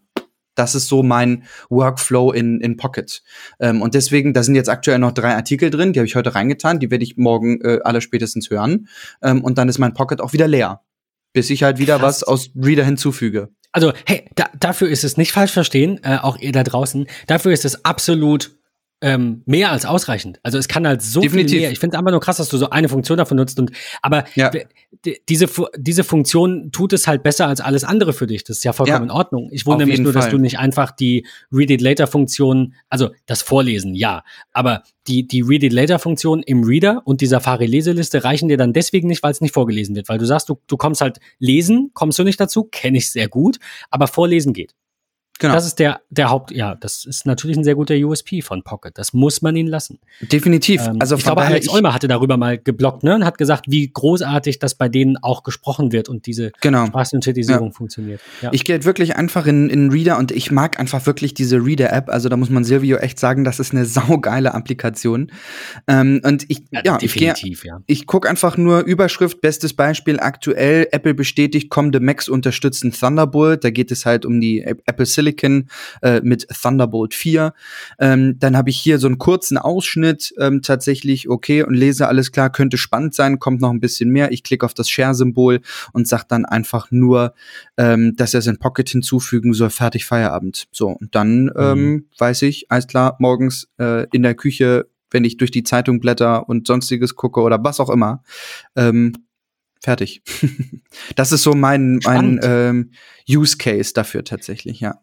Das 0.56 0.76
ist 0.76 0.88
so 0.88 1.02
mein 1.02 1.44
Workflow 1.70 2.32
in, 2.32 2.60
in 2.60 2.76
Pocket. 2.76 3.24
Ähm, 3.60 3.82
und 3.82 3.94
deswegen, 3.94 4.34
da 4.34 4.44
sind 4.44 4.56
jetzt 4.56 4.70
aktuell 4.70 5.00
noch 5.00 5.14
drei 5.14 5.36
Artikel 5.36 5.70
drin, 5.70 5.94
die 5.94 6.00
habe 6.00 6.08
ich 6.08 6.16
heute 6.16 6.36
reingetan, 6.36 6.80
die 6.80 6.92
werde 6.92 7.04
ich 7.04 7.18
morgen 7.18 7.62
äh, 7.62 7.80
alle 7.84 8.02
spätestens 8.02 8.50
hören. 8.50 8.88
Ähm, 9.22 9.44
und 9.44 9.58
dann 9.58 9.70
ist 9.70 9.80
mein 9.80 9.94
Pocket 9.94 10.20
auch 10.20 10.34
wieder 10.34 10.48
leer. 10.48 10.82
Bis 11.34 11.50
ich 11.50 11.64
halt 11.64 11.80
wieder 11.80 11.98
Krass. 12.00 12.22
was 12.22 12.24
aus 12.24 12.50
Reader 12.56 12.84
hinzufüge. 12.84 13.50
Also, 13.72 13.94
hey, 14.06 14.26
da, 14.36 14.50
dafür 14.60 14.90
ist 14.90 15.04
es 15.04 15.18
nicht 15.18 15.32
falsch 15.32 15.52
verstehen, 15.52 16.00
äh, 16.04 16.18
auch 16.18 16.38
ihr 16.38 16.52
da 16.52 16.64
draußen. 16.64 17.08
Dafür 17.28 17.52
ist 17.54 17.66
es 17.66 17.86
absolut 17.86 18.52
ähm, 19.02 19.42
mehr 19.46 19.72
als 19.72 19.86
ausreichend. 19.86 20.40
Also 20.44 20.60
es 20.60 20.68
kann 20.68 20.86
halt 20.86 21.02
so 21.02 21.22
Definitiv. 21.22 21.52
viel 21.52 21.60
mehr. 21.62 21.72
Ich 21.72 21.80
finde 21.80 21.96
es 21.96 22.00
einfach 22.00 22.12
nur 22.12 22.20
krass, 22.20 22.38
dass 22.38 22.50
du 22.50 22.58
so 22.58 22.70
eine 22.70 22.88
Funktion 22.88 23.18
davon 23.18 23.38
nutzt. 23.38 23.60
Und 23.60 23.72
aber 24.04 24.26
ja. 24.36 24.52
diese 25.28 25.48
diese 25.76 26.04
Funktion 26.04 26.72
tut 26.72 26.94
es 26.94 27.08
halt 27.08 27.24
besser 27.24 27.48
als 27.48 27.62
alles 27.62 27.84
andere 27.84 28.14
für 28.14 28.28
dich. 28.28 28.44
Das 28.44 28.58
ist 28.58 28.64
ja 28.64 28.74
vollkommen 28.74 29.00
ja. 29.00 29.04
in 29.06 29.12
Ordnung. 29.12 29.50
Ich 29.52 29.66
wundere 29.66 29.88
mich 29.88 30.00
nur, 30.00 30.14
Fall. 30.14 30.22
dass 30.22 30.32
du 30.32 30.38
nicht 30.38 30.60
einfach 30.60 30.92
die 30.92 31.26
Read 31.52 31.72
It 31.72 31.82
Later 31.82 32.06
Funktion, 32.06 32.76
also 32.90 33.10
das 33.26 33.42
Vorlesen, 33.42 33.96
ja, 33.96 34.24
aber 34.54 34.84
die 35.08 35.28
die 35.28 35.42
Read 35.42 35.64
It 35.64 35.74
Later 35.74 35.98
Funktion 35.98 36.44
im 36.44 36.64
Reader 36.64 37.02
und 37.04 37.22
die 37.22 37.28
Safari 37.28 37.66
Leseliste 37.66 38.24
reichen 38.24 38.50
dir 38.50 38.58
dann 38.58 38.72
deswegen 38.72 39.08
nicht, 39.08 39.24
weil 39.24 39.32
es 39.32 39.42
nicht 39.42 39.54
vorgelesen 39.54 39.96
wird, 39.96 40.10
weil 40.10 40.20
du 40.20 40.26
sagst, 40.26 40.48
du 40.48 40.60
du 40.68 40.78
kommst 40.78 41.02
halt 41.02 41.20
lesen, 41.40 41.90
kommst 41.96 42.20
du 42.20 42.24
nicht 42.24 42.40
dazu, 42.40 42.66
kenne 42.66 43.00
ich 43.00 43.12
sehr 43.12 43.28
gut, 43.28 43.58
aber 43.90 44.06
vorlesen 44.06 44.54
geht. 44.54 44.76
Genau. 45.41 45.56
Das 45.56 45.65
ist 45.65 45.80
der, 45.80 46.02
der 46.12 46.30
Haupt, 46.30 46.52
ja, 46.52 46.76
das 46.76 47.04
ist 47.04 47.26
natürlich 47.26 47.58
ein 47.58 47.63
sehr 47.63 47.74
guter 47.74 47.96
USP 47.96 48.44
von 48.44 48.62
Pocket. 48.62 48.96
Das 48.96 49.12
muss 49.12 49.41
man 49.41 49.56
ihn 49.56 49.65
lassen. 49.65 49.98
Definitiv. 50.22 50.86
Ähm, 50.86 50.98
also 51.00 51.15
ich 51.15 51.24
glaube, 51.24 51.41
Alex 51.41 51.65
ich 51.65 51.72
Olmer 51.72 51.96
hatte 51.96 52.08
darüber 52.08 52.38
mal 52.38 52.60
geblockt, 52.60 53.02
ne, 53.02 53.15
und 53.15 53.26
hat 53.26 53.39
gesagt, 53.39 53.65
wie 53.67 53.89
großartig 53.91 54.60
das 54.60 54.76
bei 54.76 54.88
denen 54.88 55.17
auch 55.17 55.41
gesprochen 55.41 55.91
wird 55.91 56.10
und 56.10 56.28
diese 56.28 56.52
genau. 56.62 56.86
Sprachsynthetisierung 56.86 57.70
ja. 57.70 57.74
funktioniert. 57.74 58.22
Ja. 58.44 58.50
Ich 58.53 58.66
gehe 58.66 58.86
wirklich 58.86 59.16
einfach 59.16 59.47
in, 59.47 59.72
in 59.72 59.89
Reader 59.89 60.20
und 60.20 60.32
ich 60.32 60.51
mag 60.51 60.80
einfach 60.80 61.08
wirklich 61.08 61.34
diese 61.34 61.58
Reader-App. 61.58 62.10
Also 62.10 62.30
da 62.30 62.38
muss 62.38 62.51
man 62.51 62.64
Silvio 62.64 62.97
echt 62.97 63.18
sagen, 63.18 63.43
das 63.43 63.60
ist 63.60 63.74
eine 63.74 63.86
saugeile 63.88 64.53
Applikation. 64.53 65.32
Ähm, 65.88 66.22
und 66.24 66.45
ich, 66.49 66.66
ja, 66.70 66.82
ja 66.86 66.97
definitiv, 66.99 67.64
ich, 67.64 67.68
ja. 67.68 67.82
Ich 67.88 68.06
gucke 68.06 68.30
einfach 68.30 68.58
nur 68.58 68.82
Überschrift, 68.82 69.41
bestes 69.41 69.74
Beispiel 69.74 70.20
aktuell, 70.20 70.88
Apple 70.91 71.16
bestätigt, 71.16 71.72
kommende 71.72 71.99
Macs 71.99 72.30
unterstützen 72.30 72.91
Thunderbolt. 72.91 73.64
Da 73.64 73.72
geht 73.72 73.89
es 73.89 74.06
halt 74.06 74.24
um 74.24 74.39
die 74.39 74.62
Apple 74.62 75.08
Silicon 75.08 75.31
anklicken 75.32 75.70
äh, 76.02 76.22
mit 76.24 76.48
Thunderbolt 76.50 77.14
4. 77.14 77.54
Ähm, 78.00 78.38
dann 78.40 78.58
habe 78.58 78.70
ich 78.70 78.78
hier 78.78 79.00
so 79.00 79.08
einen 79.08 79.18
kurzen 79.18 79.58
Ausschnitt 79.58 80.34
ähm, 80.38 80.62
tatsächlich, 80.62 81.30
okay, 81.30 81.64
und 81.64 81.74
lese 81.74 82.08
alles 82.08 82.32
klar, 82.32 82.52
könnte 82.52 82.78
spannend 82.78 83.14
sein, 83.14 83.40
kommt 83.40 83.62
noch 83.62 83.72
ein 83.72 83.80
bisschen 83.80 84.10
mehr. 84.10 84.32
Ich 84.32 84.44
klicke 84.44 84.66
auf 84.66 84.74
das 84.74 84.90
Share-Symbol 84.90 85.62
und 85.94 86.08
sage 86.08 86.26
dann 86.28 86.46
einfach 86.46 86.92
nur, 86.92 87.34
ähm, 87.78 88.16
dass 88.16 88.34
er 88.34 88.40
es 88.40 88.48
in 88.48 88.58
Pocket 88.58 88.90
hinzufügen 88.90 89.54
soll, 89.54 89.70
fertig 89.70 90.06
Feierabend. 90.06 90.68
So, 90.72 90.90
und 90.90 91.16
dann 91.16 91.46
mhm. 91.46 91.52
ähm, 91.58 92.06
weiß 92.18 92.44
ich, 92.44 92.70
alles 92.70 92.88
klar, 92.88 93.16
morgens 93.20 93.70
äh, 93.80 94.08
in 94.12 94.24
der 94.24 94.36
Küche 94.36 94.88
wenn 95.14 95.26
ich 95.26 95.36
durch 95.36 95.52
die 95.52 95.64
Zeitung 95.64 96.00
blätter 96.00 96.48
und 96.48 96.66
sonstiges 96.66 97.16
gucke 97.16 97.42
oder 97.42 97.62
was 97.62 97.82
auch 97.82 97.90
immer. 97.90 98.24
Ähm, 98.78 99.12
fertig. 99.82 100.22
das 101.16 101.34
ist 101.34 101.44
so 101.44 101.54
mein, 101.54 102.00
mein 102.06 102.40
ähm, 102.42 102.92
Use 103.30 103.58
Case 103.58 103.94
dafür 103.94 104.24
tatsächlich, 104.24 104.80
ja. 104.80 105.02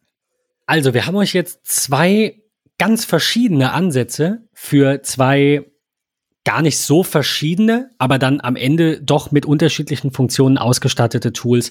Also, 0.68 0.92
wir 0.92 1.06
haben 1.06 1.16
euch 1.16 1.32
jetzt 1.32 1.60
zwei 1.64 2.42
ganz 2.76 3.06
verschiedene 3.06 3.72
Ansätze 3.72 4.46
für 4.52 5.00
zwei 5.02 5.64
gar 6.44 6.60
nicht 6.60 6.78
so 6.78 7.02
verschiedene, 7.02 7.90
aber 7.96 8.18
dann 8.18 8.42
am 8.42 8.54
Ende 8.54 9.00
doch 9.00 9.30
mit 9.30 9.46
unterschiedlichen 9.46 10.12
Funktionen 10.12 10.58
ausgestattete 10.58 11.32
Tools 11.32 11.70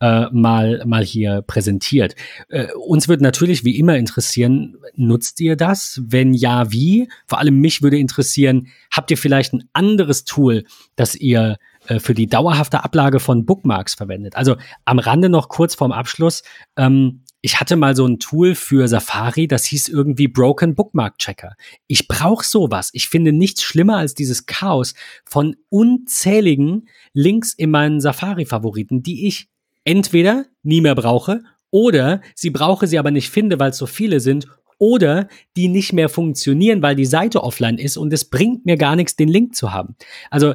äh, 0.00 0.26
mal, 0.32 0.82
mal 0.86 1.04
hier 1.04 1.42
präsentiert. 1.42 2.14
Äh, 2.48 2.72
uns 2.72 3.06
würde 3.06 3.22
natürlich 3.22 3.64
wie 3.64 3.78
immer 3.78 3.96
interessieren, 3.96 4.78
nutzt 4.96 5.40
ihr 5.40 5.54
das? 5.54 6.00
Wenn 6.06 6.32
ja, 6.32 6.72
wie? 6.72 7.10
Vor 7.26 7.40
allem 7.40 7.60
mich 7.60 7.82
würde 7.82 7.98
interessieren, 7.98 8.68
habt 8.90 9.10
ihr 9.10 9.18
vielleicht 9.18 9.52
ein 9.52 9.68
anderes 9.74 10.24
Tool, 10.24 10.64
das 10.96 11.14
ihr 11.14 11.58
äh, 11.86 11.98
für 11.98 12.14
die 12.14 12.28
dauerhafte 12.28 12.82
Ablage 12.82 13.20
von 13.20 13.44
Bookmarks 13.44 13.94
verwendet? 13.94 14.36
Also 14.36 14.56
am 14.86 14.98
Rande 14.98 15.28
noch 15.28 15.50
kurz 15.50 15.74
vorm 15.74 15.92
Abschluss. 15.92 16.42
Ähm, 16.78 17.24
ich 17.40 17.60
hatte 17.60 17.76
mal 17.76 17.94
so 17.94 18.06
ein 18.06 18.18
Tool 18.18 18.54
für 18.54 18.88
Safari, 18.88 19.46
das 19.46 19.64
hieß 19.64 19.88
irgendwie 19.88 20.28
Broken 20.28 20.74
Bookmark 20.74 21.18
Checker. 21.18 21.54
Ich 21.86 22.08
brauche 22.08 22.44
sowas. 22.44 22.90
Ich 22.92 23.08
finde 23.08 23.32
nichts 23.32 23.62
schlimmer 23.62 23.98
als 23.98 24.14
dieses 24.14 24.46
Chaos 24.46 24.94
von 25.24 25.56
unzähligen 25.68 26.88
Links 27.12 27.54
in 27.54 27.70
meinen 27.70 28.00
Safari-Favoriten, 28.00 29.02
die 29.02 29.26
ich 29.26 29.48
entweder 29.84 30.46
nie 30.62 30.80
mehr 30.80 30.96
brauche 30.96 31.42
oder 31.70 32.22
sie 32.34 32.50
brauche 32.50 32.86
sie 32.86 32.98
aber 32.98 33.10
nicht 33.10 33.30
finde, 33.30 33.60
weil 33.60 33.70
es 33.70 33.78
so 33.78 33.86
viele 33.86 34.20
sind 34.20 34.48
oder 34.78 35.28
die 35.56 35.68
nicht 35.68 35.92
mehr 35.92 36.08
funktionieren, 36.08 36.82
weil 36.82 36.96
die 36.96 37.06
Seite 37.06 37.42
offline 37.42 37.78
ist 37.78 37.96
und 37.96 38.12
es 38.12 38.24
bringt 38.24 38.66
mir 38.66 38.76
gar 38.76 38.96
nichts, 38.96 39.16
den 39.16 39.28
Link 39.28 39.54
zu 39.54 39.72
haben. 39.72 39.96
Also 40.30 40.54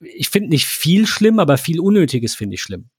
ich 0.00 0.28
finde 0.28 0.50
nicht 0.50 0.66
viel 0.66 1.06
schlimm, 1.06 1.38
aber 1.38 1.58
viel 1.58 1.80
Unnötiges 1.80 2.34
finde 2.34 2.54
ich 2.54 2.62
schlimm. 2.62 2.90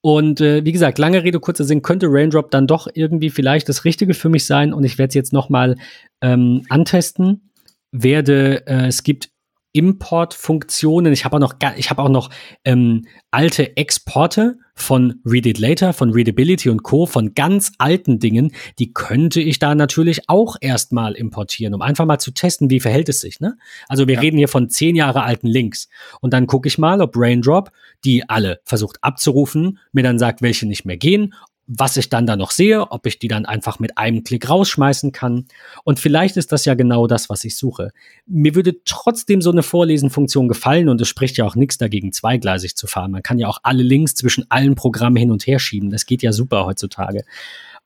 Und 0.00 0.40
äh, 0.40 0.64
wie 0.64 0.72
gesagt, 0.72 0.98
lange 0.98 1.24
Rede, 1.24 1.40
kurzer 1.40 1.64
Sinn, 1.64 1.82
könnte 1.82 2.06
Raindrop 2.08 2.50
dann 2.50 2.66
doch 2.66 2.88
irgendwie 2.94 3.30
vielleicht 3.30 3.68
das 3.68 3.84
Richtige 3.84 4.14
für 4.14 4.28
mich 4.28 4.46
sein. 4.46 4.72
Und 4.72 4.84
ich 4.84 4.98
werde 4.98 5.08
es 5.08 5.14
jetzt 5.14 5.32
noch 5.32 5.48
mal 5.48 5.76
ähm, 6.20 6.62
antesten. 6.68 7.50
Werde, 7.90 8.66
äh, 8.66 8.86
es 8.86 9.02
gibt 9.02 9.30
Import-Funktionen. 9.72 11.12
Ich 11.12 11.24
habe 11.24 11.36
auch 11.36 11.40
noch, 11.40 11.54
ich 11.76 11.90
habe 11.90 12.02
auch 12.02 12.08
noch 12.08 12.30
ähm, 12.64 13.06
alte 13.30 13.76
Exporte 13.76 14.58
von 14.78 15.20
Read 15.24 15.46
It 15.46 15.58
Later, 15.58 15.92
von 15.92 16.10
Readability 16.10 16.70
und 16.70 16.82
Co. 16.82 17.06
von 17.06 17.34
ganz 17.34 17.72
alten 17.78 18.18
Dingen. 18.18 18.52
Die 18.78 18.92
könnte 18.92 19.40
ich 19.40 19.58
da 19.58 19.74
natürlich 19.74 20.28
auch 20.28 20.56
erstmal 20.60 21.14
importieren, 21.14 21.74
um 21.74 21.82
einfach 21.82 22.06
mal 22.06 22.18
zu 22.18 22.30
testen, 22.30 22.70
wie 22.70 22.80
verhält 22.80 23.08
es 23.08 23.20
sich. 23.20 23.40
Ne? 23.40 23.56
Also 23.88 24.06
wir 24.06 24.14
ja. 24.14 24.20
reden 24.20 24.38
hier 24.38 24.48
von 24.48 24.70
zehn 24.70 24.96
Jahre 24.96 25.22
alten 25.22 25.48
Links. 25.48 25.88
Und 26.20 26.32
dann 26.32 26.46
gucke 26.46 26.68
ich 26.68 26.78
mal, 26.78 27.00
ob 27.00 27.16
Raindrop 27.16 27.70
die 28.04 28.28
alle 28.28 28.60
versucht 28.64 28.98
abzurufen, 29.02 29.78
mir 29.92 30.04
dann 30.04 30.18
sagt, 30.18 30.40
welche 30.40 30.66
nicht 30.66 30.84
mehr 30.84 30.96
gehen 30.96 31.34
was 31.70 31.98
ich 31.98 32.08
dann 32.08 32.26
da 32.26 32.34
noch 32.34 32.50
sehe, 32.50 32.90
ob 32.90 33.04
ich 33.04 33.18
die 33.18 33.28
dann 33.28 33.44
einfach 33.44 33.78
mit 33.78 33.98
einem 33.98 34.24
Klick 34.24 34.48
rausschmeißen 34.48 35.12
kann. 35.12 35.44
Und 35.84 36.00
vielleicht 36.00 36.38
ist 36.38 36.50
das 36.50 36.64
ja 36.64 36.72
genau 36.72 37.06
das, 37.06 37.28
was 37.28 37.44
ich 37.44 37.58
suche. 37.58 37.92
Mir 38.26 38.54
würde 38.54 38.82
trotzdem 38.86 39.42
so 39.42 39.52
eine 39.52 39.62
Vorlesenfunktion 39.62 40.48
gefallen 40.48 40.88
und 40.88 40.98
es 40.98 41.08
spricht 41.08 41.36
ja 41.36 41.44
auch 41.44 41.56
nichts 41.56 41.76
dagegen, 41.76 42.10
zweigleisig 42.10 42.74
zu 42.74 42.86
fahren. 42.86 43.10
Man 43.10 43.22
kann 43.22 43.38
ja 43.38 43.48
auch 43.48 43.58
alle 43.64 43.82
Links 43.82 44.14
zwischen 44.14 44.50
allen 44.50 44.76
Programmen 44.76 45.16
hin 45.16 45.30
und 45.30 45.46
her 45.46 45.58
schieben. 45.58 45.90
Das 45.90 46.06
geht 46.06 46.22
ja 46.22 46.32
super 46.32 46.64
heutzutage. 46.64 47.24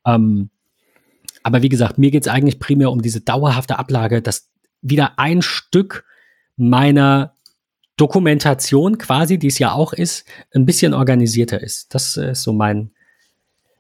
Ähm, 0.07 0.51
aber 1.43 1.63
wie 1.63 1.69
gesagt, 1.69 1.99
mir 1.99 2.13
geht 2.13 2.23
es 2.23 2.33
eigentlich 2.33 2.61
primär 2.61 2.93
um 2.93 3.03
diese 3.03 3.21
dauerhafte 3.21 3.81
Ablage, 3.81 4.23
dass 4.23 4.49
wieder 4.81 5.19
ein 5.19 5.43
Stück 5.43 6.05
meiner 6.57 7.35
Dokumentation 7.97 8.99
quasi, 8.99 9.39
die 9.39 9.49
es 9.49 9.59
ja 9.59 9.73
auch 9.73 9.93
ist, 9.93 10.25
ein 10.55 10.67
bisschen 10.67 10.95
organisierter 10.95 11.61
ist. 11.61 11.93
Das 11.95 12.17
ist 12.17 12.43
so 12.43 12.53
mein, 12.53 12.93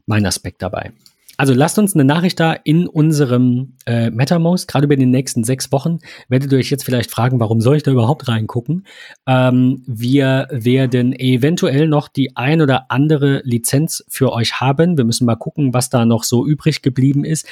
mein 0.07 0.26
Aspekt 0.26 0.62
dabei. 0.62 0.92
Also 1.38 1.55
lasst 1.55 1.78
uns 1.78 1.94
eine 1.94 2.05
Nachricht 2.05 2.38
da 2.38 2.53
in 2.53 2.86
unserem 2.86 3.72
äh, 3.86 4.11
MetaMost, 4.11 4.68
gerade 4.68 4.84
über 4.84 4.96
die 4.96 5.07
nächsten 5.07 5.44
sechs 5.44 5.72
Wochen. 5.72 5.98
Werdet 6.28 6.53
ihr 6.53 6.59
euch 6.59 6.70
jetzt 6.70 6.84
vielleicht 6.84 7.11
fragen, 7.11 7.40
warum 7.40 7.61
soll 7.61 7.76
ich 7.76 7.82
da 7.82 7.90
überhaupt 7.90 8.28
reingucken? 8.28 8.86
Ähm, 9.26 9.82
wir 9.86 10.46
werden 10.50 11.12
eventuell 11.18 11.88
noch 11.88 12.09
die 12.09 12.36
ein 12.36 12.61
oder 12.61 12.90
andere 12.90 13.40
Lizenz 13.44 14.05
für 14.09 14.32
euch 14.32 14.61
haben. 14.61 14.98
Wir 14.98 15.05
müssen 15.05 15.24
mal 15.24 15.36
gucken, 15.36 15.72
was 15.72 15.88
da 15.88 16.05
noch 16.05 16.24
so 16.24 16.46
übrig 16.46 16.82
geblieben 16.82 17.24
ist. 17.24 17.48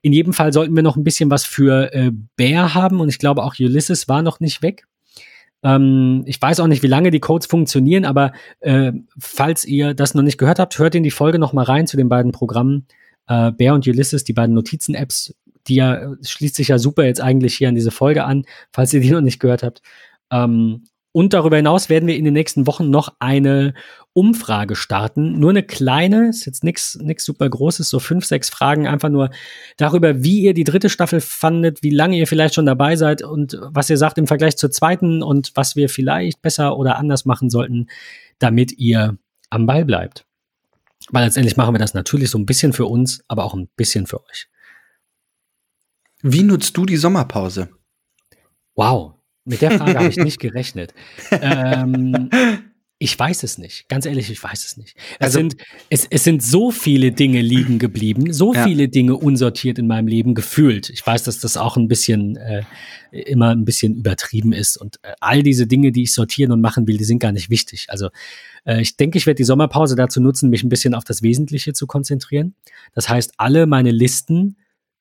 In 0.00 0.12
jedem 0.12 0.32
Fall 0.32 0.52
sollten 0.52 0.76
wir 0.76 0.82
noch 0.82 0.96
ein 0.96 1.04
bisschen 1.04 1.30
was 1.30 1.44
für 1.44 1.92
äh, 1.92 2.12
Bear 2.36 2.74
haben 2.74 3.00
und 3.00 3.08
ich 3.08 3.18
glaube 3.18 3.42
auch 3.42 3.54
Ulysses 3.58 4.08
war 4.08 4.22
noch 4.22 4.38
nicht 4.38 4.62
weg. 4.62 4.86
Ähm, 5.64 6.22
ich 6.26 6.40
weiß 6.40 6.60
auch 6.60 6.66
nicht, 6.66 6.82
wie 6.82 6.88
lange 6.88 7.10
die 7.10 7.20
Codes 7.20 7.46
funktionieren, 7.46 8.04
aber 8.04 8.32
äh, 8.60 8.92
falls 9.18 9.64
ihr 9.64 9.94
das 9.94 10.14
noch 10.14 10.22
nicht 10.22 10.38
gehört 10.38 10.58
habt, 10.58 10.78
hört 10.78 10.94
in 10.94 11.02
die 11.02 11.10
Folge 11.10 11.38
noch 11.38 11.52
mal 11.52 11.64
rein 11.64 11.86
zu 11.86 11.96
den 11.96 12.08
beiden 12.08 12.30
Programmen 12.30 12.86
äh, 13.26 13.50
Bear 13.50 13.74
und 13.74 13.86
Ulysses, 13.86 14.24
die 14.24 14.34
beiden 14.34 14.54
Notizen-Apps. 14.54 15.34
Die 15.66 15.76
ja 15.76 16.14
schließt 16.22 16.56
sich 16.56 16.68
ja 16.68 16.78
super 16.78 17.04
jetzt 17.04 17.22
eigentlich 17.22 17.56
hier 17.56 17.70
an 17.70 17.74
diese 17.74 17.90
Folge 17.90 18.24
an, 18.24 18.44
falls 18.70 18.92
ihr 18.92 19.00
die 19.00 19.10
noch 19.10 19.22
nicht 19.22 19.40
gehört 19.40 19.62
habt. 19.62 19.80
Ähm, 20.30 20.84
und 21.16 21.32
darüber 21.32 21.56
hinaus 21.56 21.88
werden 21.88 22.08
wir 22.08 22.16
in 22.16 22.24
den 22.24 22.34
nächsten 22.34 22.66
Wochen 22.66 22.90
noch 22.90 23.14
eine 23.20 23.74
Umfrage 24.14 24.74
starten. 24.74 25.38
Nur 25.38 25.50
eine 25.50 25.62
kleine, 25.62 26.28
ist 26.28 26.44
jetzt 26.44 26.64
nichts 26.64 26.98
nix 27.00 27.24
super 27.24 27.48
großes, 27.48 27.88
so 27.88 28.00
fünf, 28.00 28.24
sechs 28.24 28.50
Fragen, 28.50 28.88
einfach 28.88 29.10
nur 29.10 29.30
darüber, 29.76 30.24
wie 30.24 30.40
ihr 30.40 30.54
die 30.54 30.64
dritte 30.64 30.90
Staffel 30.90 31.20
fandet, 31.20 31.84
wie 31.84 31.90
lange 31.90 32.18
ihr 32.18 32.26
vielleicht 32.26 32.54
schon 32.54 32.66
dabei 32.66 32.96
seid 32.96 33.22
und 33.22 33.56
was 33.62 33.88
ihr 33.88 33.96
sagt 33.96 34.18
im 34.18 34.26
Vergleich 34.26 34.56
zur 34.56 34.72
zweiten 34.72 35.22
und 35.22 35.52
was 35.54 35.76
wir 35.76 35.88
vielleicht 35.88 36.42
besser 36.42 36.76
oder 36.76 36.96
anders 36.96 37.24
machen 37.26 37.48
sollten, 37.48 37.86
damit 38.40 38.72
ihr 38.72 39.16
am 39.50 39.66
Ball 39.66 39.84
bleibt. 39.84 40.26
Weil 41.10 41.26
letztendlich 41.26 41.56
machen 41.56 41.76
wir 41.76 41.78
das 41.78 41.94
natürlich 41.94 42.28
so 42.28 42.38
ein 42.38 42.46
bisschen 42.46 42.72
für 42.72 42.86
uns, 42.86 43.22
aber 43.28 43.44
auch 43.44 43.54
ein 43.54 43.68
bisschen 43.76 44.08
für 44.08 44.20
euch. 44.28 44.48
Wie 46.22 46.42
nutzt 46.42 46.76
du 46.76 46.84
die 46.86 46.96
Sommerpause? 46.96 47.68
Wow, 48.74 49.13
mit 49.44 49.62
der 49.62 49.72
Frage 49.72 49.98
habe 49.98 50.08
ich 50.08 50.16
nicht 50.16 50.38
gerechnet. 50.40 50.94
Ähm, 51.30 52.30
ich 52.98 53.18
weiß 53.18 53.42
es 53.42 53.58
nicht. 53.58 53.88
Ganz 53.88 54.06
ehrlich, 54.06 54.30
ich 54.30 54.42
weiß 54.42 54.64
es 54.64 54.76
nicht. 54.76 54.96
Es, 55.18 55.26
also, 55.26 55.38
sind, 55.40 55.56
es, 55.90 56.06
es 56.08 56.24
sind 56.24 56.42
so 56.42 56.70
viele 56.70 57.12
Dinge 57.12 57.42
liegen 57.42 57.78
geblieben, 57.78 58.32
so 58.32 58.54
ja. 58.54 58.64
viele 58.64 58.88
Dinge 58.88 59.16
unsortiert 59.16 59.78
in 59.78 59.86
meinem 59.86 60.06
Leben 60.06 60.34
gefühlt. 60.34 60.88
Ich 60.90 61.04
weiß, 61.04 61.24
dass 61.24 61.40
das 61.40 61.56
auch 61.56 61.76
ein 61.76 61.88
bisschen 61.88 62.36
äh, 62.36 62.62
immer 63.10 63.50
ein 63.50 63.64
bisschen 63.64 63.96
übertrieben 63.96 64.52
ist. 64.52 64.76
Und 64.76 65.00
äh, 65.02 65.12
all 65.20 65.42
diese 65.42 65.66
Dinge, 65.66 65.92
die 65.92 66.04
ich 66.04 66.12
sortieren 66.12 66.52
und 66.52 66.60
machen 66.60 66.86
will, 66.86 66.96
die 66.96 67.04
sind 67.04 67.18
gar 67.18 67.32
nicht 67.32 67.50
wichtig. 67.50 67.86
Also 67.88 68.08
äh, 68.64 68.80
ich 68.80 68.96
denke, 68.96 69.18
ich 69.18 69.26
werde 69.26 69.38
die 69.38 69.44
Sommerpause 69.44 69.96
dazu 69.96 70.20
nutzen, 70.20 70.48
mich 70.48 70.62
ein 70.62 70.70
bisschen 70.70 70.94
auf 70.94 71.04
das 71.04 71.20
Wesentliche 71.20 71.72
zu 71.72 71.86
konzentrieren. 71.86 72.54
Das 72.94 73.08
heißt, 73.08 73.34
alle 73.36 73.66
meine 73.66 73.90
Listen 73.90 74.56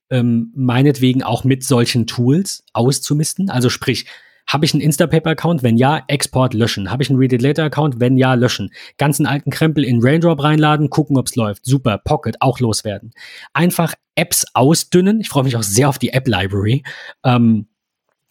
ähm, 0.09 0.51
meinetwegen 0.55 1.23
auch 1.23 1.43
mit 1.43 1.63
solchen 1.63 2.05
Tools 2.07 2.63
auszumisten. 2.73 3.49
Also 3.49 3.69
sprich, 3.69 4.07
habe 4.47 4.65
ich 4.65 4.73
einen 4.73 4.81
Instapaper-Account? 4.81 5.63
Wenn 5.63 5.77
ja, 5.77 6.03
Export 6.07 6.53
löschen. 6.53 6.91
Habe 6.91 7.03
ich 7.03 7.09
einen 7.09 7.19
Read 7.19 7.33
It 7.33 7.41
Later-Account? 7.41 7.99
Wenn 7.99 8.17
ja, 8.17 8.33
löschen. 8.33 8.71
Ganzen 8.97 9.25
alten 9.25 9.49
Krempel 9.49 9.83
in 9.83 9.99
Raindrop 10.01 10.43
reinladen, 10.43 10.89
gucken, 10.89 11.17
ob's 11.17 11.35
läuft. 11.35 11.65
Super. 11.65 11.97
Pocket 11.97 12.37
auch 12.41 12.59
loswerden. 12.59 13.11
Einfach 13.53 13.95
Apps 14.15 14.45
ausdünnen. 14.53 15.19
Ich 15.21 15.29
freue 15.29 15.43
mich 15.43 15.55
auch 15.55 15.63
sehr 15.63 15.89
auf 15.89 15.97
die 15.97 16.09
App-Library. 16.09 16.83
Ähm, 17.23 17.67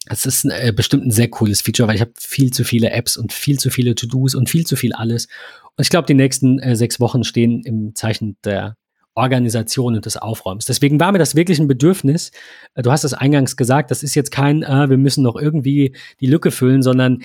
das 0.05 0.25
ist 0.25 0.45
äh, 0.45 0.73
bestimmt 0.75 1.05
ein 1.05 1.11
sehr 1.11 1.29
cooles 1.29 1.61
Feature, 1.61 1.87
weil 1.87 1.95
ich 1.95 2.01
habe 2.01 2.13
viel 2.17 2.51
zu 2.51 2.63
viele 2.63 2.91
Apps 2.91 3.15
und 3.15 3.31
viel 3.31 3.57
zu 3.57 3.69
viele 3.69 3.95
To-Dos 3.95 4.35
und 4.35 4.49
viel 4.49 4.65
zu 4.65 4.75
viel 4.75 4.93
alles. 4.93 5.27
Und 5.75 5.83
ich 5.83 5.89
glaube, 5.89 6.07
die 6.07 6.13
nächsten 6.13 6.59
äh, 6.59 6.75
sechs 6.75 6.99
Wochen 6.99 7.23
stehen 7.23 7.63
im 7.63 7.95
Zeichen 7.95 8.37
der 8.43 8.75
Organisation 9.15 9.95
und 9.95 10.05
des 10.05 10.17
Aufräumens. 10.17 10.65
Deswegen 10.65 10.99
war 10.99 11.11
mir 11.11 11.19
das 11.19 11.35
wirklich 11.35 11.59
ein 11.59 11.67
Bedürfnis. 11.67 12.31
Äh, 12.75 12.81
du 12.81 12.91
hast 12.91 13.03
es 13.03 13.13
eingangs 13.13 13.57
gesagt, 13.57 13.91
das 13.91 14.03
ist 14.03 14.15
jetzt 14.15 14.31
kein, 14.31 14.63
äh, 14.63 14.89
wir 14.89 14.97
müssen 14.97 15.23
noch 15.23 15.35
irgendwie 15.35 15.95
die 16.19 16.27
Lücke 16.27 16.51
füllen, 16.51 16.81
sondern 16.81 17.23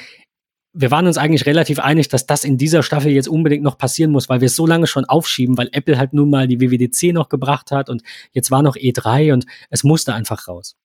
wir 0.74 0.90
waren 0.90 1.06
uns 1.06 1.18
eigentlich 1.18 1.46
relativ 1.46 1.78
einig, 1.80 2.08
dass 2.08 2.26
das 2.26 2.44
in 2.44 2.58
dieser 2.58 2.82
Staffel 2.82 3.10
jetzt 3.10 3.28
unbedingt 3.28 3.64
noch 3.64 3.78
passieren 3.78 4.12
muss, 4.12 4.28
weil 4.28 4.40
wir 4.40 4.46
es 4.46 4.56
so 4.56 4.66
lange 4.66 4.86
schon 4.86 5.06
aufschieben, 5.06 5.56
weil 5.56 5.70
Apple 5.72 5.98
halt 5.98 6.12
nun 6.12 6.30
mal 6.30 6.46
die 6.46 6.60
WWDC 6.60 7.12
noch 7.14 7.28
gebracht 7.28 7.70
hat 7.72 7.88
und 7.88 8.02
jetzt 8.32 8.50
war 8.50 8.62
noch 8.62 8.76
E3 8.76 9.32
und 9.32 9.46
es 9.70 9.82
musste 9.82 10.14
einfach 10.14 10.46
raus. 10.46 10.76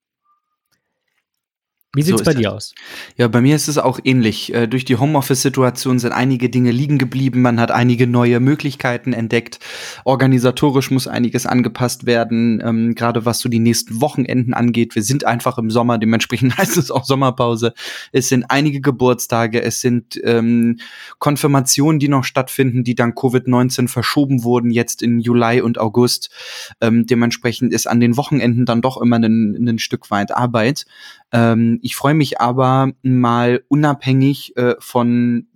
Wie 1.95 2.01
sieht's 2.01 2.19
so 2.19 2.25
bei 2.25 2.33
dir 2.33 2.51
aus? 2.51 2.73
Ja, 3.17 3.27
bei 3.27 3.39
mir 3.39 3.55
ist 3.55 3.67
es 3.67 3.77
auch 3.77 3.99
ähnlich. 4.03 4.51
Äh, 4.51 4.67
durch 4.67 4.83
die 4.83 4.95
Homeoffice-Situation 4.95 5.99
sind 5.99 6.11
einige 6.11 6.49
Dinge 6.49 6.71
liegen 6.71 6.97
geblieben. 6.97 7.43
Man 7.43 7.59
hat 7.59 7.69
einige 7.69 8.07
neue 8.07 8.39
Möglichkeiten 8.39 9.13
entdeckt. 9.13 9.59
Organisatorisch 10.03 10.89
muss 10.89 11.07
einiges 11.07 11.45
angepasst 11.45 12.07
werden, 12.07 12.63
ähm, 12.65 12.95
gerade 12.95 13.27
was 13.27 13.37
so 13.37 13.47
die 13.47 13.59
nächsten 13.59 14.01
Wochenenden 14.01 14.55
angeht. 14.55 14.95
Wir 14.95 15.03
sind 15.03 15.25
einfach 15.25 15.59
im 15.59 15.69
Sommer, 15.69 15.99
dementsprechend 15.99 16.57
heißt 16.57 16.77
es 16.77 16.89
auch 16.89 17.05
Sommerpause. 17.05 17.75
Es 18.11 18.27
sind 18.27 18.45
einige 18.47 18.81
Geburtstage, 18.81 19.61
es 19.61 19.79
sind 19.79 20.19
ähm, 20.23 20.79
Konfirmationen, 21.19 21.99
die 21.99 22.09
noch 22.09 22.23
stattfinden, 22.23 22.83
die 22.83 22.95
dank 22.95 23.15
Covid-19 23.19 23.87
verschoben 23.87 24.43
wurden, 24.43 24.71
jetzt 24.71 25.03
in 25.03 25.19
Juli 25.19 25.61
und 25.61 25.77
August. 25.77 26.31
Ähm, 26.81 27.05
dementsprechend 27.05 27.71
ist 27.71 27.85
an 27.85 27.99
den 27.99 28.17
Wochenenden 28.17 28.65
dann 28.65 28.81
doch 28.81 28.99
immer 28.99 29.17
ein, 29.17 29.67
ein 29.67 29.77
Stück 29.77 30.09
weit 30.09 30.35
Arbeit. 30.35 30.87
Ich 31.85 31.97
freue 31.97 32.13
mich 32.13 32.39
aber 32.39 32.93
mal 33.01 33.65
unabhängig 33.67 34.55
äh, 34.55 34.75
von 34.79 35.47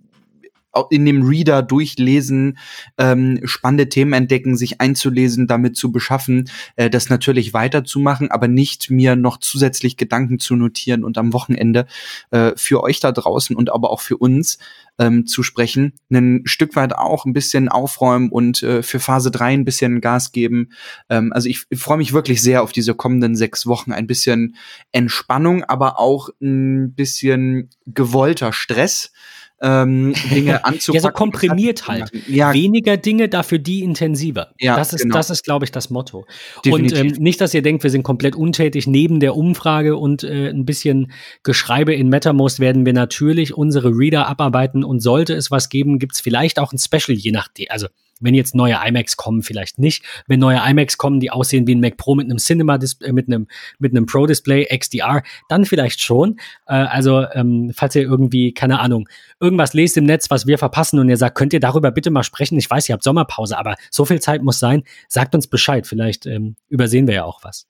in 0.90 1.04
dem 1.04 1.22
Reader 1.22 1.62
durchlesen, 1.62 2.58
ähm, 2.98 3.40
spannende 3.44 3.88
Themen 3.88 4.12
entdecken, 4.12 4.56
sich 4.56 4.80
einzulesen, 4.80 5.46
damit 5.46 5.76
zu 5.76 5.92
beschaffen, 5.92 6.50
äh, 6.76 6.90
das 6.90 7.08
natürlich 7.08 7.52
weiterzumachen, 7.52 8.30
aber 8.30 8.48
nicht 8.48 8.90
mir 8.90 9.16
noch 9.16 9.38
zusätzlich 9.38 9.96
Gedanken 9.96 10.38
zu 10.38 10.56
notieren 10.56 11.04
und 11.04 11.18
am 11.18 11.32
Wochenende 11.32 11.86
äh, 12.30 12.52
für 12.56 12.82
euch 12.82 13.00
da 13.00 13.12
draußen 13.12 13.56
und 13.56 13.72
aber 13.72 13.90
auch 13.90 14.00
für 14.00 14.16
uns 14.16 14.58
ähm, 14.98 15.26
zu 15.26 15.42
sprechen, 15.42 15.94
ein 16.10 16.42
Stück 16.44 16.76
weit 16.76 16.94
auch 16.94 17.24
ein 17.24 17.32
bisschen 17.32 17.68
aufräumen 17.68 18.30
und 18.30 18.62
äh, 18.62 18.82
für 18.82 19.00
Phase 19.00 19.30
3 19.30 19.54
ein 19.54 19.64
bisschen 19.64 20.00
Gas 20.00 20.32
geben. 20.32 20.70
Ähm, 21.08 21.32
also 21.32 21.48
ich, 21.48 21.64
ich 21.70 21.78
freue 21.78 21.98
mich 21.98 22.12
wirklich 22.12 22.42
sehr 22.42 22.62
auf 22.62 22.72
diese 22.72 22.94
kommenden 22.94 23.36
sechs 23.36 23.66
Wochen. 23.66 23.92
Ein 23.92 24.06
bisschen 24.06 24.56
Entspannung, 24.92 25.64
aber 25.64 25.98
auch 25.98 26.30
ein 26.40 26.94
bisschen 26.94 27.70
gewollter 27.86 28.52
Stress 28.52 29.12
ähm, 29.60 30.14
Dinge 30.30 30.64
anzupacken. 30.64 30.94
ja, 30.94 31.00
so 31.00 31.08
komprimiert 31.08 31.88
halt. 31.88 32.10
Ja. 32.28 32.52
Weniger 32.52 32.96
Dinge, 32.96 33.28
dafür 33.28 33.58
die 33.58 33.82
intensiver. 33.82 34.52
Ja, 34.58 34.76
das 34.76 34.92
ist, 34.92 35.02
genau. 35.02 35.16
das 35.16 35.30
ist, 35.30 35.44
glaube 35.44 35.64
ich, 35.64 35.72
das 35.72 35.90
Motto. 35.90 36.26
Definitiv. 36.64 37.00
Und 37.00 37.16
ähm, 37.16 37.22
nicht, 37.22 37.40
dass 37.40 37.54
ihr 37.54 37.62
denkt, 37.62 37.82
wir 37.82 37.90
sind 37.90 38.02
komplett 38.02 38.36
untätig. 38.36 38.86
Neben 38.86 39.20
der 39.20 39.36
Umfrage 39.36 39.96
und 39.96 40.22
äh, 40.22 40.48
ein 40.48 40.64
bisschen 40.64 41.12
Geschreibe 41.42 41.94
in 41.94 42.08
MetaMost 42.08 42.60
werden 42.60 42.86
wir 42.86 42.92
natürlich 42.92 43.54
unsere 43.54 43.90
Reader 43.90 44.26
abarbeiten 44.28 44.84
und 44.84 45.00
sollte 45.00 45.34
es 45.34 45.50
was 45.50 45.68
geben, 45.68 45.98
gibt 45.98 46.14
es 46.14 46.20
vielleicht 46.20 46.58
auch 46.58 46.72
ein 46.72 46.78
Special, 46.78 47.16
je 47.16 47.32
nachdem. 47.32 47.66
Also 47.70 47.88
wenn 48.20 48.34
jetzt 48.34 48.54
neue 48.54 48.78
iMacs 48.84 49.16
kommen, 49.16 49.42
vielleicht 49.42 49.78
nicht. 49.78 50.04
Wenn 50.26 50.40
neue 50.40 50.60
iMacs 50.64 50.98
kommen, 50.98 51.20
die 51.20 51.30
aussehen 51.30 51.66
wie 51.66 51.74
ein 51.74 51.80
Mac 51.80 51.96
Pro 51.96 52.14
mit 52.14 52.26
einem 52.26 52.38
Cinema, 52.38 52.76
äh, 52.76 53.12
mit 53.12 53.28
einem, 53.28 53.46
mit 53.78 53.92
einem 53.92 54.06
Pro 54.06 54.26
Display 54.26 54.66
XDR, 54.66 55.22
dann 55.48 55.64
vielleicht 55.64 56.00
schon. 56.00 56.38
Äh, 56.66 56.74
also, 56.74 57.26
ähm, 57.32 57.72
falls 57.74 57.94
ihr 57.94 58.02
irgendwie, 58.02 58.52
keine 58.52 58.80
Ahnung, 58.80 59.08
irgendwas 59.40 59.74
lest 59.74 59.96
im 59.96 60.04
Netz, 60.04 60.30
was 60.30 60.46
wir 60.46 60.58
verpassen 60.58 60.98
und 60.98 61.08
ihr 61.08 61.16
sagt, 61.16 61.36
könnt 61.36 61.52
ihr 61.52 61.60
darüber 61.60 61.90
bitte 61.90 62.10
mal 62.10 62.22
sprechen? 62.22 62.58
Ich 62.58 62.70
weiß, 62.70 62.88
ihr 62.88 62.92
habt 62.94 63.04
Sommerpause, 63.04 63.58
aber 63.58 63.76
so 63.90 64.04
viel 64.04 64.20
Zeit 64.20 64.42
muss 64.42 64.58
sein. 64.58 64.82
Sagt 65.08 65.34
uns 65.34 65.46
Bescheid. 65.46 65.86
Vielleicht 65.86 66.26
ähm, 66.26 66.56
übersehen 66.68 67.06
wir 67.06 67.14
ja 67.14 67.24
auch 67.24 67.44
was. 67.44 67.68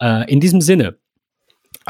Äh, 0.00 0.30
in 0.30 0.40
diesem 0.40 0.60
Sinne, 0.60 0.96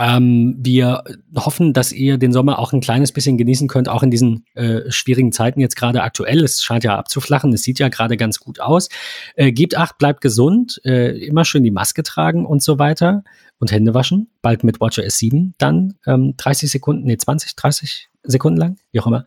ähm, 0.00 0.56
wir 0.58 1.04
hoffen, 1.36 1.74
dass 1.74 1.92
ihr 1.92 2.16
den 2.16 2.32
Sommer 2.32 2.58
auch 2.58 2.72
ein 2.72 2.80
kleines 2.80 3.12
bisschen 3.12 3.36
genießen 3.36 3.68
könnt, 3.68 3.88
auch 3.88 4.02
in 4.02 4.10
diesen 4.10 4.46
äh, 4.54 4.90
schwierigen 4.90 5.30
Zeiten 5.30 5.60
jetzt 5.60 5.76
gerade 5.76 6.02
aktuell. 6.02 6.42
Es 6.42 6.62
scheint 6.62 6.84
ja 6.84 6.96
abzuflachen, 6.96 7.52
es 7.52 7.62
sieht 7.62 7.78
ja 7.78 7.88
gerade 7.88 8.16
ganz 8.16 8.40
gut 8.40 8.60
aus. 8.60 8.88
Äh, 9.36 9.52
gebt 9.52 9.76
acht, 9.76 9.98
bleibt 9.98 10.22
gesund, 10.22 10.80
äh, 10.84 11.10
immer 11.18 11.44
schön 11.44 11.62
die 11.64 11.70
Maske 11.70 12.02
tragen 12.02 12.46
und 12.46 12.62
so 12.62 12.78
weiter 12.78 13.24
und 13.58 13.72
Hände 13.72 13.92
waschen. 13.92 14.30
Bald 14.40 14.64
mit 14.64 14.80
Watcher 14.80 15.02
S7 15.02 15.52
dann 15.58 15.94
ähm, 16.06 16.32
30 16.38 16.70
Sekunden, 16.70 17.04
nee 17.04 17.18
20, 17.18 17.54
30 17.54 18.08
Sekunden 18.22 18.58
lang, 18.58 18.76
wie 18.92 19.00
auch 19.00 19.06
immer. 19.06 19.26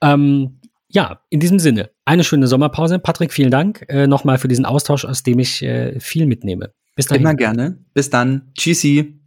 Ähm, 0.00 0.60
ja, 0.88 1.20
in 1.30 1.40
diesem 1.40 1.58
Sinne, 1.58 1.90
eine 2.04 2.22
schöne 2.22 2.46
Sommerpause. 2.46 3.00
Patrick, 3.00 3.32
vielen 3.32 3.50
Dank 3.50 3.84
äh, 3.88 4.06
nochmal 4.06 4.38
für 4.38 4.48
diesen 4.48 4.66
Austausch, 4.66 5.04
aus 5.04 5.24
dem 5.24 5.40
ich 5.40 5.62
äh, 5.62 5.98
viel 5.98 6.26
mitnehme. 6.26 6.72
Bis 6.94 7.06
dahin. 7.06 7.22
Immer 7.22 7.34
gerne. 7.34 7.78
Bis 7.92 8.10
dann. 8.10 8.52
Tschüssi. 8.54 9.21